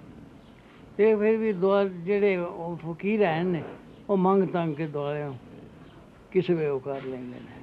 [0.98, 3.64] ਤੇ ਫਿਰ ਵੀ ਦੁਆ ਜਿਹੜੇ ਉਹ ਫਕੀਰ ਹਨ ਨੇ
[4.10, 5.34] ਉਹ ਮੰਗ ਤੰਗ ਕੇ ਦੁਆਰਿਆਂ
[6.32, 7.62] ਕਿਸੇ ਵੇ ਉਹ ਕਰ ਲੈਂਦੇ ਨੇ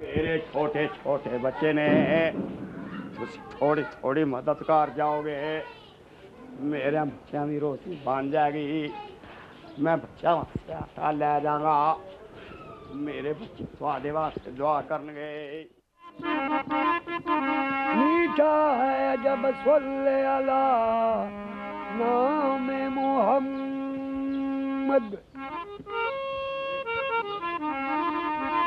[0.00, 1.88] ਮੇਰੇ ਛੋਟੇ ਛੋਟੇ ਬੱਚੇ ਨੇ
[3.16, 5.36] ਤੁਸੀਂ ਥੋੜੀ ਥੋੜੀ ਮਦਦ ਕਰ ਜਾਓਗੇ
[6.62, 8.90] ਮੇਰੇ ਬੱਚਿਆਂ ਦੀ ਰੋਟੀ ਬਣ ਜਾਏਗੀ
[9.80, 11.96] ਮੈਂ ਬੱਚਾ ਵਾਸਤੇ ਆਟਾ ਲੈ ਜਾਵਾਂਗਾ
[12.95, 15.65] मेरे स्वादे वास्ते दुआ कर गए
[17.97, 19.53] मीठा है जब
[20.25, 21.29] अला,
[21.95, 25.17] नाम मोहम्मद।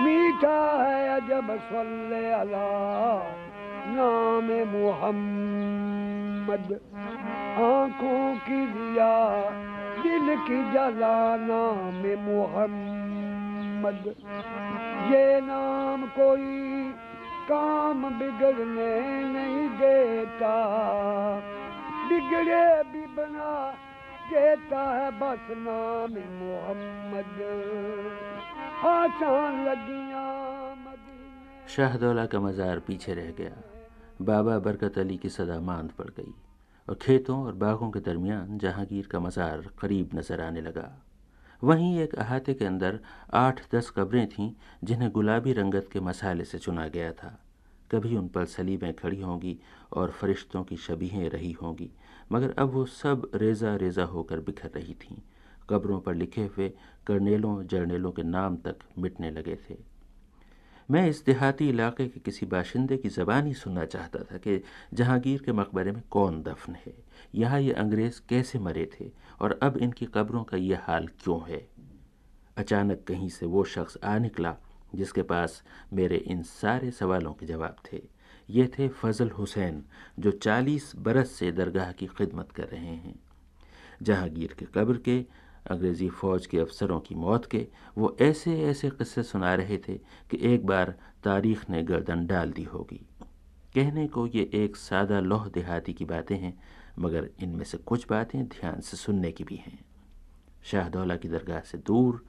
[0.01, 2.69] मीठा है जब सल्ले अला,
[3.87, 6.81] नाम मोहम्मद।
[7.59, 9.51] आँखों की दिया
[10.03, 13.48] दिल की जला, नाम मोहम्मद।
[15.11, 16.93] ये नाम कोई
[17.49, 18.95] काम बिगड़ने
[19.29, 20.55] नहीं देता।
[22.09, 23.53] बिगड़े भी बना
[24.31, 27.39] देता है बस नाम मोहम्मद।
[28.87, 30.27] आसान लगियाँ
[31.69, 33.57] शाहदौला का मज़ार पीछे रह गया।
[34.23, 36.33] बाबा बरकत अली की सदा मांद पड़ गई
[36.89, 40.89] और खेतों और बागों के दरमियान जहांगीर का मज़ार करीब नज़र आने लगा।
[41.63, 42.99] वहीं एक अहाते के अंदर
[43.35, 44.53] आठ दस कब्रें थीं,
[44.85, 47.39] जिन्हें गुलाबी रंगत के मसाले से चुना गया था।
[47.91, 49.59] कभी उन पर सलीबें खड़ी होंगी
[49.93, 51.91] और फरिश्तों की शबीहें रही होंगी,
[52.33, 55.17] मगर अब वो सब रेज़ा रेज़ा होकर बिखर रही थीं।
[55.71, 56.73] कब्रों पर लिखे हुए
[57.07, 59.77] कर्नेलों, जर्नेलों के नाम तक मिटने लगे थे।
[60.91, 65.43] मैं इस देहाती इलाके के किसी बाशिंदे की ज़बान ही सुनना चाहता था कि जहांगीर
[65.43, 66.95] के मकबरे में कौन दफन है?
[67.35, 69.11] यहाँ ये अंग्रेज़ कैसे मरे थे?
[69.41, 71.69] और अब इनकी कब्रों का ये हाल क्यों है?
[72.57, 74.57] अचानक कहीं से वो शख्स आ निकला,
[74.95, 75.63] जिसके पास
[75.93, 78.03] मेरे इन सारे सवालों के जवाब थे।
[78.51, 79.85] ये थे फजल हुसैन,
[80.19, 83.21] जो चालीस बरस से दरगाह की खिदमत कर रहे हैं।
[84.03, 85.25] जहांगीर के कब्र के
[85.71, 87.67] अंग्रेज़ी फ़ौज के अफसरों की मौत के
[87.99, 89.95] वो ऐसे ऐसे किस्से सुना रहे थे
[90.31, 93.01] कि एक बार तारीख़ ने गर्दन डाल दी होगी।
[93.75, 96.59] कहने को ये एक सादा लोह देहाती की बातें हैं,
[96.99, 99.79] मगर इनमें से कुछ बातें ध्यान से सुनने की भी हैं।
[100.63, 102.25] शाहदौला की दरगाह से दूर,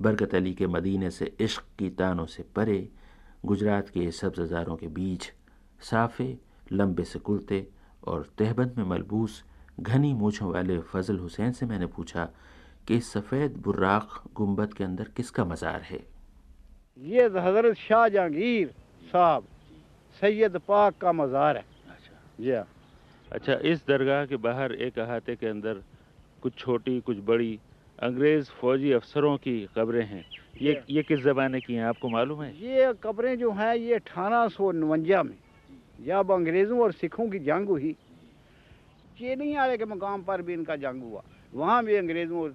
[0.00, 2.88] बरकत अली के मदीने से इश्क की तानों से परे,
[3.46, 5.32] गुजरात के सब्ज़ारों के बीच
[5.80, 6.36] साफ़े,
[6.72, 7.66] लंबे से कुर्ते
[8.06, 9.42] और तहबंद में मलबूस,
[9.80, 12.28] घनी मूछों वाले फजल हुसैन से मैंने पूछा
[12.88, 16.00] कि सफ़ेद बुर्राक गुंबद के अंदर किसका मज़ार है?
[17.04, 18.72] ये हज़रत शाह जहांगीर
[19.12, 19.44] साहब
[20.22, 22.66] सैयद पाक का मज़ार है। अच्छा। जी हाँ।
[23.32, 25.82] अच्छा इस दरगाह के बाहर एक अहाते के अंदर
[26.42, 27.58] कुछ छोटी कुछ बड़ी
[27.98, 30.24] अंग्रेज़ फौजी अफसरों की कब्रें हैं।
[30.62, 32.50] ये ये किस ज़माने की हैं आपको मालूम है?
[32.62, 35.36] ये कब्रें जो हैं ये अठारह सौ नवंजा में
[36.06, 37.92] जब अंग्रेज़ों और सिखों की जंग हुई।
[39.18, 42.48] चेनी वाले के मकाम पर भी इनका जंग हुआ। वहाँ भी अंग्रेज़ों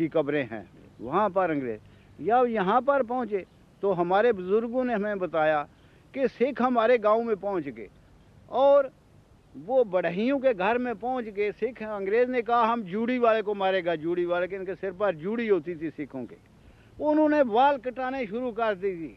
[0.00, 0.64] की कब्रें हैं।
[1.00, 1.80] वहाँ पर अंग्रेज़,
[2.18, 3.44] या यहाँ पर पहुँचे
[3.82, 5.62] तो हमारे बुज़ुर्गों ने हमें बताया
[6.14, 7.88] कि सिख हमारे गाँव में पहुँच गए।
[8.50, 8.90] और
[9.54, 13.54] वो बढ़ियों के घर में पहुँच गए। सिख अंग्रेज़ ने कहा, हम जूड़ी वाले को
[13.54, 16.36] मारेगा, जूड़ी वाले के इनके सिर पर जूड़ी होती थी सिखों के।
[16.98, 19.16] उन्होंने बाल कटाने शुरू कर दी थी।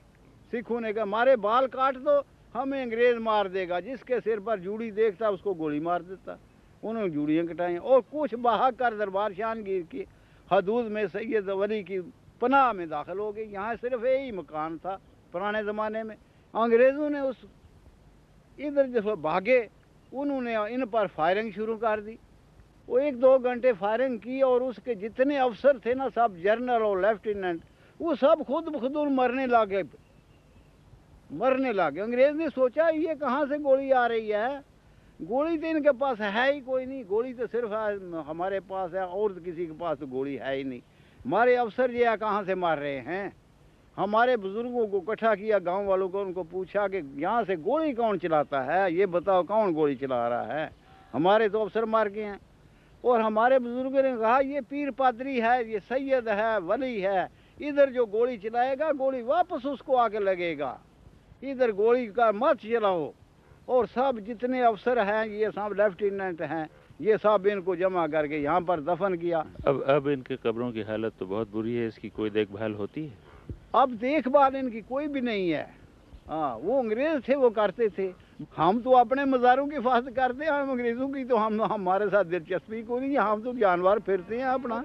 [0.53, 2.21] सिखों ने कहा, मारे बाल काट दो,
[2.55, 6.39] हमें अंग्रेज़ मार देगा। जिसके सिर पर जूड़ी देखता, उसको गोली मार देता।
[6.83, 10.05] उन्होंने जूड़ियाँ कटाई और कुछ बहा कर दरबार शानगीर की
[10.53, 11.99] हदूद में सैयद वली की
[12.41, 14.99] पनाह में दाखिल हो गई। यहाँ सिर्फ़ यही मकान था
[15.33, 16.15] पुराने ज़माने में।
[16.53, 17.45] अंग्रेज़ों ने उस
[18.59, 19.69] इधर जो भागे,
[20.11, 22.17] उन्होंने इन पर फायरिंग शुरू कर दी।
[22.87, 27.01] वो एक दो घंटे फायरिंग की और उसके जितने अफसर थे ना, सब जनरल और
[27.01, 27.61] लेफ्टिनेंट,
[27.99, 29.83] वो सब खुद खुद मरने लगे।
[31.31, 34.72] मरने लगे। अंग्रेज़ ने सोचा, ये कहाँ से गोली आ रही है?
[35.19, 37.73] गोली तो इनके पास है ही कोई नहीं। गोली तो सिर्फ़
[38.27, 40.81] हमारे पास है, और किसी के पास तो गोली है ही नहीं।
[41.25, 43.33] हमारे अफसर जो है कहाँ से मार रहे हैं?
[43.97, 48.17] हमारे बुज़ुर्गों को इकट्ठा किया, गाँव वालों को, उनको पूछा कि यहाँ से गोली कौन
[48.17, 48.93] चलाता है?
[48.93, 50.69] ये बताओ कौन गोली चला रहा है?
[51.13, 52.39] हमारे तो अफसर मार गए हैं।
[53.03, 57.29] और हमारे बुज़ुर्गों ने कहा, ये पीर पादरी है, ये सैयद है, वली है।
[57.61, 60.79] इधर जो गोली चलाएगा, गोली वापस उसको आके लगेगा।
[61.43, 63.13] इधर गोली का मत चलाओ।
[63.67, 66.67] और सब जितने अफसर हैं ये सब लेफ्टिनेंट हैं।
[66.99, 71.13] ये सब इनको जमा करके यहाँ पर दफन किया। अब अब इनके कब्रों की हालत
[71.19, 73.13] तो बहुत बुरी है इसकी कोई देखभाल होती है?
[73.75, 75.65] अब देखभाल इनकी कोई भी नहीं है।
[76.29, 78.11] हाँ वो अंग्रेज़ थे वो करते थे।
[78.57, 82.25] हम तो अपने मज़ारों की हिफाजत करते हैं हम अंग्रेज़ों की तो हम हमारे साथ
[82.25, 84.83] दिलचस्पी को नहीं हम तो जानवर फिरते हैं अपना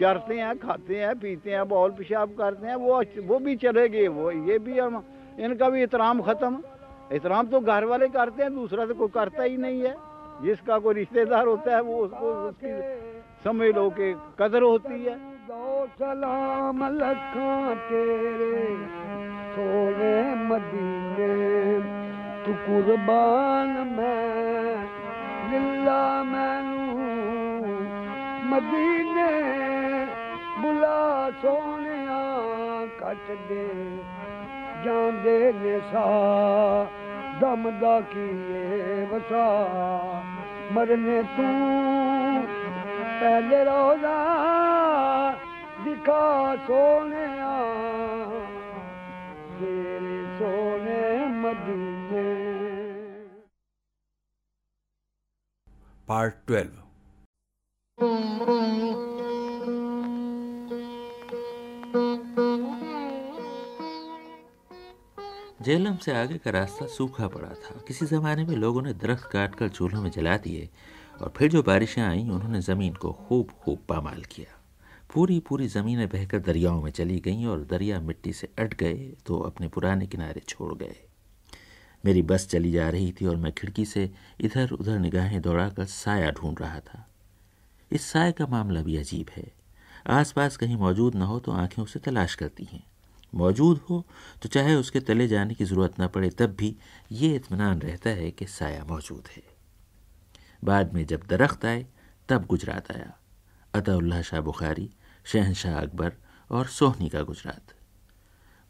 [0.00, 4.08] चरते हैं खाते हैं पीते हैं बॉल पेशाब करते हैं वो वो भी चले गए
[4.10, 5.04] वो ये भी हम
[5.38, 6.62] इनका भी एहतराम ख़त्म।
[7.12, 9.96] एहतराम तो घर वाले करते हैं, दूसरा तो कोई करता ही नहीं है।
[10.42, 12.82] जिसका कोई रिश्तेदार होता है, वो उसको उसकी
[13.44, 15.38] समझ लो कि कदर होती है।
[15.98, 16.98] सलाम
[17.88, 18.74] तेरे
[20.44, 21.80] मदीने,
[22.44, 24.88] तू कुर्बान मैं
[28.50, 29.32] मदीने,
[30.62, 31.96] बुला सोने
[33.00, 33.66] कट दे
[34.87, 36.05] ਜਾਂਦੇ ਨੇ ਸਾ
[37.41, 39.45] ਦਮ ਦਾ ਕੀਏ ਵਸਾ
[40.71, 42.43] ਮਰਨੇ ਤੂੰ
[43.19, 44.17] ਪਹਿਲੇ ਰੋਜ਼ਾ
[45.83, 47.51] ਦਿਖਾ ਸੋਹਣਿਆ
[49.59, 52.31] ਤੇਰੇ ਸੋਹਣੇ ਮਦੀਨੇ
[56.07, 56.83] Part 12
[65.60, 69.54] जेलम से आगे का रास्ता सूखा पड़ा था। किसी ज़माने में लोगों ने दरख्त काट
[69.54, 70.68] कर चूल्हों में जला दिए
[71.20, 74.54] और फिर जो बारिशें आईं, उन्होंने ज़मीन को खूब खूब पामाल किया।
[75.14, 78.94] पूरी पूरी ज़मीनें बहकर दरियाओं में चली गईं और दरिया मिट्टी से अट गए
[79.26, 80.96] तो अपने पुराने किनारे छोड़ गए।
[82.04, 84.10] मेरी बस चली जा रही थी और मैं खिड़की से
[84.40, 87.06] इधर उधर निगाहें दौड़ाकर साया ढूंढ रहा था।
[87.90, 89.52] इस साय का मामला भी अजीब है।
[90.06, 92.82] आसपास कहीं मौजूद न हो तो आँखें उसे तलाश करती हैं।
[93.34, 94.06] मौजूद हो
[94.42, 96.76] तो चाहे उसके तले जाने की ज़रूरत न पड़े, तब भी
[97.12, 99.42] ये इतमान रहता है कि साया मौजूद है।
[100.64, 101.86] बाद में जब दरख्त आए,
[102.28, 103.18] तब गुजरात आया।
[103.74, 104.90] अतउल्ला शाह बुखारी,
[105.24, 106.12] शहनशाह अकबर
[106.50, 107.74] और सोहनी का गुजरात।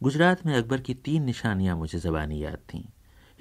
[0.03, 2.85] गुजरात में अकबर की तीन निशानियाँ मुझे ज़बानी याद थीं।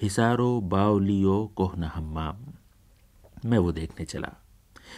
[0.02, 2.46] हिसारो, बावलियो, कोहना हम्माम।
[3.48, 4.44] मैं वो देखने चला।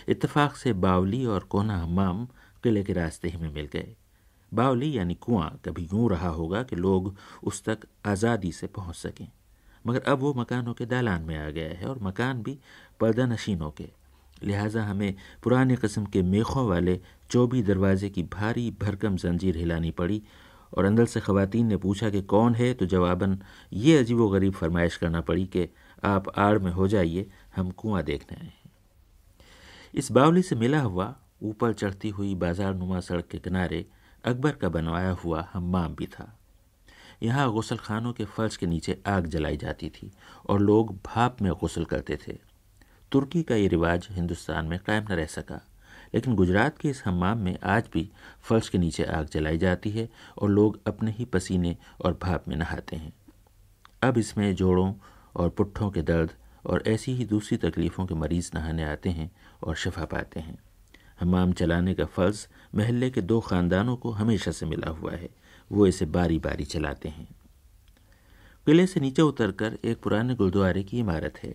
[0.08, 2.26] इत्तेफाक से बावली और कोहना हम्माम
[2.62, 3.96] किले के रास्ते ही में मिल गए।
[4.52, 9.26] बावली यानी कुआँ कभी यूँ रहा होगा कि लोग उस तक आज़ादी से पहुँच सकें।
[9.86, 12.58] मगर अब वो मकानों के दालान में आ गया है और मकान भी
[13.00, 13.88] पर्दा नशीनों के।
[14.44, 17.00] लिहाजा हमें पुराने किस्म के मेखों वाले
[17.30, 20.22] चौबी दरवाजे की भारी भरकम जंजीर हिलानी पड़ी
[20.72, 22.72] और अंदर से खवतिन ने पूछा कि कौन है?
[22.74, 23.38] तो जवाबन,
[23.72, 25.68] ये अजीब गरीब फरमाइश करना पड़ी कि
[26.04, 28.70] आप आड़ में हो जाइए, हम कुआँ देखने आए हैं।
[29.94, 33.84] इस बावली से मिला हुआ ऊपर चढ़ती हुई बाज़ार नुमा सड़क के किनारे
[34.24, 36.32] अकबर का बनवाया हुआ हम्माम भी था।
[37.22, 40.10] यहाँ गसल खानों के फर्श के नीचे आग जलाई जाती थी
[40.48, 42.38] और लोग भाप में गसल करते थे।
[43.12, 45.60] तुर्की का ये रिवाज हिंदुस्तान में कायम न रह सका,
[46.14, 48.08] लेकिन गुजरात के इस हमाम में आज भी
[48.42, 52.56] फर्श के नीचे आग जलाई जाती है और लोग अपने ही पसीने और भाप में
[52.56, 53.12] नहाते हैं।
[54.02, 54.92] अब इसमें जोड़ों
[55.36, 56.32] और पुट्ठों के दर्द
[56.66, 59.30] और ऐसी ही दूसरी तकलीफ़ों के मरीज़ नहाने आते हैं
[59.62, 60.58] और शफा पाते हैं।
[61.20, 65.28] हमाम चलाने का फ़र्ज़ महल्ले के दो ख़ानदानों को हमेशा से मिला हुआ है।
[65.70, 67.28] वो इसे बारी बारी चलाते हैं।
[68.66, 71.54] किले से नीचे उतरकर एक पुराने गुरुद्वारे की इमारत है।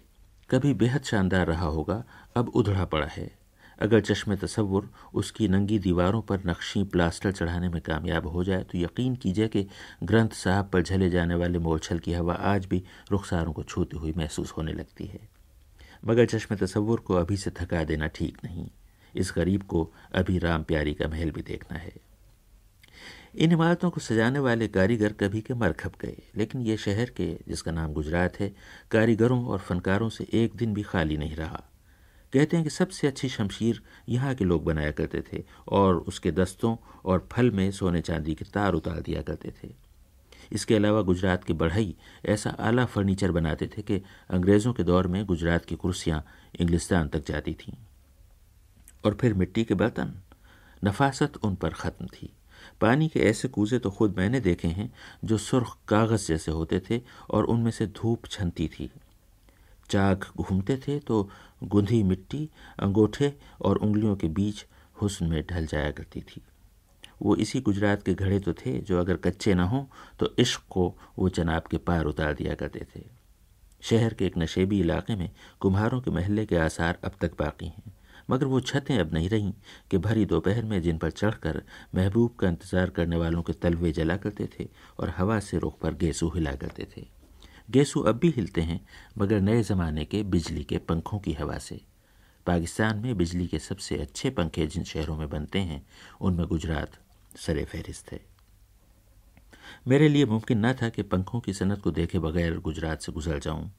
[0.50, 2.04] कभी बेहद शानदार रहा होगा,
[2.36, 3.32] अब उधड़ा पड़ा है।
[3.80, 8.78] अगर चश्मे तस्वुर उसकी नंगी दीवारों पर नक्शी प्लास्टर चढ़ाने में कामयाब हो जाए तो
[8.78, 9.68] यकीन कीजिए कि
[10.04, 14.14] ग्रंथ साहब पर झले जाने वाले मोरछल की हवा आज भी रुखसारों को छूती हुई
[14.18, 15.20] महसूस होने लगती है।
[16.06, 18.68] मगर चश्मे तस्वुर को अभी से थका देना ठीक नहीं।
[19.16, 21.94] इस गरीब को अभी राम प्यारी का महल भी देखना है।
[23.36, 27.38] इन इमारतों को सजाने वाले कारीगर कभी के मर खप गए, लेकिन ये शहर के,
[27.48, 28.56] जिसका नाम गुजरात है,
[28.92, 31.64] कारीगरों और फनकारों से एक दिन भी खाली नहीं रहा।
[32.34, 36.76] कहते हैं कि सबसे अच्छी शमशीर यहाँ के लोग बनाया करते थे और उसके दस्तों
[37.06, 39.70] और फल में सोने चांदी के तार उतार दिया करते थे।
[40.52, 45.26] इसके अलावा गुजरात के बढ़ई ऐसा आला फर्नीचर बनाते थे कि अंग्रेज़ों के दौर में
[45.26, 46.26] गुजरात की कुर्सियाँ
[46.60, 47.74] इंग्लिस्तान तक जाती थीं।
[49.06, 50.14] और फिर मिट्टी के बर्तन।
[50.84, 52.30] नफासत उन पर ख़त्म थी।
[52.82, 54.92] पानी के ऐसे कूजे तो खुद मैंने देखे हैं,
[55.26, 58.90] जो सुर्ख कागज़ जैसे होते थे और उनमें से धूप छनती थी।
[59.90, 61.30] चाक घूमते थे तो
[61.64, 62.50] गुंधी मिट्टी,
[62.80, 64.66] अंगूठे और उंगलियों के बीच
[65.02, 66.42] हुस्न में ढल जाया करती थी।
[67.22, 69.84] वो इसी गुजरात के घड़े तो थे, जो अगर कच्चे ना हों
[70.20, 73.04] तो इश्क को वो जनाब के पार उतार दिया करते थे।
[73.82, 75.30] शहर के एक नशेबी इलाके में
[75.60, 77.95] कुम्हारों के महल्ले के आसार अब तक बाकी हैं।
[78.30, 79.54] मगर वो छतें अब नहीं रहीं
[79.92, 81.62] कि भरी दोपहर में जिन पर चढ़कर
[81.96, 84.68] महबूब का इंतज़ार करने वालों के तलवे जला करते थे
[85.00, 87.08] और हवा से रुख पर गेसू हिला करते थे।
[87.72, 88.80] गेसू अब भी हिलते हैं,
[89.18, 91.82] मगर नए ज़माने के बिजली के पंखों की हवा से।
[92.46, 95.86] पाकिस्तान में बिजली के सबसे अच्छे पंखे जिन शहरों में बनते हैं,
[96.22, 97.00] उनमें गुजरात
[97.38, 98.22] सरे फहरिस्त है।
[99.88, 103.40] मेरे लिए मुमकिन न था कि पंखों की सनत को देखे बगैर गुजरात से गुजर
[103.40, 103.72] जाऊँ।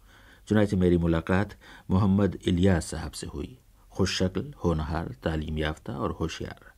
[0.48, 1.56] चुनाचे मेरी मुलाकात
[1.90, 3.59] मोहम्मद इलियास साहब से हुई।
[3.97, 6.73] खुश शक्ल, होनहार तालीम याफ्ता और होशियार।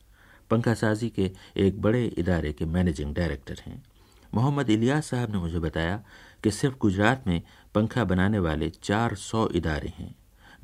[0.51, 3.81] पंखा साजी के एक बड़े इदारे के मैनेजिंग डायरेक्टर हैं।
[4.33, 6.03] मोहम्मद इलियास साहब ने मुझे बताया
[6.43, 7.41] कि सिर्फ़ गुजरात में
[7.75, 10.13] पंखा बनाने वाले चार सौ इदारे हैं।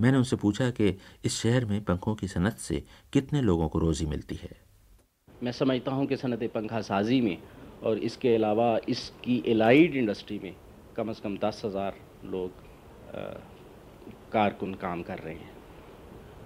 [0.02, 0.88] मैंने उनसे पूछा कि
[1.26, 2.84] इस शहर में पंखों की सनत से
[3.14, 4.56] कितने लोगों को रोज़ी मिलती है?
[5.28, 7.38] मैं समझता हूँ कि सनत पंखा साजी में
[7.84, 10.56] और इसके अलावा इसकी एलाइड इंडस्ट्री में
[10.98, 12.64] कम अज़ कम दस हज़ार लोग
[14.34, 15.55] कारकुन काम कर रहे हैं।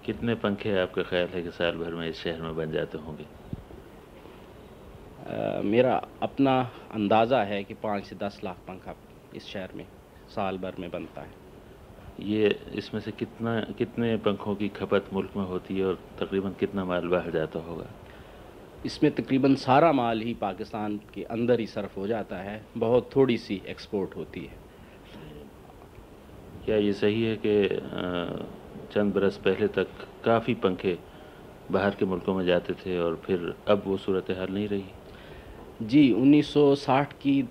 [0.04, 3.26] कितने पंखे आपका ख्याल है कि साल भर में इस शहर में बन जाते होंगे?
[5.64, 6.60] मेरा अपना
[6.92, 8.94] अंदाज़ा है कि पाँच से दस लाख पंखा
[9.36, 9.84] इस शहर में
[10.30, 11.38] साल भर में बनता है।
[12.20, 16.84] ये इसमें से कितना कितने पंखों की खपत मुल्क में होती है और तकरीबन कितना
[16.84, 17.86] माल बाहर जाता होगा?
[18.86, 23.36] इसमें तकरीबन सारा माल ही पाकिस्तान के अंदर ही सर्फ हो जाता है। बहुत थोड़ी
[23.38, 24.58] सी एक्सपोर्ट होती है।
[26.64, 27.54] क्या ये सही है कि
[28.92, 29.88] चंद बरस पहले तक
[30.24, 30.98] काफ़ी पंखे
[31.70, 34.84] बाहर के मुल्कों में जाते थे और फिर अब वो सूरत हाल नहीं रही।
[35.82, 37.42] जी 1960 की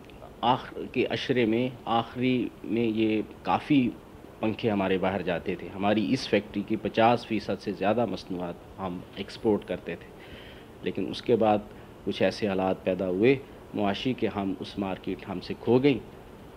[0.43, 3.81] आखिर के अशरे में, आखिरी में ये काफ़ी
[4.41, 9.03] पंखे हमारे बाहर जाते थे। हमारी इस फैक्ट्री की 50 फ़ीसद से ज़्यादा मसनूआत हम
[9.19, 10.17] एक्सपोर्ट करते थे।
[10.85, 11.69] लेकिन उसके बाद
[12.05, 13.39] कुछ ऐसे हालात पैदा हुए,
[13.75, 15.99] मुआशी के हम उस मार्केट हमसे खो गई,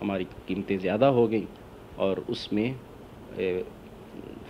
[0.01, 1.47] हमारी कीमतें ज़्यादा हो गई
[1.99, 2.75] और उसमें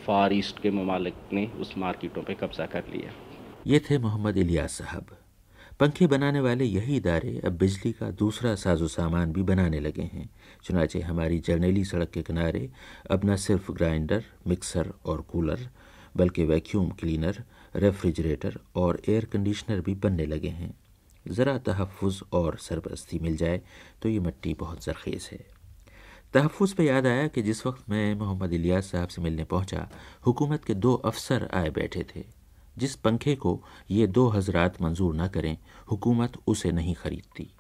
[0.07, 3.12] फार ईस्ट के ममालिक ने उस मार्केटों पर कब्ज़ा कर लिया।
[3.66, 5.16] ये थे मोहम्मद इलियास साहब।
[5.81, 10.29] पंखे बनाने वाले यही इदारे अब बिजली का दूसरा साजो सामान भी बनाने लगे हैं।
[10.65, 12.69] चुनाचे हमारी जर्नेली सड़क के किनारे
[13.11, 15.69] अब न सिर्फ़ ग्राइंडर, मिक्सर और कूलर,
[16.16, 17.43] बल्कि वैक्यूम क्लीनर,
[17.77, 20.74] रेफ्रिजरेटर और एयर कंडीशनर भी बनने लगे हैं।
[21.27, 23.61] ज़रा तहफ़ और सरपरस्ती मिल जाए
[24.03, 25.45] तो ये मिट्टी बहुत जरखेज़ है।
[26.35, 29.91] तहफ़ पे याद आया कि जिस वक्त मैं मोहम्मद इलियास साहब से मिलने पहुँचा,
[30.27, 32.25] हुकूमत के दो अफसर आए बैठे थे।
[32.79, 35.59] जिस पंखे को ये दो हजरात मंजूर ना करें,
[35.91, 37.55] हुकूमत उसे नहीं खरीदती।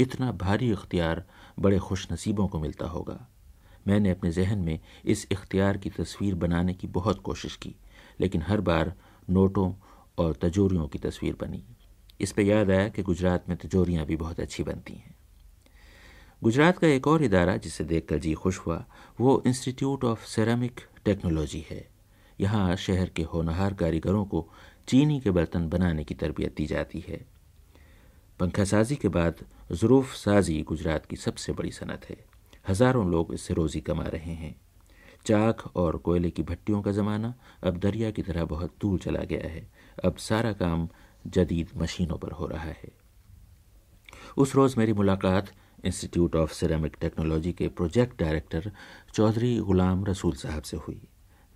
[0.00, 1.24] इतना भारी इख्तियार
[1.58, 3.28] बड़े खुश नसीबों को मिलता होगा।
[3.88, 7.74] मैंने अपने जहन में इस इख्तियार की तस्वीर बनाने की बहुत कोशिश की,
[8.20, 8.94] लेकिन हर बार
[9.30, 9.72] नोटों
[10.18, 11.64] और तजोरियों की तस्वीर बनी।
[12.20, 15.19] इस पर याद आया कि गुजरात में तजोरियाँ भी बहुत अच्छी बनती हैं।
[16.44, 18.84] गुजरात का एक और इदारा जिसे देखकर जी खुश हुआ,
[19.20, 21.88] वो इंस्टीट्यूट ऑफ़ सेरामिक टेक्नोलॉजी है।
[22.40, 24.48] यहाँ शहर के होनहार कारीगरों को
[24.88, 27.26] चीनी के बर्तन बनाने की तरबियत दी जाती है।
[28.38, 32.16] पंखा साजी के बाद ज़रूफ़ साजी गुजरात की सबसे बड़ी सनत है।
[32.68, 34.56] हज़ारों लोग इससे रोज़ी कमा रहे हैं।
[35.26, 37.34] चाक और कोयले की भट्टियों का ज़माना
[37.64, 39.68] अब दरिया की तरह बहुत दूर चला गया है।
[40.04, 40.88] अब सारा काम
[41.26, 42.92] जदीद मशीनों पर हो रहा है।
[44.36, 45.50] उस रोज़ मेरी मुलाकात
[45.84, 48.70] इंस्टीट्यूट ऑफ़ सिरेमिक टेक्नोलॉजी के प्रोजेक्ट डायरेक्टर
[49.14, 51.00] चौधरी गुलाम रसूल साहब से हुई।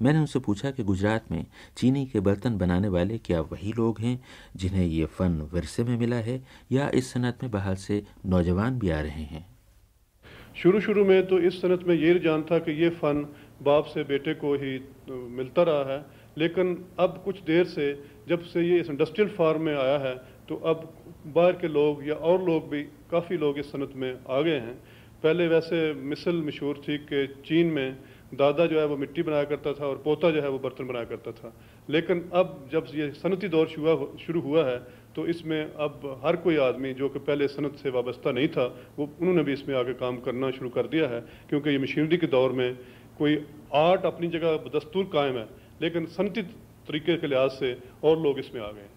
[0.01, 1.44] मैंने उनसे पूछा कि गुजरात में
[1.76, 4.18] चीनी के बर्तन बनाने वाले क्या वही लोग हैं
[4.56, 6.42] जिन्हें ये फ़न विरसे में मिला है
[6.72, 9.46] या इस सनत में बाहर से नौजवान भी आ रहे हैं?
[10.56, 13.22] शुरू शुरू में तो इस सनत में ये रुझान था कि ये फ़न
[13.62, 14.78] बाप से बेटे को ही
[15.36, 16.05] मिलता रहा है।
[16.38, 17.92] लेकिन अब कुछ देर से
[18.28, 20.14] जब से ये इस इंडस्ट्रियल फार्म में आया है
[20.48, 20.92] तो अब
[21.26, 24.74] बाहर के लोग या और लोग भी, काफ़ी लोग इस सनत में आ गए हैं।
[25.22, 27.96] पहले वैसे मिसल मशहूर थी कि चीन में
[28.34, 31.05] दादा जो है वो मिट्टी बनाया करता था और पोता जो है वो बर्तन बनाया
[31.05, 31.52] करता था।
[31.88, 33.68] लेकिन अब जब ये सनती दौर
[34.18, 34.78] शुरू हुआ है
[35.16, 38.64] तो इसमें अब हर कोई आदमी जो कि पहले सनत से वाबस्ता नहीं था,
[38.98, 42.26] वो, उन्होंने भी इसमें आगे काम करना शुरू कर दिया है, क्योंकि ये मशीनरी के
[42.26, 42.74] दौर में
[43.18, 43.36] कोई
[43.74, 45.46] आर्ट अपनी जगह दस्तूर कायम है,
[45.82, 48.88] लेकिन सनती तरीके के लिहाज से और लोग इसमें आ गए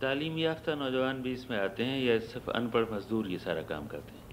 [0.00, 4.12] तालीम याफ्ता नौजवान भी इसमें आते हैं या सिर्फ़ अनपढ़ मजदूर ये सारा काम करते
[4.12, 4.24] हैं?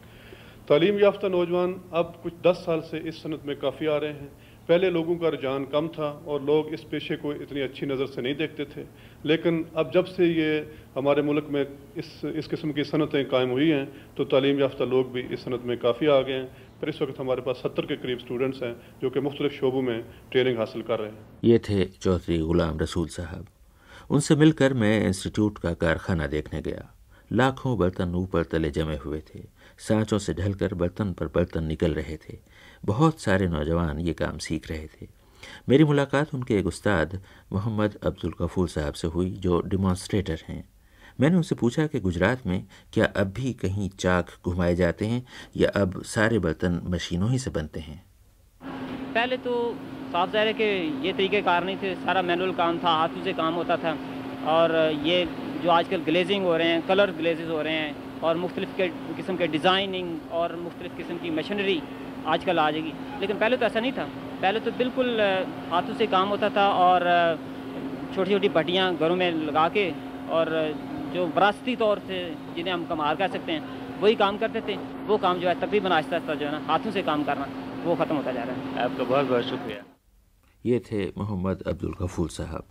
[0.68, 4.28] तालीम याफ्ता नौजवान अब कुछ दस साल से इस सनत में काफ़ी आ रहे हैं।
[4.70, 8.22] पहले लोगों का रुझान कम था और लोग इस पेशे को इतनी अच्छी नज़र से
[8.22, 8.86] नहीं देखते थे।
[9.26, 10.52] लेकिन अब जब से ये
[10.96, 11.66] हमारे मुल्क में
[11.98, 13.88] इस इस किस्म की सनतें कायम हुई हैं
[14.18, 16.46] तो तालीम याफ्ता लोग भी इस सनत में काफ़ी आ गए हैं।
[16.82, 19.98] पर इस वक्त हमारे पास सत्तर के करीब स्टूडेंट्स हैं जो कि मुख्तलिफ़ शोबों में
[20.32, 23.46] ट्रेनिंग हासिल कर रहे हैं। ये थे चौधरी गुलाम रसूल साहब।
[24.10, 26.94] उनसे मिलकर मैं इंस्टीट्यूट का कारखाना देखने गया।
[27.32, 29.44] लाखों बर्तन ऊपर तले जमे हुए थे।
[29.80, 32.40] सांचों से ढलकर बर्तन पर बर्तन निकल रहे थे।
[32.86, 35.08] बहुत सारे नौजवान ये काम सीख रहे थे।
[35.70, 37.22] मेरी मुलाकात उनके एक उस्ताद
[37.52, 40.70] मोहम्मद अब्दुल गफूर साहब से हुई, जो डिमॉन्स्ट्रेटर हैं।
[41.20, 45.26] मैंने उनसे पूछा कि गुजरात में क्या अब भी कहीं चाक घुमाए जाते हैं
[45.58, 48.06] या अब सारे बर्तन मशीनों ही से बनते हैं?
[49.14, 49.78] पहले तो
[50.14, 53.34] साफ़ ज़ाहिर है कि ये तरीके कार नहीं थे, सारा मैनुअल काम था, हाथों से
[53.34, 53.98] काम होता था।
[54.48, 55.26] और ये
[55.64, 59.36] जो आजकल ग्लेजिंग हो रहे हैं कलर ग्लेजेस हो रहे हैं, और मुख्तलिफ़ के किस्म
[59.38, 61.82] के डिज़ाइनिंग और मुख्तलिफ़ किस्म की मशीनरी
[62.28, 64.04] आजकल आ जाएगी। लेकिन पहले तो ऐसा नहीं था।
[64.42, 65.22] पहले तो बिल्कुल
[65.72, 67.06] हाथों से काम होता था और
[68.16, 69.90] छोटी छोटी भट्टियाँ घरों में लगा के
[70.32, 70.52] और
[71.14, 72.20] जो विरासती तौर से
[72.56, 73.64] जिन्हें हम कमाल कह सकते हैं,
[74.02, 74.76] वही काम करते थे।
[75.08, 77.48] वो काम जो है तकरीबन आहिस्ता आहिस्ता जो है ना, हाथों से काम करना,
[77.86, 79.93] वो ख़त्म होता जा रहा है। आपका बहुत बहुत शुक्रिया।
[80.66, 82.68] ये थे मोहम्मद अब्दुल गफूर साहब।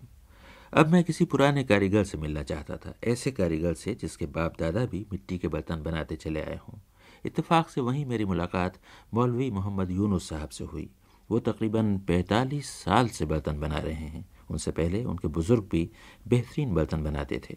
[0.73, 4.87] अब मैं किसी पुराने कारीगर से मिलना चाहता था, ऐसे कारीगर से जिसके बाप दादा
[4.87, 6.79] भी मिट्टी के बर्तन बनाते चले आए हों।
[7.27, 8.79] इत्तेफाक से वहीं मेरी मुलाकात
[9.15, 10.91] मौलवी मोहम्मद यूनुस साहब से हुई।
[11.31, 15.91] वो तकरीबन 45 साल से बर्तन बना रहे हैं। उनसे पहले उनके बुज़ुर्ग भी
[16.29, 17.57] बेहतरीन बर्तन बनाते थे।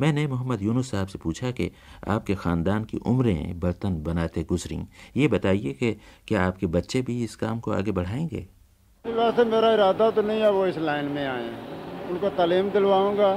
[0.00, 1.70] मैंने मोहम्मद यूनुस साहब से पूछा कि
[2.08, 4.78] आपके ख़ानदान की उम्रें बर्तन बनाते गुजरी,
[5.16, 5.92] ये बताइए कि
[6.28, 8.48] क्या आपके बच्चे भी इस काम को आगे बढ़ाएँगे?
[9.04, 11.48] वैसे मेरा इरादा तो नहीं है, वो इस लाइन में आए
[12.10, 13.30] उनको तालीम दिलवाऊँगा।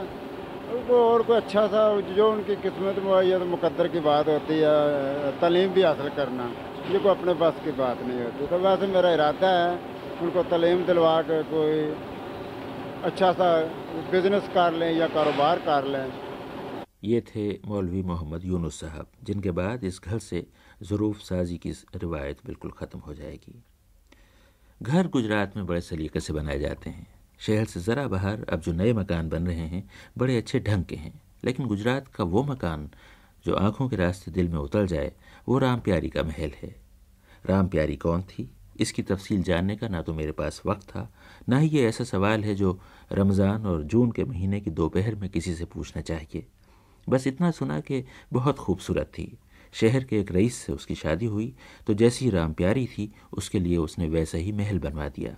[0.71, 1.81] उनको और कोई अच्छा सा
[2.15, 6.09] जो उनकी किस्मत में आई है तो मुकद्दर की बात होती है, तालीम भी हासिल
[6.15, 6.45] करना।
[6.91, 9.75] ये कोई अपने पास की बात नहीं होती। तो वैसे मेरा इरादा है,
[10.21, 11.83] उनको तालीम दिलवा कर कोई
[13.03, 13.51] अच्छा सा
[14.11, 16.11] बिज़नेस कर लें या कारोबार कर लें।
[17.03, 20.47] ये थे मौलवी मोहम्मद यूनुस साहब, जिनके बाद इस घर से
[20.83, 23.63] ज़रूफ साजी की रिवायत बिल्कुल ख़त्म हो जाएगी।
[24.83, 27.07] घर गुजरात में बड़े सलीके से बनाए जाते हैं।
[27.39, 30.95] शहर से ज़रा बाहर अब जो नए मकान बन रहे हैं, बड़े अच्छे ढंग के
[30.95, 32.89] हैं। लेकिन गुजरात का वो मकान
[33.45, 35.13] जो आँखों के रास्ते दिल में उतर जाए,
[35.47, 36.75] वो राम प्यारी का महल है।
[37.45, 38.51] राम प्यारी कौन थी?
[38.79, 41.13] इसकी तफसील जानने का ना तो मेरे पास वक्त था,
[41.49, 42.79] ना ही ये ऐसा सवाल है जो
[43.11, 46.45] रमज़ान और जून के महीने की दोपहर में किसी से पूछना चाहिए।
[47.09, 49.37] बस इतना सुना कि बहुत खूबसूरत थी।
[49.75, 51.53] शहर के एक रईस से उसकी शादी हुई
[51.87, 55.35] तो जैसी राम प्यारी थी, उसके लिए उसने वैसा ही महल बनवा दिया।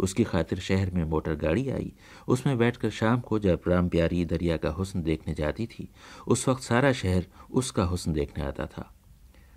[0.00, 1.92] उसकी खातिर शहर में मोटर गाड़ी आई।
[2.28, 5.88] उसमें बैठकर शाम को जब राम प्यारी दरिया का हुस्न देखने जाती थी,
[6.26, 8.92] उस वक्त सारा शहर उसका हुस्न देखने आता था।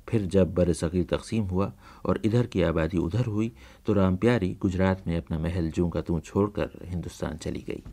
[0.09, 1.71] फिर जब बर सग़ीर तकसीम हुआ
[2.05, 3.51] और इधर की आबादी उधर हुई
[3.85, 7.83] तो राम प्यारी गुजरात में अपना महल जूँ का तू छोड़कर हिंदुस्तान चली गई।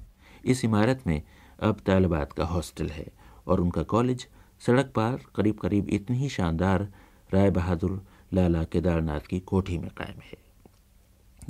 [0.44, 1.22] इस इमारत में
[1.60, 3.06] अब तालबात का हॉस्टल है
[3.47, 4.26] और उनका कॉलेज
[4.66, 6.89] सड़क पार करीब करीब इतनी ही शानदार
[7.34, 8.02] राय बहादुर
[8.34, 10.39] लाला केदारनाथ की कोठी में कायम है।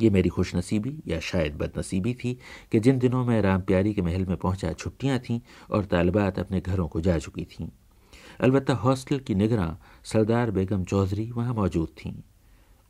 [0.00, 2.38] ये मेरी खुशनसीबी या शायद बदनसीबी थी
[2.72, 5.40] कि जिन दिनों मैं राम प्यारी के महल में पहुँचा, छुट्टियाँ थीं
[5.70, 7.68] और तालबात अपने घरों को जा चुकी थीं।
[8.40, 12.14] अलबत् हॉस्टल की निगरान सरदार बेगम चौधरी वहाँ मौजूद थीं।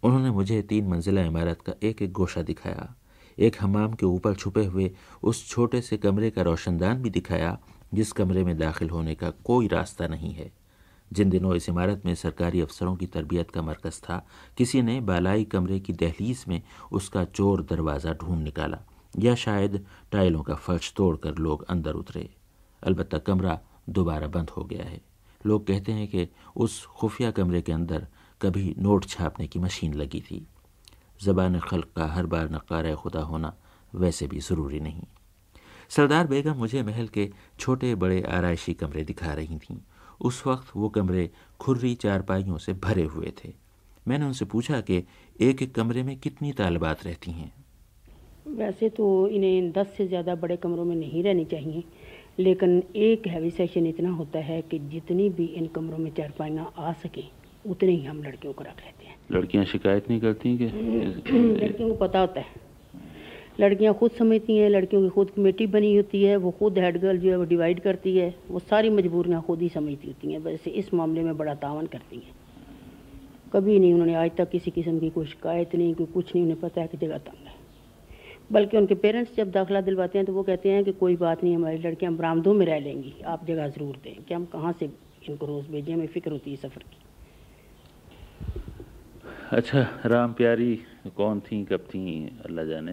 [0.02, 2.94] उन्होंने मुझे तीन मंजिला इमारत का एक एक गोशा दिखाया।
[3.38, 4.90] एक हमाम के ऊपर छुपे हुए
[5.22, 7.58] उस छोटे से कमरे का रोशनदान भी दिखाया
[7.94, 10.52] जिस कमरे में दाखिल होने का कोई रास्ता नहीं है।
[11.12, 15.44] जिन दिनों इस इमारत में सरकारी अफसरों की तरबियत का मरकज़ था, किसी ने बालाई
[15.44, 16.62] कमरे की दहलीज में
[16.92, 18.78] उसका चोर दरवाज़ा ढूंढ निकाला,
[19.18, 22.30] या शायद टाइलों का फर्श तोड़कर लोग अंदर उतरे।
[22.82, 25.00] अलबत्ता कमरा दोबारा बंद हो गया है।
[25.46, 28.06] लोग कहते हैं कि उस खुफिया कमरे के अंदर
[28.42, 30.46] कभी नोट छापने की मशीन लगी थी।
[31.22, 33.54] ज़बान खल्क का हर बार नकार खुदा होना
[33.94, 35.02] वैसे भी ज़रूरी नहीं।
[35.92, 37.28] सरदार बेगम मुझे महल के
[37.60, 39.76] छोटे बड़े आरइशी कमरे दिखा रही थीं।
[40.20, 41.28] उस वक्त वो कमरे
[41.60, 43.52] खुर्री चारपाइयों से भरे हुए थे।
[44.08, 45.02] मैंने उनसे पूछा कि
[45.40, 47.52] एक एक कमरे में कितनी तालबात रहती हैं?
[48.48, 51.84] वैसे तो इन्हें दस से ज़्यादा बड़े कमरों में नहीं रहनी चाहिए
[52.38, 56.92] लेकिन एक हैवी सेशन इतना होता है कि जितनी भी इन कमरों में चारपाइयाँ आ
[56.92, 57.24] सकें
[57.64, 60.64] उतने ही हम लड़कियों को रख लेते हैं। लड़कियाँ शिकायत नहीं करती कि
[61.64, 62.61] लड़कियों को पता होता है।
[63.60, 67.18] लड़कियाँ खुद समझती हैं, लड़कियों की खुद कमेटी बनी होती है, वो खुद हेड गर्ल
[67.18, 70.70] जो है वो डिवाइड करती है, वो सारी मजबूरियाँ खुद ही समझती होती हैं वैसे
[70.70, 72.34] इस मामले में बड़ा तावन करती हैं।
[73.52, 76.60] कभी नहीं उन्होंने आज तक किसी किस्म की कोई शिकायत नहीं, कोई कुछ नहीं, उन्हें
[76.60, 77.60] पता है कि जगह तंग है।
[78.52, 81.54] बल्कि उनके पेरेंट्स जब दाखिला दिलवाते हैं तो वो कहते हैं कि कोई बात नहीं,
[81.56, 84.90] हमारी लड़कियाँ बरामदों में रह लेंगी, आप जगह ज़रूर दें, कि हम कहाँ से
[85.28, 87.11] इनको रोज़ भेजें, हमें फ़िक्र होती है सफ़र की।
[89.52, 90.74] अच्छा राम प्यारी,
[91.16, 92.02] कौन थी, कब थी,
[92.46, 92.92] अल्लाह जाने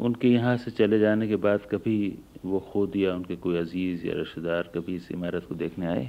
[0.00, 1.96] उनके यहाँ से चले जाने के बाद कभी
[2.44, 6.08] वो खुद या उनके कोई अज़ीज़ या रिश्तेदार कभी इस इमारत को देखने आए?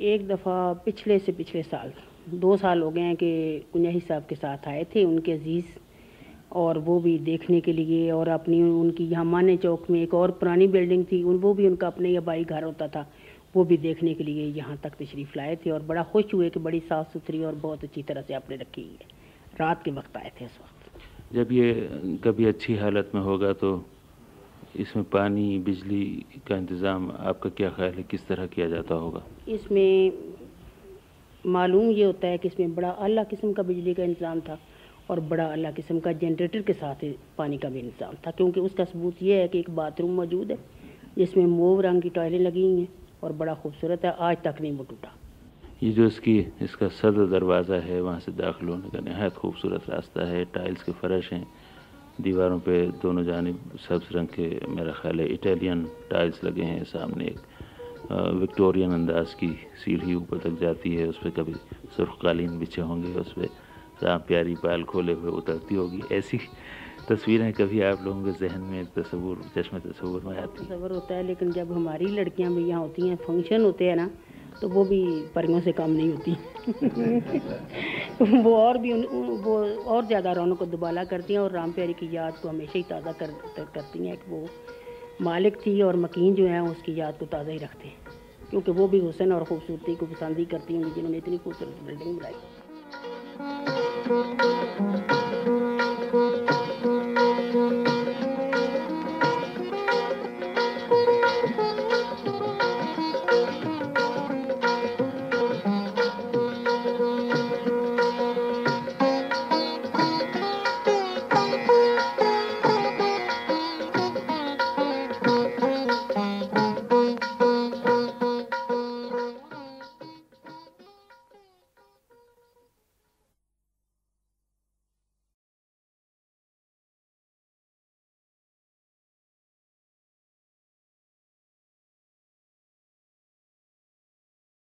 [0.00, 1.92] एक दफ़ा पिछले से पिछले साल,
[2.34, 3.30] दो साल हो गए हैं कि
[3.72, 5.78] कुंजाही साहब के साथ आए थे उनके अज़ीज़,
[6.52, 10.30] और वो भी देखने के लिए और अपनी उनकी यहाँ माने चौक में एक और
[10.42, 13.06] पुरानी बिल्डिंग थी, उन, वो भी उनका अपने आबाई घर होता था।
[13.54, 16.60] वो भी देखने के लिए यहाँ तक तशरीफ़ लाए थे और बड़ा खुश हुए कि
[16.60, 19.06] बड़ी साफ़ सुथरी और बहुत अच्छी तरह से आपने रखी है।
[19.60, 21.72] रात के वक्त आए थे इस वक्त। जब ये
[22.24, 23.70] कभी अच्छी हालत में होगा तो
[24.76, 26.04] इसमें पानी बिजली
[26.48, 28.02] का इंतज़ाम आपका क्या ख्याल है?
[28.02, 29.22] किस तरह किया जाता होगा?
[29.48, 30.12] इसमें
[31.44, 34.58] मालूम ये होता है कि इसमें बड़ा अला किस्म का बिजली का इंतज़ाम था
[35.10, 37.04] और बड़ा अला किस्म का जनरेटर के साथ
[37.38, 40.58] पानी का भी इंतज़ाम था क्योंकि उसका सबूत ये है कि एक बाथरूम मौजूद है
[41.18, 42.88] जिसमें मोव रंग की टॉयलें लगी हुई हैं।
[43.22, 45.12] और बड़ा खूबसूरत है, आज तक नहीं वो टूटा।
[45.82, 50.26] ये जो इसकी, इसका सदर दरवाज़ा है, वहाँ से दाखिल होने का नहायत खूबसूरत रास्ता
[50.26, 51.46] है। टाइल्स के फर्श हैं,
[52.20, 57.24] दीवारों पे दोनों जानब सब्ज रंग के, मेरा ख्याल है, इटालियन टाइल्स लगे हैं सामने
[57.26, 57.40] एक
[58.12, 59.48] विक्टोरियन अंदाज की
[59.84, 61.54] सीढ़ी ऊपर तक जाती है, उस पर कभी
[61.96, 63.48] सुर्ख कालीन बिछे होंगे, उस पर
[64.02, 66.38] राम प्यारी पाल खोले हुए उतरती होगी। ऐसी
[67.08, 70.64] तस्वीरें कभी आप लोगों के जहन में तस्वूर चश्मे तस्वूर में आती?
[70.64, 74.08] तस्वर होता है लेकिन जब हमारी लड़कियाँ भी यहाँ होती हैं फ़ंक्शन होते हैं ना
[74.60, 75.00] तो वो भी
[75.34, 76.32] परियों से कम नहीं होती।
[78.42, 79.56] वो और भी वो
[79.86, 82.82] और ज़्यादा रौनक को दुबाला करती हैं और राम प्यारी की याद को हमेशा ही
[82.84, 84.48] ताज़ा कर, करती हैं कि वो
[85.22, 87.96] मालिक थी और मकीन जो है उसकी याद को ताज़ा ही रखते हैं।
[88.50, 92.18] क्योंकि वो भी हुसन और ख़ूबसूरती को पसंद ही करती हैं जिन्होंने इतनी खूबसूरत बिल्डिंग
[92.18, 92.34] बनाई।